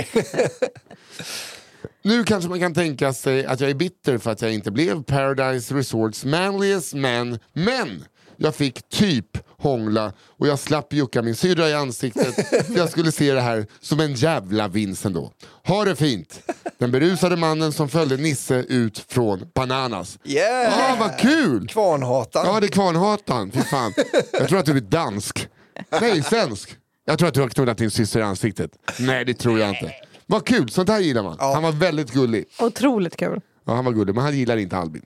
Nu 2.01 2.23
kanske 2.23 2.49
man 2.49 2.59
kan 2.59 2.73
tänka 2.73 3.13
sig 3.13 3.45
att 3.45 3.59
jag 3.59 3.69
är 3.69 3.73
bitter 3.73 4.17
för 4.17 4.31
att 4.31 4.41
jag 4.41 4.53
inte 4.53 4.71
blev 4.71 5.03
Paradise 5.03 5.75
Resorts 5.75 6.25
manliest 6.25 6.93
man, 6.93 7.39
men 7.53 8.05
jag 8.37 8.55
fick 8.55 8.89
typ 8.89 9.37
hångla 9.65 10.13
och 10.27 10.47
jag 10.47 10.59
slapp 10.59 10.93
jucka 10.93 11.21
min 11.21 11.35
syrra 11.35 11.69
i 11.69 11.73
ansiktet 11.73 12.35
för 12.67 12.77
jag 12.77 12.89
skulle 12.89 13.11
se 13.11 13.33
det 13.33 13.41
här 13.41 13.67
som 13.81 13.99
en 13.99 14.13
jävla 14.13 14.67
vinst 14.67 15.05
ändå. 15.05 15.31
Ha 15.67 15.85
det 15.85 15.95
fint! 15.95 16.41
Den 16.77 16.91
berusade 16.91 17.35
mannen 17.35 17.71
som 17.71 17.89
följde 17.89 18.17
Nisse 18.17 18.55
ut 18.55 19.05
från 19.07 19.47
Bananas. 19.55 20.19
Yeah! 20.23 20.91
Ah, 20.91 20.95
vad 20.99 21.19
kul! 21.19 21.67
Kvarnhatan. 21.67 22.45
Ja, 22.45 22.59
det 22.59 22.65
är 22.65 22.71
Kvarnhatan. 22.71 23.51
Fy 23.51 23.61
fan. 23.61 23.93
Jag 24.31 24.49
tror 24.49 24.59
att 24.59 24.65
du 24.65 24.77
är 24.77 24.81
dansk. 24.81 25.47
Nej, 26.01 26.23
svensk. 26.23 26.69
Jag 27.05 27.19
tror 27.19 27.27
att 27.27 27.33
du 27.33 27.41
har 27.41 27.49
knullat 27.49 27.77
din 27.77 27.91
syster 27.91 28.19
i 28.19 28.23
ansiktet. 28.23 28.71
Nej, 28.99 29.25
det 29.25 29.33
tror 29.33 29.59
jag 29.59 29.69
inte. 29.69 29.91
Vad 30.25 30.45
kul, 30.45 30.69
sånt 30.69 30.89
här 30.89 30.99
gillar 30.99 31.23
man. 31.23 31.37
Han 31.39 31.63
var 31.63 31.71
väldigt 31.71 32.11
gullig. 32.11 32.45
Otroligt 32.59 33.15
kul. 33.17 33.41
Ja, 33.65 33.73
han 33.73 33.85
var 33.85 33.91
gullig, 33.91 34.15
men 34.15 34.23
han 34.23 34.37
gillar 34.37 34.57
inte 34.57 34.77
Albin. 34.77 35.05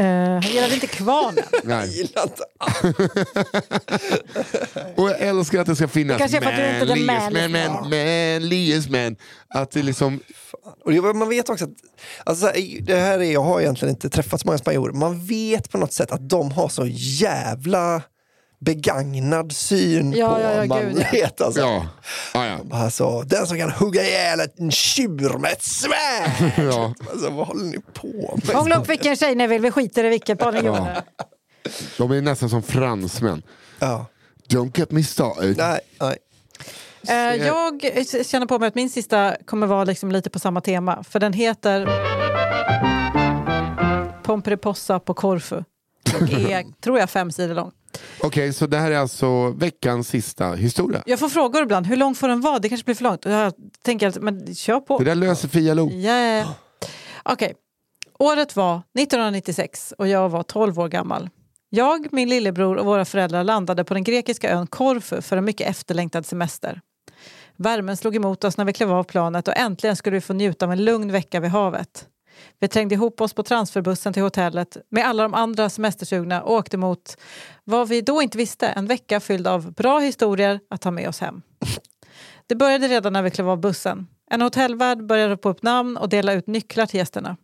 Uh, 0.00 0.04
han 0.04 0.42
gillade 0.42 0.74
inte 0.74 0.86
kvarnen. 0.86 1.44
Nej. 1.64 2.00
Inte 2.00 2.20
Och 4.96 5.10
jag 5.10 5.20
älskar 5.20 5.60
att 5.60 5.66
det 5.66 5.76
ska 5.76 5.88
finnas 5.88 6.30
den 6.30 6.42
manliest 6.42 7.06
man, 7.06 7.06
manliest 7.06 7.50
man, 7.50 7.90
manliest 7.90 8.90
man. 8.90 9.16
Att 9.48 9.70
det 9.70 9.82
liksom, 9.82 10.20
Och 10.84 10.92
det, 10.92 11.00
man 11.00 11.28
vet 11.28 11.48
också 11.48 11.64
att, 11.64 11.70
alltså, 12.24 12.52
det 12.80 12.96
här 12.96 13.18
är, 13.18 13.32
jag 13.32 13.42
har 13.42 13.60
egentligen 13.60 13.94
inte 13.94 14.10
träffat 14.10 14.40
så 14.40 14.46
många 14.46 14.58
spanjorer, 14.58 14.92
man 14.92 15.26
vet 15.26 15.70
på 15.70 15.78
något 15.78 15.92
sätt 15.92 16.12
att 16.12 16.28
de 16.28 16.52
har 16.52 16.68
så 16.68 16.86
jävla 16.86 18.02
begagnad 18.66 19.52
syn 19.52 20.12
Ja, 20.12 20.34
på 20.34 20.40
ja, 20.40 20.52
ja, 20.52 20.60
gud, 20.60 20.68
manlighet. 20.68 21.40
Alltså. 21.40 21.60
ja. 21.60 21.86
Ja, 22.34 22.46
ja. 22.46 22.76
Alltså, 22.76 23.22
den 23.22 23.46
som 23.46 23.58
kan 23.58 23.70
hugga 23.70 24.02
ihjäl 24.02 24.40
en 24.56 24.70
tjur 24.70 25.38
med 25.38 25.52
ett 25.52 25.62
svärd. 25.62 26.52
Ja. 26.72 26.94
Alltså, 27.10 27.30
vad 27.30 27.46
håller 27.46 27.64
ni 27.64 27.78
på 27.94 28.38
med? 28.44 28.56
Hångla 28.56 28.76
upp 28.80 28.88
vilken 28.88 29.16
tjej 29.16 29.34
ni 29.34 29.46
vill, 29.46 29.62
vi 29.62 29.70
skiter 29.70 30.04
i 30.04 30.08
vilket. 30.08 30.38
Bara 30.38 30.50
ni 30.50 30.64
Ja. 30.64 30.88
De 31.98 32.10
är 32.10 32.20
nästan 32.20 32.48
som 32.50 32.62
fransmän. 32.62 33.42
Ja. 33.78 34.06
Don't 34.48 34.78
get 34.78 34.90
me 34.90 35.02
started. 35.04 35.56
Nej, 35.56 35.80
nej. 36.00 36.16
Eh, 37.08 37.46
jag 37.46 37.82
känner 38.26 38.46
på 38.46 38.58
mig 38.58 38.68
att 38.68 38.74
min 38.74 38.90
sista 38.90 39.36
kommer 39.44 39.66
vara 39.66 39.84
liksom 39.84 40.12
lite 40.12 40.30
på 40.30 40.38
samma 40.38 40.60
tema. 40.60 41.04
För 41.04 41.20
den 41.20 41.32
heter 41.32 41.86
Pomperipossa 44.22 45.00
på 45.00 45.14
Korfu. 45.14 45.56
Och 46.14 46.22
är, 46.32 46.64
tror 46.82 46.98
jag, 46.98 47.10
fem 47.10 47.32
sidor 47.32 47.54
lång. 47.54 47.72
Okej, 48.20 48.52
så 48.52 48.66
det 48.66 48.78
här 48.78 48.90
är 48.90 48.98
alltså 48.98 49.50
veckans 49.50 50.08
sista 50.08 50.52
historia. 50.52 51.02
Jag 51.06 51.18
får 51.18 51.28
frågor 51.28 51.62
ibland, 51.62 51.86
hur 51.86 51.96
lång 51.96 52.14
får 52.14 52.28
den 52.28 52.40
vara? 52.40 52.58
Det 52.58 52.68
kanske 52.68 52.84
blir 52.84 52.94
för 52.94 53.04
långt. 53.04 53.24
Jag 53.24 53.52
tänker, 53.82 54.08
att, 54.08 54.22
men 54.22 54.54
kör 54.54 54.80
på. 54.80 54.98
Det 54.98 55.04
där 55.04 55.14
löser 55.14 55.48
Fia 55.48 55.74
Lo. 55.74 55.90
Yeah. 55.90 56.48
Okej. 57.22 57.54
Året 58.18 58.56
var 58.56 58.76
1996 58.98 59.94
och 59.98 60.08
jag 60.08 60.28
var 60.28 60.42
12 60.42 60.78
år 60.78 60.88
gammal. 60.88 61.30
Jag, 61.70 62.12
min 62.12 62.28
lillebror 62.28 62.76
och 62.76 62.86
våra 62.86 63.04
föräldrar 63.04 63.44
landade 63.44 63.84
på 63.84 63.94
den 63.94 64.04
grekiska 64.04 64.50
ön 64.50 64.66
Korfu 64.66 65.22
för 65.22 65.36
en 65.36 65.44
mycket 65.44 65.70
efterlängtad 65.70 66.26
semester. 66.26 66.80
Värmen 67.56 67.96
slog 67.96 68.16
emot 68.16 68.44
oss 68.44 68.56
när 68.56 68.64
vi 68.64 68.72
klev 68.72 68.92
av 68.92 69.04
planet 69.04 69.48
och 69.48 69.56
äntligen 69.56 69.96
skulle 69.96 70.16
vi 70.16 70.20
få 70.20 70.32
njuta 70.32 70.66
av 70.66 70.72
en 70.72 70.84
lugn 70.84 71.12
vecka 71.12 71.40
vid 71.40 71.50
havet. 71.50 72.06
Vi 72.60 72.68
trängde 72.68 72.94
ihop 72.94 73.20
oss 73.20 73.34
på 73.34 73.42
transferbussen 73.42 74.12
till 74.12 74.22
hotellet 74.22 74.76
med 74.88 75.06
alla 75.06 75.22
de 75.22 75.34
andra 75.34 75.70
semestersugna 75.70 76.42
och 76.42 76.52
åkte 76.52 76.76
mot 76.76 77.16
vad 77.64 77.88
vi 77.88 78.00
då 78.00 78.22
inte 78.22 78.38
visste, 78.38 78.66
en 78.66 78.86
vecka 78.86 79.20
fylld 79.20 79.46
av 79.46 79.72
bra 79.72 79.98
historier 79.98 80.60
att 80.70 80.80
ta 80.80 80.90
med 80.90 81.08
oss 81.08 81.20
hem. 81.20 81.42
Det 82.46 82.54
började 82.54 82.88
redan 82.88 83.12
när 83.12 83.22
vi 83.22 83.30
klev 83.30 83.50
av 83.50 83.60
bussen. 83.60 84.06
En 84.30 84.42
hotellvärd 84.42 85.06
började 85.06 85.32
ropa 85.32 85.48
upp 85.48 85.62
namn 85.62 85.96
och 85.96 86.08
dela 86.08 86.32
ut 86.32 86.46
nycklar 86.46 86.86
till 86.86 86.98
gästerna. 86.98 87.36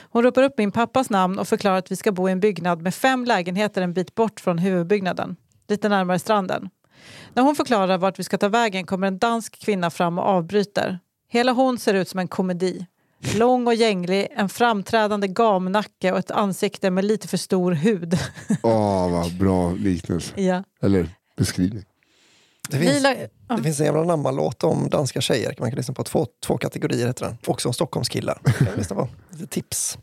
Hon 0.00 0.22
ropar 0.22 0.42
upp 0.42 0.58
min 0.58 0.72
pappas 0.72 1.10
namn 1.10 1.38
och 1.38 1.48
förklarar 1.48 1.76
att 1.78 1.90
vi 1.90 1.96
ska 1.96 2.12
bo 2.12 2.28
i 2.28 2.32
en 2.32 2.40
byggnad 2.40 2.82
med 2.82 2.94
fem 2.94 3.24
lägenheter 3.24 3.82
en 3.82 3.92
bit 3.92 4.14
bort 4.14 4.40
från 4.40 4.58
huvudbyggnaden, 4.58 5.36
lite 5.68 5.88
närmare 5.88 6.18
stranden. 6.18 6.70
När 7.34 7.42
hon 7.42 7.56
förklarar 7.56 7.98
vart 7.98 8.18
vi 8.18 8.24
ska 8.24 8.38
ta 8.38 8.48
vägen 8.48 8.86
kommer 8.86 9.06
en 9.06 9.18
dansk 9.18 9.60
kvinna 9.64 9.90
fram 9.90 10.18
och 10.18 10.24
avbryter. 10.24 10.98
Hela 11.28 11.52
hon 11.52 11.78
ser 11.78 11.94
ut 11.94 12.08
som 12.08 12.20
en 12.20 12.28
komedi. 12.28 12.86
Lång 13.34 13.66
och 13.66 13.74
gänglig, 13.74 14.28
en 14.36 14.48
framträdande 14.48 15.28
gamnacke 15.28 16.12
och 16.12 16.18
ett 16.18 16.30
ansikte 16.30 16.90
med 16.90 17.04
lite 17.04 17.28
för 17.28 17.36
stor 17.36 17.72
hud. 17.72 18.18
Åh, 18.62 19.10
vad 19.10 19.38
bra 19.38 19.72
liknelse. 19.72 20.32
ja. 20.36 20.64
Eller 20.82 21.08
beskrivning. 21.36 21.84
Det 22.68 22.78
finns, 22.78 22.92
Lila, 22.92 23.14
ja. 23.48 23.56
det 23.56 23.62
finns 23.62 23.80
en 23.80 23.86
jävla 23.86 24.04
namnlåt 24.04 24.64
om 24.64 24.88
danska 24.90 25.20
tjejer. 25.20 25.54
Man 25.58 25.70
kan 25.70 25.76
lyssna 25.76 25.94
på 25.94 26.04
två, 26.04 26.26
två 26.46 26.58
kategorier 26.58 27.06
heter 27.06 27.24
den. 27.24 27.38
Också 27.46 27.68
om 27.68 27.74
Stockholmskillar. 27.74 28.40
Kan 28.58 28.66
lyssna 28.76 28.96
på. 28.96 29.08
Lite 29.30 29.46
tips. 29.46 29.98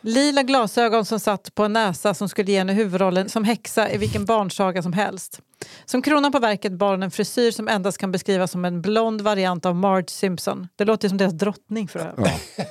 Lila 0.00 0.42
glasögon 0.42 1.04
som 1.04 1.20
satt 1.20 1.54
på 1.54 1.64
en 1.64 1.72
näsa 1.72 2.14
som 2.14 2.28
skulle 2.28 2.52
ge 2.52 2.58
henne 2.58 2.72
huvudrollen 2.72 3.28
som 3.28 3.44
häxa 3.44 3.90
i 3.90 3.98
vilken 3.98 4.24
barnsaga 4.24 4.82
som 4.82 4.92
helst. 4.92 5.40
Som 5.84 6.02
kronan 6.02 6.32
på 6.32 6.38
verket 6.38 6.72
bar 6.72 6.90
hon 6.90 7.02
en 7.02 7.10
frisyr 7.10 7.50
som 7.50 7.68
endast 7.68 7.98
kan 7.98 8.12
beskrivas 8.12 8.50
som 8.50 8.64
en 8.64 8.82
blond 8.82 9.20
variant 9.20 9.66
av 9.66 9.76
Marge 9.76 10.08
Simpson. 10.08 10.68
Det 10.76 10.84
låter 10.84 11.08
som 11.08 11.18
deras 11.18 11.32
drottning 11.32 11.88
för 11.88 11.98
övrigt. 11.98 12.28
Ja. 12.56 12.64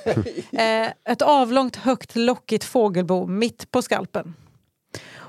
Eh, 0.64 0.88
ett 1.08 1.22
avlångt, 1.22 1.76
högt, 1.76 2.16
lockigt 2.16 2.64
fågelbo 2.64 3.26
mitt 3.26 3.70
på 3.70 3.82
skalpen. 3.82 4.34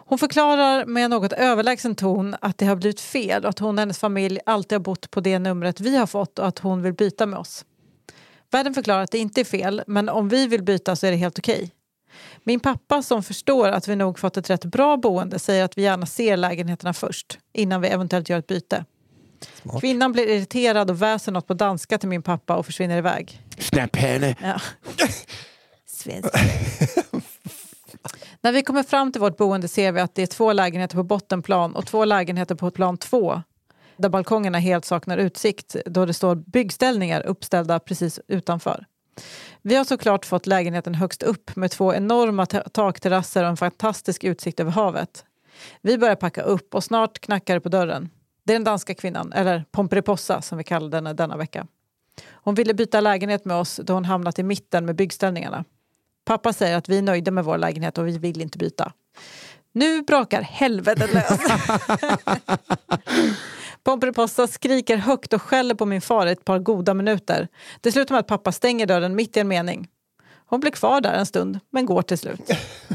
Hon 0.08 0.18
förklarar 0.18 0.86
med 0.86 1.10
något 1.10 1.34
överlägsen 1.34 1.96
ton 1.96 2.36
att 2.42 2.58
det 2.58 2.66
har 2.66 2.76
blivit 2.76 3.02
fel 3.02 3.44
och 3.44 3.50
att 3.50 3.60
hon 3.60 3.76
och 3.76 3.80
hennes 3.80 4.00
familj 4.00 4.40
alltid 4.46 4.76
har 4.76 4.84
bott 4.84 5.12
på 5.12 5.20
det 5.20 5.40
numret 5.40 5.80
vi 5.80 5.98
har 5.98 6.08
fått 6.08 6.40
och 6.40 6.48
att 6.48 6.60
hon 6.60 6.82
vill 6.82 6.94
byta 6.94 7.26
med 7.26 7.40
oss. 7.40 7.66
Världen 8.52 8.74
förklarar 8.74 9.04
att 9.04 9.12
det 9.12 9.18
inte 9.18 9.42
är 9.42 9.46
fel, 9.46 9.84
men 9.88 10.10
om 10.10 10.30
vi 10.30 10.48
vill 10.48 10.64
byta 10.64 10.96
så 10.96 11.08
är 11.08 11.12
det 11.12 11.18
helt 11.18 11.40
okej. 11.40 11.72
Min 12.48 12.60
pappa 12.60 13.02
som 13.02 13.24
förstår 13.24 13.68
att 13.68 13.88
vi 13.88 13.96
nog 13.96 14.20
fått 14.20 14.38
ett 14.38 14.50
rätt 14.50 14.66
bra 14.66 14.98
boende 14.98 15.40
säger 15.40 15.64
att 15.64 15.78
vi 15.78 15.82
gärna 15.82 16.06
ser 16.06 16.38
lägenheterna 16.38 16.94
först 16.94 17.40
innan 17.54 17.82
vi 17.82 17.88
eventuellt 17.88 18.30
gör 18.30 18.40
ett 18.40 18.48
byte. 18.48 18.86
Smart. 19.62 19.82
Kvinnan 19.82 20.12
blir 20.12 20.30
irriterad 20.30 20.90
och 20.90 21.02
väser 21.02 21.32
något 21.32 21.48
på 21.48 21.54
danska 21.54 21.98
till 21.98 22.10
min 22.10 22.22
pappa 22.22 22.56
och 22.56 22.66
försvinner 22.66 22.98
iväg. 22.98 23.42
Snäpp 23.58 23.96
henne. 23.96 24.36
Ja. 24.42 24.62
Svensk. 25.86 26.30
När 28.42 28.52
vi 28.52 28.62
kommer 28.62 28.84
fram 28.84 29.12
till 29.12 29.22
vårt 29.22 29.38
boende 29.38 29.68
ser 29.68 29.92
vi 29.92 30.02
att 30.02 30.16
det 30.16 30.22
är 30.22 30.28
två 30.28 30.54
lägenheter 30.54 30.96
på 30.96 31.04
bottenplan 31.04 31.76
och 31.76 31.86
två 31.86 32.06
lägenheter 32.06 32.56
på 32.56 32.72
plan 32.72 32.98
två 32.98 33.42
där 33.98 34.10
balkongerna 34.10 34.60
helt 34.60 34.86
saknar 34.86 35.18
utsikt 35.18 35.76
då 35.86 36.06
det 36.06 36.14
står 36.14 36.36
byggställningar 36.36 37.22
uppställda 37.22 37.80
precis 37.80 38.20
utanför. 38.28 38.86
Vi 39.62 39.76
har 39.76 39.84
såklart 39.84 40.26
fått 40.26 40.48
lägenheten 40.48 40.96
högst 40.96 41.24
upp 41.24 41.56
med 41.56 41.72
två 41.72 41.94
enorma 41.94 42.46
takterrasser 42.46 43.44
och 43.44 43.50
en 43.50 43.58
fantastisk 43.58 44.24
utsikt 44.24 44.60
över 44.60 44.72
havet. 44.72 45.26
Vi 45.82 45.98
börjar 45.98 46.16
packa 46.16 46.42
upp 46.42 46.76
och 46.76 46.84
snart 46.84 47.20
knackar 47.20 47.54
det 47.54 47.62
på 47.62 47.70
dörren. 47.70 48.10
Det 48.44 48.54
är 48.54 48.56
den 48.56 48.64
danska 48.64 48.94
kvinnan, 48.94 49.34
eller 49.34 49.66
Pomperipossa 49.72 50.42
som 50.42 50.58
vi 50.58 50.64
kallar 50.64 50.98
henne 50.98 51.14
denna 51.14 51.38
vecka. 51.38 51.68
Hon 52.32 52.56
ville 52.56 52.74
byta 52.74 53.02
lägenhet 53.02 53.46
med 53.46 53.58
oss 53.58 53.80
då 53.84 53.94
hon 53.94 54.06
hamnat 54.06 54.40
i 54.40 54.44
mitten 54.44 54.86
med 54.86 54.96
byggställningarna. 54.96 55.66
Pappa 56.26 56.54
säger 56.54 56.78
att 56.78 56.90
vi 56.90 56.98
är 56.98 57.02
nöjda 57.02 57.32
med 57.32 57.46
vår 57.46 57.58
lägenhet 57.58 57.98
och 57.98 58.08
vi 58.08 58.18
vill 58.18 58.42
inte 58.42 58.58
byta. 58.58 58.92
Nu 59.72 60.02
brakar 60.02 60.42
helvetet 60.42 61.14
lös. 61.14 61.40
Pomperipossa 63.86 64.48
skriker 64.48 64.98
högt 64.98 65.34
och 65.34 65.42
skäller 65.42 65.76
på 65.76 65.86
min 65.86 66.02
far 66.02 66.28
ett 66.28 66.46
par 66.46 66.60
goda 66.60 66.94
minuter. 66.94 67.48
Det 67.82 67.92
slutar 67.92 68.16
med 68.16 68.20
att 68.20 68.28
pappa 68.28 68.52
stänger 68.52 68.86
dörren 68.86 69.16
mitt 69.16 69.38
i 69.38 69.40
en 69.40 69.48
mening. 69.48 69.88
Hon 70.46 70.60
blir 70.60 70.72
kvar 70.72 71.02
där 71.02 71.14
en 71.14 71.26
stund, 71.26 71.60
men 71.70 71.86
går 71.86 72.02
till 72.02 72.18
slut. 72.18 72.50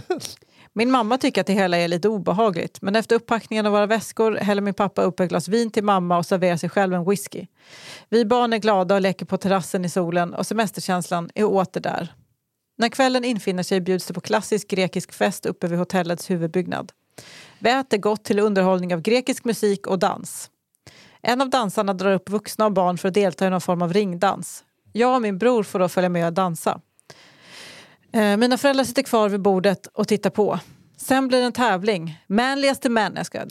Min 0.72 0.90
mamma 0.90 1.18
tycker 1.18 1.40
att 1.40 1.46
det 1.46 1.52
hela 1.52 1.76
är 1.76 1.88
lite 1.88 2.08
obehagligt 2.08 2.82
men 2.82 2.96
efter 2.96 3.16
upppackningen 3.16 3.66
av 3.66 3.72
våra 3.72 3.86
väskor 3.86 4.36
häller 4.36 4.62
min 4.62 4.74
pappa 4.74 5.02
upp 5.02 5.20
ett 5.20 5.28
glas 5.28 5.48
vin 5.48 5.70
till 5.70 5.84
mamma 5.84 6.18
och 6.18 6.26
serverar 6.26 6.56
sig 6.56 6.68
själv 6.68 6.94
en 6.94 7.10
whisky. 7.10 7.46
Vi 8.08 8.24
barn 8.24 8.52
är 8.52 8.58
glada 8.58 8.94
och 8.94 9.00
leker 9.00 9.26
på 9.26 9.36
terrassen 9.36 9.84
i 9.84 9.88
solen 9.88 10.34
och 10.34 10.46
semesterkänslan 10.46 11.30
är 11.34 11.44
åter 11.44 11.80
där. 11.80 12.14
När 12.78 12.88
kvällen 12.88 13.24
infinner 13.24 13.62
sig 13.62 13.80
bjuds 13.80 14.06
det 14.06 14.14
på 14.14 14.20
klassisk 14.20 14.68
grekisk 14.68 15.12
fest 15.12 15.46
uppe 15.46 15.66
vid 15.66 15.78
hotellets 15.78 16.30
huvudbyggnad. 16.30 16.92
Vi 17.58 17.70
äter 17.70 17.98
gott 17.98 18.24
till 18.24 18.38
underhållning 18.38 18.94
av 18.94 19.00
grekisk 19.00 19.44
musik 19.44 19.86
och 19.86 19.98
dans. 19.98 20.50
En 21.22 21.40
av 21.40 21.50
dansarna 21.50 21.94
drar 21.94 22.12
upp 22.12 22.30
vuxna 22.30 22.64
och 22.64 22.72
barn 22.72 22.98
för 22.98 23.08
att 23.08 23.14
delta 23.14 23.46
i 23.46 23.50
någon 23.50 23.60
form 23.60 23.82
av 23.82 23.92
ringdans. 23.92 24.64
Jag 24.92 25.14
och 25.14 25.22
min 25.22 25.38
bror 25.38 25.62
får 25.62 25.78
då 25.78 25.88
följa 25.88 26.08
med 26.08 26.26
och 26.26 26.32
dansa. 26.32 26.80
Eh, 28.12 28.36
Mina 28.36 28.58
föräldrar 28.58 28.84
sitter 28.84 29.02
kvar 29.02 29.28
vid 29.28 29.40
bordet 29.42 29.86
och 29.86 30.08
tittar 30.08 30.30
på. 30.30 30.58
Sen 30.96 31.28
blir 31.28 31.38
det 31.38 31.44
en 31.44 31.52
tävling. 31.52 32.20
Manligaste 32.26 32.88
män. 32.88 33.12
Jag 33.16 33.26
ska 33.26 33.40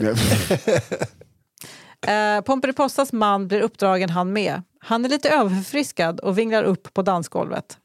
Eh, 2.07 2.41
Pomperipossas 2.41 3.13
man 3.13 3.47
blir 3.47 3.61
uppdragen 3.61 4.09
han 4.09 4.34
med. 4.34 4.61
Han 4.80 5.05
är 5.05 5.09
lite 5.09 5.30
överförfriskad 5.30 6.20
och 6.20 6.38
vinglar 6.38 6.63
upp 6.63 6.93
på 6.93 7.01
dansgolvet. 7.01 7.78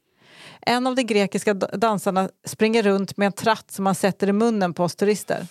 En 0.61 0.87
av 0.87 0.95
de 0.95 1.03
grekiska 1.03 1.55
dansarna 1.55 2.29
springer 2.47 2.83
runt 2.83 3.17
med 3.17 3.27
en 3.27 3.33
tratt 3.33 3.71
som 3.71 3.87
han 3.87 3.95
sätter 3.95 4.29
i 4.29 4.33
munnen 4.33 4.75
på 4.75 4.85
oss 4.85 4.97
turister. 4.97 5.47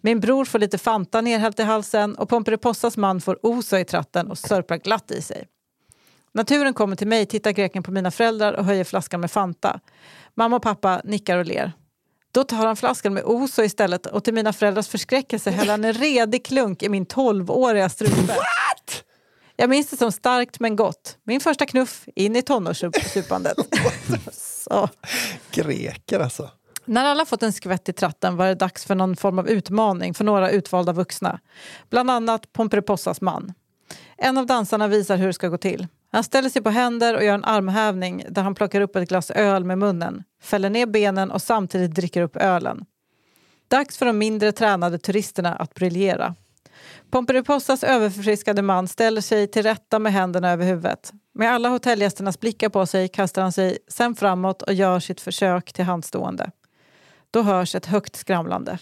Min 0.00 0.20
bror 0.20 0.44
får 0.44 0.58
lite 0.58 0.78
Fanta 0.78 1.20
nerhällt 1.20 1.60
i 1.60 1.62
halsen 1.62 2.14
och 2.14 2.28
Pomperipossas 2.28 2.96
man 2.96 3.20
får 3.20 3.46
oso 3.46 3.76
i 3.76 3.84
tratten 3.84 4.30
och 4.30 4.38
sörplar 4.38 4.76
glatt 4.76 5.10
i 5.10 5.22
sig. 5.22 5.46
Naturen 6.32 6.74
kommer 6.74 6.96
till 6.96 7.06
mig, 7.06 7.26
tittar 7.26 7.50
greken 7.50 7.82
på 7.82 7.90
mina 7.90 8.10
föräldrar 8.10 8.52
och 8.52 8.64
höjer 8.64 8.84
flaskan 8.84 9.20
med 9.20 9.30
Fanta. 9.30 9.80
Mamma 10.34 10.56
och 10.56 10.62
pappa 10.62 11.00
nickar 11.04 11.38
och 11.38 11.46
ler. 11.46 11.72
Då 12.32 12.44
tar 12.44 12.66
han 12.66 12.76
flaskan 12.76 13.14
med 13.14 13.24
Oso 13.24 13.62
istället 13.62 14.06
och 14.06 14.24
till 14.24 14.34
mina 14.34 14.52
föräldrars 14.52 14.88
förskräckelse 14.88 15.50
häller 15.50 15.70
han 15.70 15.84
en 15.84 15.92
redig 15.92 16.44
klunk 16.44 16.82
i 16.82 16.88
min 16.88 17.06
12-åriga 17.06 17.88
strupe. 17.88 18.34
Jag 19.56 19.70
minns 19.70 19.90
det 19.90 19.96
som 19.96 20.12
starkt 20.12 20.60
men 20.60 20.76
gott. 20.76 21.18
Min 21.24 21.40
första 21.40 21.66
knuff 21.66 22.04
in 22.14 22.36
i 22.36 22.42
tonårssupandet. 22.42 23.56
Greker 25.50 26.20
alltså. 26.20 26.50
När 26.84 27.04
alla 27.04 27.24
fått 27.24 27.42
en 27.42 27.52
skvätt 27.52 27.88
i 27.88 27.92
tratten 27.92 28.36
var 28.36 28.46
det 28.46 28.54
dags 28.54 28.84
för 28.84 28.94
någon 28.94 29.16
form 29.16 29.38
av 29.38 29.48
utmaning 29.48 30.14
för 30.14 30.24
några 30.24 30.50
utvalda 30.50 30.92
vuxna. 30.92 31.40
Bland 31.90 32.10
annat 32.10 32.52
Pomperipossas 32.52 33.20
man. 33.20 33.52
En 34.16 34.38
av 34.38 34.46
dansarna 34.46 34.88
visar 34.88 35.16
hur 35.16 35.26
det 35.26 35.32
ska 35.32 35.48
gå 35.48 35.58
till. 35.58 35.86
Han 36.12 36.24
ställer 36.24 36.48
sig 36.48 36.62
på 36.62 36.70
händer 36.70 37.16
och 37.16 37.24
gör 37.24 37.34
en 37.34 37.44
armhävning 37.44 38.24
där 38.28 38.42
han 38.42 38.54
plockar 38.54 38.80
upp 38.80 38.96
ett 38.96 39.08
glas 39.08 39.30
öl 39.30 39.64
med 39.64 39.78
munnen, 39.78 40.24
fäller 40.42 40.70
ner 40.70 40.86
benen 40.86 41.30
och 41.30 41.42
samtidigt 41.42 41.94
dricker 41.94 42.22
upp 42.22 42.36
ölen. 42.36 42.84
Dags 43.68 43.98
för 43.98 44.06
de 44.06 44.18
mindre 44.18 44.52
tränade 44.52 44.98
turisterna 44.98 45.54
att 45.54 45.74
briljera. 45.74 46.34
Pomperipossas 47.10 47.84
överförfriskade 47.84 48.62
man 48.62 48.88
ställer 48.88 49.20
sig 49.20 49.46
till 49.46 49.62
rätta 49.62 49.98
med 49.98 50.12
händerna 50.12 50.50
över 50.50 50.64
huvudet. 50.64 51.12
Med 51.34 51.52
alla 51.52 51.68
hotellgästernas 51.68 52.40
blickar 52.40 52.68
på 52.68 52.86
sig 52.86 53.08
kastar 53.08 53.42
han 53.42 53.52
sig 53.52 53.78
sen 53.88 54.14
framåt 54.14 54.62
och 54.62 54.74
gör 54.74 55.00
sitt 55.00 55.20
försök 55.20 55.72
till 55.72 55.84
handstående. 55.84 56.50
Då 57.30 57.42
hörs 57.42 57.74
ett 57.74 57.86
högt 57.86 58.16
skramlande. 58.16 58.78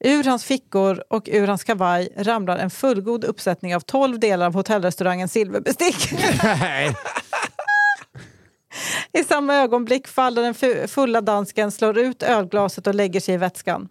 Ur 0.00 0.24
hans 0.24 0.44
fickor 0.44 1.04
och 1.10 1.28
ur 1.32 1.46
hans 1.46 1.64
kavaj 1.64 2.08
ramlar 2.16 2.58
en 2.58 2.70
fullgod 2.70 3.24
uppsättning 3.24 3.76
av 3.76 3.80
12 3.80 4.18
delar 4.18 4.46
av 4.46 4.54
hotellrestaurangens 4.54 5.32
silverbestick. 5.32 6.12
I 9.12 9.24
samma 9.24 9.54
ögonblick 9.54 10.08
faller 10.08 10.42
den 10.42 10.54
fu- 10.54 10.86
fulla 10.86 11.20
dansken, 11.20 11.70
slår 11.70 11.98
ut 11.98 12.22
ölglaset 12.22 12.86
och 12.86 12.94
lägger 12.94 13.20
sig 13.20 13.34
i 13.34 13.38
vätskan. 13.38 13.88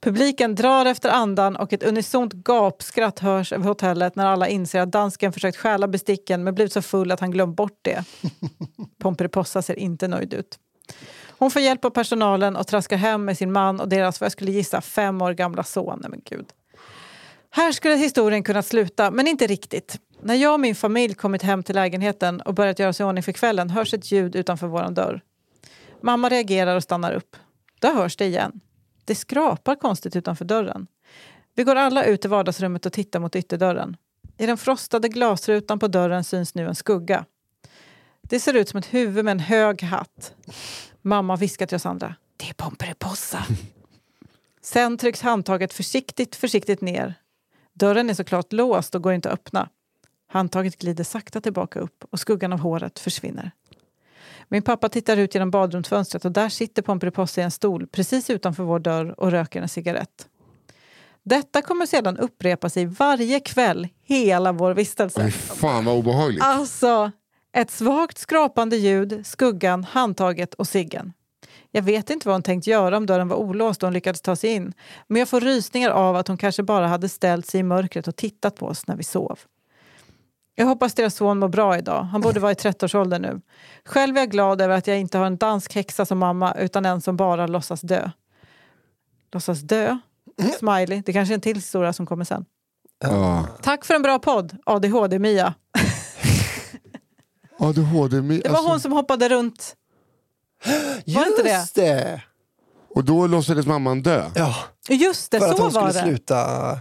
Publiken 0.00 0.54
drar 0.54 0.86
efter 0.86 1.10
andan 1.10 1.56
och 1.56 1.72
ett 1.72 1.82
unisont 1.82 2.32
gapskratt 2.32 3.18
hörs 3.18 3.52
över 3.52 3.64
hotellet 3.64 4.16
när 4.16 4.26
alla 4.26 4.48
inser 4.48 4.80
att 4.80 4.92
dansken 4.92 5.32
försökt 5.32 5.56
stjäla 5.56 5.88
besticken 5.88 6.44
men 6.44 6.54
blivit 6.54 6.72
så 6.72 6.82
full 6.82 7.10
att 7.12 7.20
han 7.20 7.30
glömt 7.30 7.56
bort 7.56 7.78
det. 7.82 8.04
Pomperipossa 9.02 9.62
ser 9.62 9.78
inte 9.78 10.08
nöjd 10.08 10.34
ut. 10.34 10.58
Hon 11.42 11.50
får 11.50 11.62
hjälp 11.62 11.84
av 11.84 11.90
personalen 11.90 12.56
och 12.56 12.66
traskar 12.66 12.96
hem 12.96 13.24
med 13.24 13.38
sin 13.38 13.52
man 13.52 13.80
och 13.80 13.88
deras, 13.88 14.20
vad 14.20 14.24
jag 14.24 14.32
skulle 14.32 14.50
gissa, 14.50 14.80
fem 14.80 15.22
år 15.22 15.32
gamla 15.32 15.62
son. 15.62 15.98
Nej, 16.02 16.10
men 16.10 16.20
gud. 16.24 16.46
Här 17.50 17.72
skulle 17.72 17.96
historien 17.96 18.42
kunna 18.42 18.62
sluta, 18.62 19.10
men 19.10 19.28
inte 19.28 19.46
riktigt. 19.46 20.00
När 20.20 20.34
jag 20.34 20.52
och 20.54 20.60
min 20.60 20.74
familj 20.74 21.14
kommit 21.14 21.42
hem 21.42 21.62
till 21.62 21.74
lägenheten 21.74 22.40
och 22.40 22.54
börjat 22.54 22.78
göra 22.78 22.92
sig 22.92 23.04
i 23.04 23.06
ordning 23.06 23.22
för 23.22 23.32
kvällen 23.32 23.70
hörs 23.70 23.94
ett 23.94 24.12
ljud 24.12 24.36
utanför 24.36 24.66
vår 24.66 24.90
dörr. 24.90 25.20
Mamma 26.00 26.28
reagerar 26.28 26.76
och 26.76 26.82
stannar 26.82 27.12
upp. 27.12 27.36
Då 27.80 27.88
hörs 27.88 28.16
det 28.16 28.24
igen. 28.24 28.60
Det 29.04 29.14
skrapar 29.14 29.74
konstigt 29.74 30.16
utanför 30.16 30.44
dörren. 30.44 30.86
Vi 31.54 31.64
går 31.64 31.76
alla 31.76 32.04
ut 32.04 32.24
i 32.24 32.28
vardagsrummet 32.28 32.86
och 32.86 32.92
tittar 32.92 33.20
mot 33.20 33.36
ytterdörren. 33.36 33.96
I 34.38 34.46
den 34.46 34.56
frostade 34.56 35.08
glasrutan 35.08 35.78
på 35.78 35.88
dörren 35.88 36.24
syns 36.24 36.54
nu 36.54 36.66
en 36.66 36.74
skugga. 36.74 37.24
Det 38.22 38.40
ser 38.40 38.54
ut 38.54 38.68
som 38.68 38.78
ett 38.78 38.94
huvud 38.94 39.24
med 39.24 39.32
en 39.32 39.40
hög 39.40 39.82
hatt. 39.82 40.34
Mamma 41.02 41.36
viskar 41.36 41.66
till 41.66 41.76
oss 41.76 41.86
andra. 41.86 42.14
Det 42.36 42.48
är 42.48 42.54
Pomperipossa. 42.54 43.44
Sen 44.60 44.98
trycks 44.98 45.20
handtaget 45.20 45.72
försiktigt, 45.72 46.36
försiktigt 46.36 46.80
ner. 46.80 47.14
Dörren 47.72 48.10
är 48.10 48.14
såklart 48.14 48.52
låst 48.52 48.94
och 48.94 49.02
går 49.02 49.12
inte 49.12 49.28
att 49.28 49.34
öppna. 49.34 49.68
Handtaget 50.28 50.78
glider 50.78 51.04
sakta 51.04 51.40
tillbaka 51.40 51.80
upp 51.80 52.04
och 52.10 52.20
skuggan 52.20 52.52
av 52.52 52.58
håret 52.58 52.98
försvinner. 52.98 53.50
Min 54.48 54.62
pappa 54.62 54.88
tittar 54.88 55.16
ut 55.16 55.34
genom 55.34 55.50
badrumsfönstret 55.50 56.24
och 56.24 56.32
där 56.32 56.48
sitter 56.48 56.82
Pomperipossa 56.82 57.40
i 57.40 57.44
en 57.44 57.50
stol 57.50 57.86
precis 57.86 58.30
utanför 58.30 58.62
vår 58.62 58.78
dörr 58.78 59.20
och 59.20 59.30
röker 59.30 59.62
en 59.62 59.68
cigarett. 59.68 60.28
Detta 61.22 61.62
kommer 61.62 61.86
sedan 61.86 62.16
upprepa 62.16 62.70
sig 62.70 62.86
varje 62.86 63.40
kväll 63.40 63.88
hela 64.02 64.52
vår 64.52 64.74
vistelse. 64.74 65.24
Fy 65.24 65.30
fan 65.30 65.84
vad 65.84 65.98
obehagligt. 65.98 66.42
Alltså, 66.42 67.10
ett 67.52 67.70
svagt 67.70 68.18
skrapande 68.18 68.76
ljud, 68.76 69.26
skuggan, 69.26 69.84
handtaget 69.84 70.54
och 70.54 70.68
ciggen. 70.68 71.12
Jag 71.70 71.82
vet 71.82 72.10
inte 72.10 72.28
vad 72.28 72.34
hon 72.34 72.42
tänkt 72.42 72.66
göra 72.66 72.96
om 72.96 73.06
dörren 73.06 73.28
var 73.28 73.36
olåst 73.36 73.82
och 73.82 73.86
hon 73.86 73.94
lyckades 73.94 74.20
ta 74.20 74.36
sig 74.36 74.50
in. 74.50 74.72
Men 75.06 75.18
jag 75.18 75.28
får 75.28 75.40
rysningar 75.40 75.90
av 75.90 76.16
att 76.16 76.28
hon 76.28 76.36
kanske 76.36 76.62
bara 76.62 76.86
hade 76.86 77.08
ställt 77.08 77.46
sig 77.46 77.60
i 77.60 77.62
mörkret 77.62 78.08
och 78.08 78.16
tittat 78.16 78.56
på 78.56 78.66
oss 78.66 78.86
när 78.86 78.96
vi 78.96 79.04
sov. 79.04 79.38
Jag 80.54 80.66
hoppas 80.66 80.94
deras 80.94 81.14
son 81.14 81.38
mår 81.38 81.48
bra 81.48 81.78
idag. 81.78 82.02
Han 82.02 82.20
borde 82.20 82.40
vara 82.40 82.52
i 82.52 82.54
30-årsåldern 82.54 83.22
nu. 83.22 83.40
Själv 83.84 84.16
är 84.16 84.20
jag 84.20 84.30
glad 84.30 84.60
över 84.60 84.76
att 84.76 84.86
jag 84.86 84.98
inte 84.98 85.18
har 85.18 85.26
en 85.26 85.36
dansk 85.36 85.74
häxa 85.74 86.06
som 86.06 86.18
mamma 86.18 86.54
utan 86.54 86.86
en 86.86 87.00
som 87.00 87.16
bara 87.16 87.46
låtsas 87.46 87.80
dö. 87.80 88.10
Låtsas 89.32 89.60
dö? 89.60 89.98
Smiley. 90.58 91.02
Det 91.06 91.12
kanske 91.12 91.32
är 91.32 91.34
en 91.34 91.40
till 91.40 91.56
historia 91.56 91.92
som 91.92 92.06
kommer 92.06 92.24
sen. 92.24 92.44
Ja. 93.04 93.46
Tack 93.62 93.84
för 93.84 93.94
en 93.94 94.02
bra 94.02 94.18
podd, 94.18 94.56
ADHD-Mia. 94.66 95.54
ADHD, 97.62 98.22
men 98.22 98.40
Det 98.40 98.48
var 98.48 98.56
alltså, 98.56 98.70
hon 98.70 98.80
som 98.80 98.92
hoppade 98.92 99.28
runt. 99.28 99.76
Var 101.06 101.24
det 101.24 101.28
inte 101.30 101.42
det? 101.42 101.50
Just 101.58 101.74
det! 101.74 102.22
Och 102.94 103.04
då 103.04 103.26
låtsades 103.26 103.66
mamman 103.66 104.02
dö. 104.02 104.30
Ja, 104.34 104.54
Just 104.88 105.30
det, 105.30 105.38
för 105.40 105.46
att 105.48 105.56
så 105.56 105.62
hon 105.62 105.70
skulle 105.70 105.84
var 105.86 105.92
det. 105.92 106.02
sluta... 106.02 106.78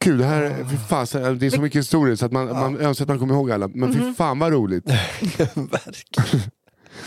Gud, 0.00 0.18
det, 0.18 0.24
här, 0.24 0.66
fy 0.70 0.76
fan, 0.76 1.38
det 1.38 1.46
är 1.46 1.50
så 1.50 1.60
mycket 1.60 1.78
historier 1.78 2.16
så 2.16 2.26
att 2.26 2.32
man, 2.32 2.48
man 2.48 2.76
önskar 2.80 3.04
att 3.04 3.08
man 3.08 3.18
kommer 3.18 3.34
ihåg 3.34 3.50
alla. 3.52 3.68
Men 3.68 3.90
Mhm. 3.90 3.92
fy 4.00 4.14
fan 4.14 4.38
vad 4.38 4.52
roligt. 4.52 4.84
Verkligen. 5.54 6.40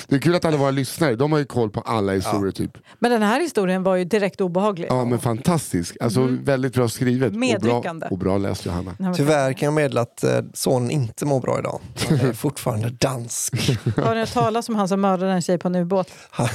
Det 0.07 0.15
är 0.15 0.19
kul 0.19 0.35
att 0.35 0.45
alla 0.45 0.57
våra 0.57 0.71
lyssnare, 0.71 1.15
de 1.15 1.31
har 1.31 1.39
ju 1.39 1.45
koll 1.45 1.69
på 1.69 1.81
alla 1.81 2.13
historier 2.13 2.51
typ. 2.51 2.77
Men 2.99 3.11
den 3.11 3.21
här 3.21 3.39
historien 3.39 3.83
var 3.83 3.95
ju 3.95 4.03
direkt 4.03 4.41
obehaglig. 4.41 4.87
Ja 4.89 5.05
men 5.05 5.19
fantastisk. 5.19 5.97
Alltså 6.01 6.27
väldigt 6.43 6.73
bra 6.73 6.89
skrivet. 6.89 7.25
Och 7.27 7.31
bra, 7.31 7.39
Medryckande. 7.39 8.07
och 8.11 8.17
bra 8.17 8.37
läst 8.37 8.65
Johanna. 8.65 8.83
Nej, 8.83 8.95
men- 8.99 9.13
Tyvärr 9.13 9.53
kan 9.53 9.65
jag 9.65 9.73
meddela 9.73 10.01
att 10.01 10.23
eh, 10.23 10.39
sonen 10.53 10.91
inte 10.91 11.25
mår 11.25 11.39
bra 11.41 11.59
idag. 11.59 11.79
Han 12.09 12.19
är 12.19 12.33
fortfarande 12.33 12.89
dansk. 12.89 13.53
Har 13.97 14.13
ni 14.13 14.19
hört 14.19 14.33
talas 14.33 14.69
om 14.69 14.75
han 14.75 14.87
som 14.87 15.01
mördade 15.01 15.31
en 15.31 15.41
tjej 15.41 15.57
på 15.57 15.67
en 15.67 15.75
ubåt? 15.75 16.07
Han- 16.29 16.47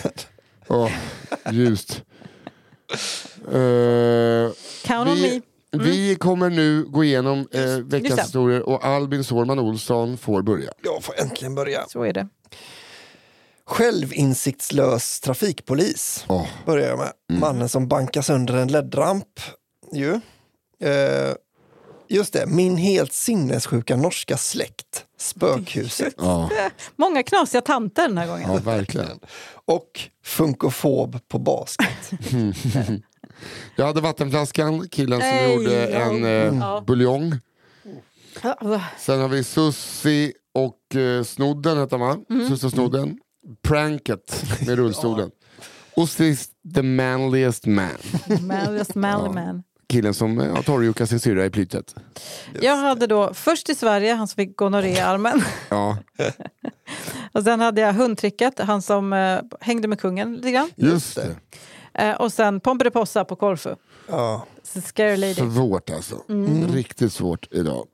Åh, 0.68 0.90
ljust. 1.50 2.02
Eh, 3.52 4.52
Count 4.84 5.10
on 5.10 5.20
me. 5.20 5.40
vi, 5.70 5.78
vi 5.78 6.14
kommer 6.14 6.50
nu 6.50 6.84
gå 6.84 7.04
igenom 7.04 7.46
eh, 7.52 7.60
Mm. 7.62 7.76
Just 7.78 7.92
veckans 7.92 8.16
det. 8.16 8.22
historier 8.22 8.68
och 8.68 8.84
Albin 8.84 9.24
Sårman 9.24 9.58
Olsson 9.58 10.16
får 10.18 10.42
börja. 10.42 10.70
Jag 10.82 11.02
får 11.02 11.20
äntligen 11.20 11.54
börja. 11.54 11.80
Så 11.88 12.02
är 12.02 12.12
det. 12.12 12.28
Självinsiktslös 13.72 15.20
trafikpolis 15.20 16.24
Åh, 16.28 16.46
börjar 16.66 16.88
jag 16.88 16.98
med. 16.98 17.12
Mannen 17.40 17.68
som 17.68 17.88
bankar 17.88 18.22
sönder 18.22 18.54
en 18.54 18.68
ledramp. 18.68 19.40
Ju. 19.92 20.12
Eh, 20.80 21.34
just 22.08 22.32
det, 22.32 22.46
min 22.46 22.76
helt 22.76 23.12
sinnessjuka 23.12 23.96
norska 23.96 24.36
släkt. 24.36 25.04
Spökhuset. 25.18 26.14
ja, 26.18 26.50
Många 26.96 27.22
knasiga 27.22 27.60
tanter 27.60 28.08
den 28.08 28.18
här 28.18 28.26
gången. 28.26 28.50
ja, 28.52 28.58
verkligen. 28.60 29.20
Och 29.64 30.00
funkofob 30.24 31.28
på 31.28 31.38
basket. 31.38 32.10
Jag 33.76 33.86
hade 33.86 34.00
vattenflaskan, 34.00 34.88
killen 34.88 35.20
som 35.20 35.28
Nej, 35.28 35.54
gjorde 35.54 35.90
ja. 35.90 35.98
en 35.98 36.24
eh, 36.24 36.30
Ja. 36.60 36.84
buljong. 36.86 37.32
Sen 38.98 39.20
har 39.20 39.28
vi 39.28 39.44
Sussi 39.44 40.32
och 40.54 40.96
eh, 40.96 41.22
Snodden, 41.24 41.78
heter 41.78 41.98
va? 41.98 42.16
Mm. 42.30 42.48
Sussi 42.48 42.66
och 42.66 42.70
Snodden. 42.70 43.18
Pranket 43.62 44.45
med 44.66 44.76
rullstolen. 44.76 45.30
Och 45.97 46.09
sist 46.09 46.53
The 46.74 46.82
Manliest 46.82 47.66
Man. 47.66 47.88
Man, 48.40 48.74
just 48.76 48.95
manly 48.95 49.28
man. 49.34 49.62
Killen 49.88 50.14
som 50.14 50.40
eh, 50.40 50.55
har 50.55 50.62
torrjuckat 50.62 51.09
sin 51.09 51.20
syrra 51.20 51.45
i 51.45 51.51
plytet. 51.51 51.95
Jag 52.61 52.76
hade 52.76 53.07
då 53.07 53.34
först 53.34 53.68
i 53.68 53.74
Sverige, 53.74 54.14
han 54.14 54.28
som 54.28 54.36
fick 54.36 54.57
gonorré 54.57 54.90
i 54.90 55.01
armen. 55.01 55.43
Ja, 55.68 55.99
Och 57.32 57.43
sen 57.43 57.61
hade 57.61 57.80
jag 57.80 57.93
hundtricket, 57.93 58.59
han 58.59 58.82
som 58.82 59.12
eh, 59.12 59.40
hängde 59.61 59.88
med 59.88 60.01
kungen 60.01 60.34
lite 60.34 60.51
grann. 60.51 60.70
just 60.76 61.14
det. 61.16 61.36
Eh, 61.95 62.14
och 62.14 62.32
sen 62.32 62.61
Pomperipossa 62.61 63.24
på 63.24 63.36
Corfu. 63.36 63.74
Ja. 64.09 64.47
Scary 64.84 65.16
Lady. 65.16 65.34
Svårt 65.34 65.90
alltså. 65.90 66.16
Mm. 66.28 66.72
Riktigt 66.72 67.12
svårt 67.12 67.49
idag. 67.51 67.86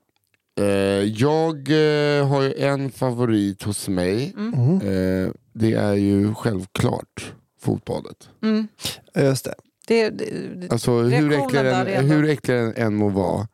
Eh, 0.59 1.03
jag 1.03 1.55
eh, 1.69 2.27
har 2.27 2.41
ju 2.41 2.53
en 2.53 2.91
favorit 2.91 3.63
hos 3.63 3.87
mig. 3.87 4.33
Mm. 4.37 4.73
Eh, 4.75 5.31
det 5.53 5.73
är 5.73 5.93
ju 5.93 6.33
självklart 6.35 7.33
fotbollet. 7.61 8.29
Mm. 8.43 8.67
Just 9.15 9.45
det. 9.45 9.53
Det, 9.87 10.09
det, 10.09 10.71
Alltså 10.71 10.91
hur 11.01 11.31
äcklig, 11.31 11.63
den, 11.63 12.09
hur 12.09 12.29
äcklig 12.29 12.57
den 12.57 12.73
än 12.75 12.95
må 12.95 13.09
vara 13.09 13.47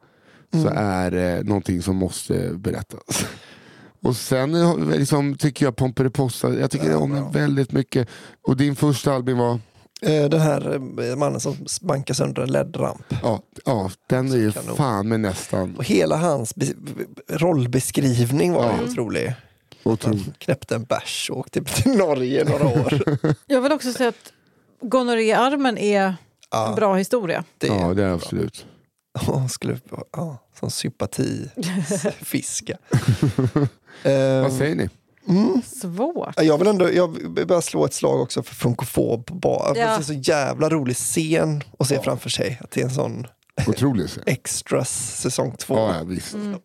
så 0.53 0.67
Mm. 0.67 0.77
är 0.77 1.11
det 1.11 1.43
någonting 1.43 1.81
som 1.81 1.95
måste 1.95 2.51
berättas. 2.55 3.25
Och 4.01 4.15
sen 4.15 4.51
liksom, 4.91 5.35
tycker 5.37 5.65
jag 5.65 5.75
Pomperipossa, 5.75 6.53
jag 6.53 6.71
tycker 6.71 6.95
om 6.95 7.11
den 7.11 7.31
väldigt 7.31 7.71
mycket. 7.71 8.07
Och 8.41 8.57
din 8.57 8.75
första 8.75 9.13
album 9.13 9.37
var? 9.37 9.59
Eh, 10.05 10.29
Den 10.29 10.39
här 10.41 10.73
eh, 11.09 11.15
mannen 11.15 11.39
som 11.39 11.55
bankar 11.81 12.13
sönder 12.13 12.41
en 12.41 12.51
LED-ramp. 12.51 13.13
Ja, 13.23 13.41
ja 13.65 13.91
den 14.07 14.31
är 14.31 14.35
ju 14.37 14.51
Kanon. 14.51 14.75
fan 14.77 15.07
med 15.07 15.19
nästan 15.19 15.75
Och 15.77 15.83
hela 15.83 16.17
hans 16.17 16.55
be- 16.55 16.73
rollbeskrivning 17.29 18.53
var 18.53 18.65
Ja. 18.65 18.77
ju 18.77 18.83
otrolig. 18.91 19.33
otroligt. 19.83 20.25
Han 20.25 20.33
knäppte 20.37 20.75
en 20.75 20.83
bärs 20.83 21.29
och 21.33 21.37
åkte 21.37 21.63
till 21.63 21.91
Norge 21.97 22.43
några 22.43 22.67
år. 22.67 22.99
jag 23.47 23.61
vill 23.61 23.71
också 23.71 23.93
säga 23.93 24.09
att 24.09 24.33
gonorré 24.81 25.23
i 25.23 25.33
armen 25.33 25.77
är 25.77 26.15
Ja, 26.51 26.69
en 26.69 26.75
bra 26.75 26.95
historia. 26.95 27.43
det 27.57 27.67
Ja, 27.67 27.73
det 27.73 28.03
är 28.03 28.07
bra. 28.07 28.15
absolut. 28.15 28.65
Ja, 29.27 29.47
skulle, 29.47 29.77
ja, 30.11 30.37
som 30.59 30.71
sympatifiska. 30.71 32.77
Eh, 34.03 34.41
Vad 34.41 34.53
säger 34.53 34.75
ni? 34.75 34.89
Mm. 35.27 35.61
Svårt. 35.65 36.41
Jag 36.41 36.57
vill 36.57 36.67
ändå 36.67 36.93
jag 36.93 37.17
vill 37.35 37.47
bara 37.47 37.61
slå 37.61 37.85
ett 37.85 37.93
slag 37.93 38.21
också 38.21 38.43
för 38.43 38.55
funkofob. 38.55 39.41
Bara. 39.41 39.67
Ja. 39.67 39.73
Det 39.73 39.81
är 39.81 40.01
så 40.01 40.13
jävla 40.13 40.69
rolig 40.69 40.95
scen 40.95 41.63
att 41.79 41.87
se 41.87 42.01
framför 42.01 42.29
sig. 42.29 42.59
Att 42.61 42.71
det 42.71 42.81
är 42.81 42.85
en 42.85 42.93
sån 42.93 43.27
Otroligt. 43.67 44.11
så. 44.11 44.19
extras 44.25 45.21
säsong 45.21 45.55
två. 45.57 45.75
Ja, 45.75 45.95
ja, 45.97 46.03
visst. 46.03 46.33
Mm. 46.33 46.59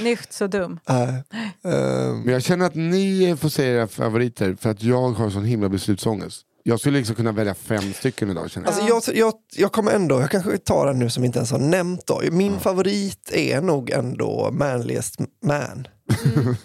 Nicht 0.00 0.32
så 0.32 0.46
dum. 0.46 0.78
Äh, 0.88 1.02
ehm, 1.02 2.20
Men 2.22 2.28
jag 2.32 2.42
känner 2.42 2.66
att 2.66 2.74
ni 2.74 3.36
får 3.40 3.48
säga 3.48 3.74
era 3.74 3.88
favoriter 3.88 4.56
för 4.60 4.70
att 4.70 4.82
jag 4.82 5.10
har 5.10 5.30
sån 5.30 5.44
himla 5.44 5.68
beslutsångest. 5.68 6.46
Jag 6.62 6.80
skulle 6.80 6.98
liksom 6.98 7.16
kunna 7.16 7.32
välja 7.32 7.54
fem 7.54 7.92
stycken 7.94 8.30
idag 8.30 8.50
känner 8.50 8.66
jag. 8.66 8.90
Alltså 8.92 9.12
jag, 9.12 9.18
jag, 9.18 9.34
jag 9.56 9.72
kommer 9.72 9.92
ändå, 9.92 10.20
jag 10.20 10.30
kanske 10.30 10.58
tar 10.58 10.86
den 10.86 10.98
nu 10.98 11.10
som 11.10 11.24
inte 11.24 11.38
ens 11.38 11.50
har 11.50 11.58
nämnt 11.58 12.06
då. 12.06 12.22
Min 12.30 12.60
favorit 12.60 13.30
är 13.32 13.60
nog 13.60 13.90
ändå 13.90 14.50
Manliest 14.52 15.16
Man. 15.44 15.88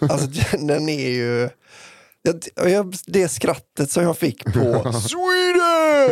Alltså 0.00 0.28
den 0.58 0.88
är 0.88 1.08
ju... 1.08 1.48
Jag, 2.22 2.70
jag, 2.70 2.94
det 3.06 3.28
skrattet 3.28 3.90
som 3.90 4.02
jag 4.02 4.18
fick 4.18 4.44
på 4.44 4.52
Sweden! 4.92 5.57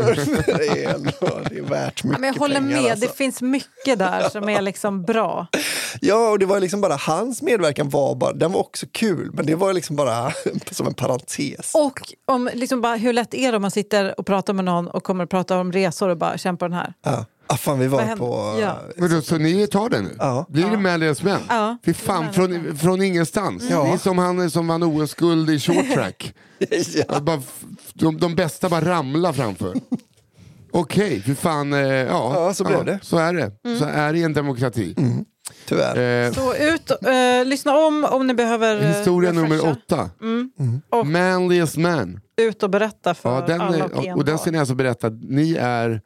Det 0.47 0.85
är, 0.85 0.95
ändå, 0.95 1.41
det 1.51 1.59
är 1.59 1.63
värt 1.63 2.05
mycket 2.05 2.13
Ja, 2.13 2.19
men 2.21 2.33
jag 2.33 2.41
håller 2.41 2.55
pengar, 2.55 2.83
med, 2.83 2.91
alltså. 2.91 3.07
det 3.07 3.17
finns 3.17 3.43
mycket 3.43 3.99
där 3.99 4.29
som 4.29 4.49
är 4.49 4.61
liksom 4.63 5.03
bra. 5.03 5.47
Ja, 6.01 6.31
och 6.31 6.39
det 6.39 6.47
var 6.47 6.61
liksom 6.61 6.81
bara 6.81 6.97
hans 6.97 7.43
medverkan 7.43 7.89
var 7.89 8.15
bara, 8.15 8.33
den 8.33 8.53
var 8.53 8.61
också 8.61 8.87
kul, 8.93 9.31
men 9.33 9.47
det 9.47 9.55
var 9.55 9.73
liksom 9.73 9.97
bara 9.97 10.33
som 10.71 10.87
en 10.87 10.95
parentes. 10.95 11.75
Och 11.75 12.01
om, 12.25 12.51
liksom 12.55 12.81
bara, 12.81 12.97
hur 12.97 13.13
lätt 13.13 13.35
är 13.35 13.51
det 13.51 13.57
om 13.57 13.63
man 13.63 13.71
sitter 13.71 14.21
och 14.21 14.27
pratar 14.27 14.53
med 14.53 14.65
någon 14.65 14.89
och 14.89 15.05
kommer 15.05 15.25
att 15.25 15.31
prata 15.31 15.59
om 15.59 15.73
resor 15.73 16.09
och 16.09 16.17
bara 16.17 16.39
kämpar 16.39 16.69
den 16.69 16.79
här? 16.79 16.95
Ja. 17.03 17.25
Ah, 17.49 17.57
fan, 17.57 17.79
vi 17.79 17.87
Vad 17.87 18.01
var 18.01 18.07
händer? 18.09 18.27
på... 18.27 18.59
Ja. 18.61 18.79
Men 18.97 19.11
då, 19.11 19.23
så 19.23 19.39
ni 19.39 19.67
tar 19.67 19.89
den 19.89 20.05
nu? 20.05 20.17
Ja. 20.19 20.47
Blir 20.49 20.65
det 20.65 20.71
Ja. 20.73 20.79
Manliest 20.79 21.23
Men? 21.23 21.41
Ja. 21.49 21.77
Fy 21.85 21.95
fan, 21.95 22.33
från, 22.33 22.77
från 22.79 23.03
ingenstans. 23.03 23.65
Ja. 23.71 23.85
Det 23.85 23.91
är 23.93 23.97
som 23.97 24.19
han 24.19 24.51
som 24.51 24.67
vann 24.69 24.83
OS-guld 24.83 25.51
i 25.51 25.61
short 25.61 25.93
track. 25.95 26.35
ja. 27.09 27.21
Bara, 27.21 27.43
de, 27.95 28.19
de 28.19 28.35
bästa 28.35 28.69
bara 28.69 28.85
ramlar 28.91 29.33
framför. 29.33 29.75
Okej, 30.71 31.23
fy 31.27 31.35
fan. 31.35 31.73
Eh, 31.73 31.81
ja, 31.81 32.33
Ja, 32.35 32.55
så 32.55 32.65
blev 32.65 32.85
det. 32.85 32.99
Så 33.03 33.19
är 33.19 33.33
det. 33.35 33.53
Så 33.79 33.85
är 33.85 34.13
det 34.13 34.19
i 34.19 34.23
en 34.23 34.33
demokrati. 34.33 34.95
Tyvärr. 35.69 36.27
Eh, 36.27 36.33
Så 36.33 36.55
ut, 36.55 36.91
eh, 36.91 37.45
lyssna 37.45 37.77
om 37.77 38.05
om 38.11 38.27
ni 38.27 38.35
behöver 38.35 38.81
eh, 38.83 38.89
historia 38.89 39.33
nummer 39.33 39.67
åtta. 39.69 40.11
Mm. 40.23 40.51
Och 40.91 41.07
Manliest 41.07 41.77
man. 41.77 42.21
ut 42.37 42.63
och 42.63 42.71
berätta 42.71 43.15
för 43.15 43.35
Ja, 43.35 43.47
den, 43.47 43.61
alla 43.61 43.77
är- 43.77 43.83
och 43.85 43.93
och, 43.99 44.07
en 44.07 44.19
och 44.19 44.25
den 44.25 44.39
ska 44.39 44.51
ni 44.51 44.59
alltså 44.59 44.75
berätta 44.75 45.07
att 45.07 45.23
ni 45.23 45.55
är 45.61 46.01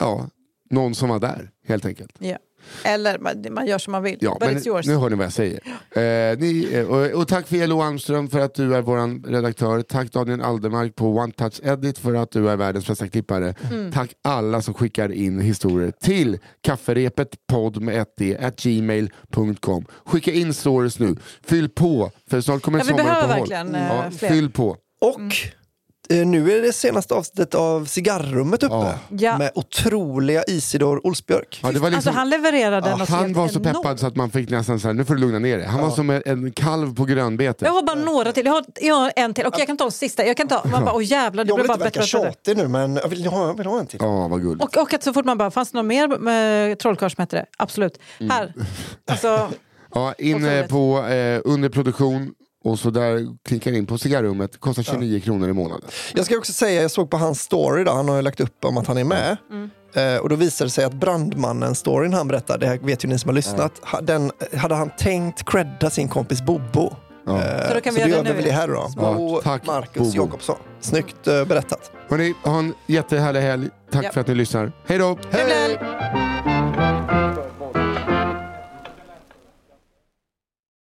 ja, 0.00 0.26
någon 0.72 0.94
som 0.94 1.08
var 1.08 1.20
där, 1.20 1.50
helt 1.68 1.84
enkelt. 1.86 2.12
Ja. 2.18 2.36
Eller 2.84 3.18
man, 3.18 3.44
man 3.50 3.66
gör 3.66 3.78
som 3.78 3.92
man 3.92 4.02
vill. 4.02 4.18
Ja, 4.20 4.36
But 4.40 4.48
men 4.48 4.58
it's 4.58 4.66
yours. 4.68 4.86
nu 4.86 4.96
hör 4.96 5.10
ni 5.10 5.16
vad 5.16 5.24
jag 5.24 5.32
säger. 5.32 5.60
Eh, 5.90 6.38
ni, 6.38 6.68
eh, 6.72 6.86
och, 6.86 7.20
och 7.20 7.28
tack 7.28 7.46
för 7.46 7.56
Elo 7.56 7.80
Almström 7.82 8.28
för 8.28 8.40
att 8.40 8.54
du 8.54 8.74
är 8.74 8.82
vår 8.82 9.28
redaktör. 9.30 9.82
Tack 9.82 10.12
Daniel 10.12 10.40
Aldermark 10.42 10.94
på 10.96 11.06
One 11.16 11.32
Touch 11.32 11.60
Edit 11.62 11.98
för 11.98 12.14
att 12.14 12.30
du 12.30 12.50
är 12.50 12.56
världens 12.56 12.86
bästa 12.86 13.08
klippare. 13.08 13.54
Mm. 13.72 13.92
Tack 13.92 14.10
alla 14.24 14.62
som 14.62 14.74
skickar 14.74 15.12
in 15.12 15.40
historier 15.40 15.92
till 16.02 16.38
kafferepet 16.60 17.28
podd 17.48 17.82
med 17.82 18.00
ett 18.02 18.14
d 18.18 18.36
at 18.40 18.62
gmail.com. 18.62 19.84
Skicka 20.06 20.32
in 20.32 20.54
stories 20.54 20.98
nu. 20.98 21.16
Fyll 21.44 21.68
på, 21.68 22.10
för 22.30 22.40
snart 22.40 22.62
kommer 22.62 22.78
Ja, 22.78 22.84
vi 22.84 22.88
sommaren 22.88 23.06
behöver 23.06 23.26
på 23.28 23.32
håll. 23.40 23.48
verkligen 23.48 23.74
eh, 23.74 23.86
Ja, 23.96 24.10
fler. 24.18 24.28
fyll 24.28 24.50
på. 24.50 24.76
Och 25.00 25.20
eh, 25.20 25.28
nu 26.12 26.52
är 26.52 26.62
det 26.62 26.72
senaste 26.72 27.14
avsnittet 27.14 27.54
av 27.54 27.84
Cigarrummet 27.84 28.62
uppe. 28.62 28.74
Ja. 28.74 28.94
Ja. 29.08 29.38
Med 29.38 29.50
otroliga 29.54 30.42
Isidor 30.42 31.06
Olsbjörk. 31.06 31.60
Ja, 31.62 31.68
var 31.68 31.74
Alltså 31.74 31.90
liksom, 31.90 32.14
han 32.14 32.30
levererade 32.30 32.88
Ja, 32.90 32.96
något 32.96 33.08
han 33.08 33.32
var 33.32 33.48
så 33.48 33.58
enormt. 33.60 33.76
peppad 33.76 34.00
så 34.00 34.06
att 34.06 34.16
man 34.16 34.30
fick 34.30 34.50
nästan 34.50 34.80
så 34.80 34.88
här, 34.88 34.94
nu 34.94 35.04
får 35.04 35.14
du 35.14 35.20
lugna 35.20 35.38
ner 35.38 35.58
dig. 35.58 35.66
Han 35.66 35.80
var 35.80 35.90
som 35.90 36.10
en, 36.10 36.52
kalv 36.52 36.94
på 36.94 37.04
grönbete. 37.04 37.64
Jag 37.64 37.72
har 37.72 37.82
bara 37.82 37.96
några 37.96 38.32
till. 38.32 38.46
Jag 38.46 38.52
har, 38.52 38.64
jag 38.80 38.94
har 38.94 39.12
en 39.16 39.34
till. 39.34 39.46
Okej, 39.46 39.60
jag 39.60 39.66
kan 39.66 39.76
ta 39.76 39.84
en 39.84 39.92
sista. 39.92 40.26
Jag 40.26 40.36
kan 40.36 40.48
ta. 40.48 40.62
Man 40.64 40.84
bara, 40.84 40.94
åh 40.94 41.04
jävlar, 41.04 41.44
det 41.44 41.48
Jag 41.48 41.56
vill 41.56 41.66
bara 41.66 41.72
inte 41.74 41.84
verka 41.84 42.00
och 42.00 42.06
tjatig 42.06 42.56
nu 42.56 42.68
men 42.68 42.96
jag 42.96 43.08
vill 43.08 43.26
ha, 43.26 43.46
jag 43.46 43.56
vill 43.56 43.66
ha 43.66 43.80
en 43.80 43.86
till. 43.86 43.98
Ja, 44.02 44.28
vad 44.28 44.42
gulligt. 44.42 44.64
Och, 44.64 44.82
och 44.82 44.94
att 44.94 45.02
så 45.02 45.12
fort 45.12 45.24
man 45.24 45.38
bara, 45.38 45.50
fanns 45.50 45.70
det 45.70 45.78
något 45.78 45.86
mer 45.86 46.08
med 46.18 46.78
trollkarl 46.78 47.10
som 47.10 47.22
hette 47.22 47.36
det? 47.36 47.46
Absolut. 47.58 47.98
Mm. 48.20 48.30
Här. 48.30 48.54
Alltså, 49.10 49.48
Ja, 49.94 50.14
in 50.18 50.44
eh, 50.44 50.66
på 50.66 51.04
eh, 51.06 51.40
under 51.44 51.68
produktion 51.68 52.34
och 52.64 52.78
så 52.78 52.90
där 52.90 53.26
klickar 53.48 53.72
in 53.72 53.86
på 53.86 53.98
cigarrummet. 53.98 54.60
Kostar 54.60 54.82
29 54.82 55.20
kronor 55.20 55.48
i 55.48 55.52
månaden. 55.52 55.88
Jag 56.14 56.24
ska 56.24 56.36
också 56.38 56.52
säga, 56.52 56.82
jag 56.82 56.90
såg 56.90 57.10
på 57.10 57.16
hans 57.16 57.40
story, 57.40 57.84
då, 57.84 57.92
han 57.92 58.08
har 58.08 58.16
ju 58.16 58.22
lagt 58.22 58.40
upp 58.40 58.64
om 58.64 58.78
att 58.78 58.86
han 58.86 58.98
är 58.98 59.04
med. 59.04 59.36
Mm. 59.50 59.70
Eh, 59.94 60.20
och 60.22 60.28
då 60.28 60.36
visade 60.36 60.66
det 60.66 60.72
sig 60.72 60.84
att 60.84 60.92
brandmannen-storyn 60.94 62.12
han 62.14 62.28
berättar, 62.28 62.58
det 62.58 62.66
här 62.66 62.78
vet 62.78 63.04
ju 63.04 63.08
ni 63.08 63.18
som 63.18 63.28
har 63.28 63.34
lyssnat, 63.34 63.72
ha- 63.82 64.00
den 64.00 64.30
hade 64.56 64.74
han 64.74 64.90
tänkt 64.98 65.50
credda 65.50 65.90
sin 65.90 66.08
kompis 66.08 66.42
Bobo. 66.42 66.92
Ja. 67.26 67.42
Eh, 67.42 67.68
Så 67.68 67.74
då 67.74 67.80
kan 67.80 67.94
vi 67.94 68.00
så 68.02 68.08
göra 68.08 68.22
det 68.22 68.28
nu. 68.28 68.34
väl 68.34 68.44
det 68.44 68.50
här 68.52 68.68
då. 68.68 68.88
Ja, 68.96 69.40
tack, 69.44 69.66
Marcus 69.66 69.94
Bobo. 70.14 70.16
Jakobsson. 70.16 70.56
Snyggt 70.80 71.26
eh, 71.28 71.44
berättat. 71.44 71.90
Hörrni, 72.08 72.34
ha 72.44 72.58
en 72.58 72.74
jättehärlig 72.86 73.40
helg. 73.40 73.68
Tack 73.92 74.04
Ja. 74.04 74.10
för 74.12 74.20
att 74.20 74.26
ni 74.26 74.34
lyssnar. 74.34 74.72
Hej 74.86 74.98
då! 74.98 75.18
helg! 75.30 75.78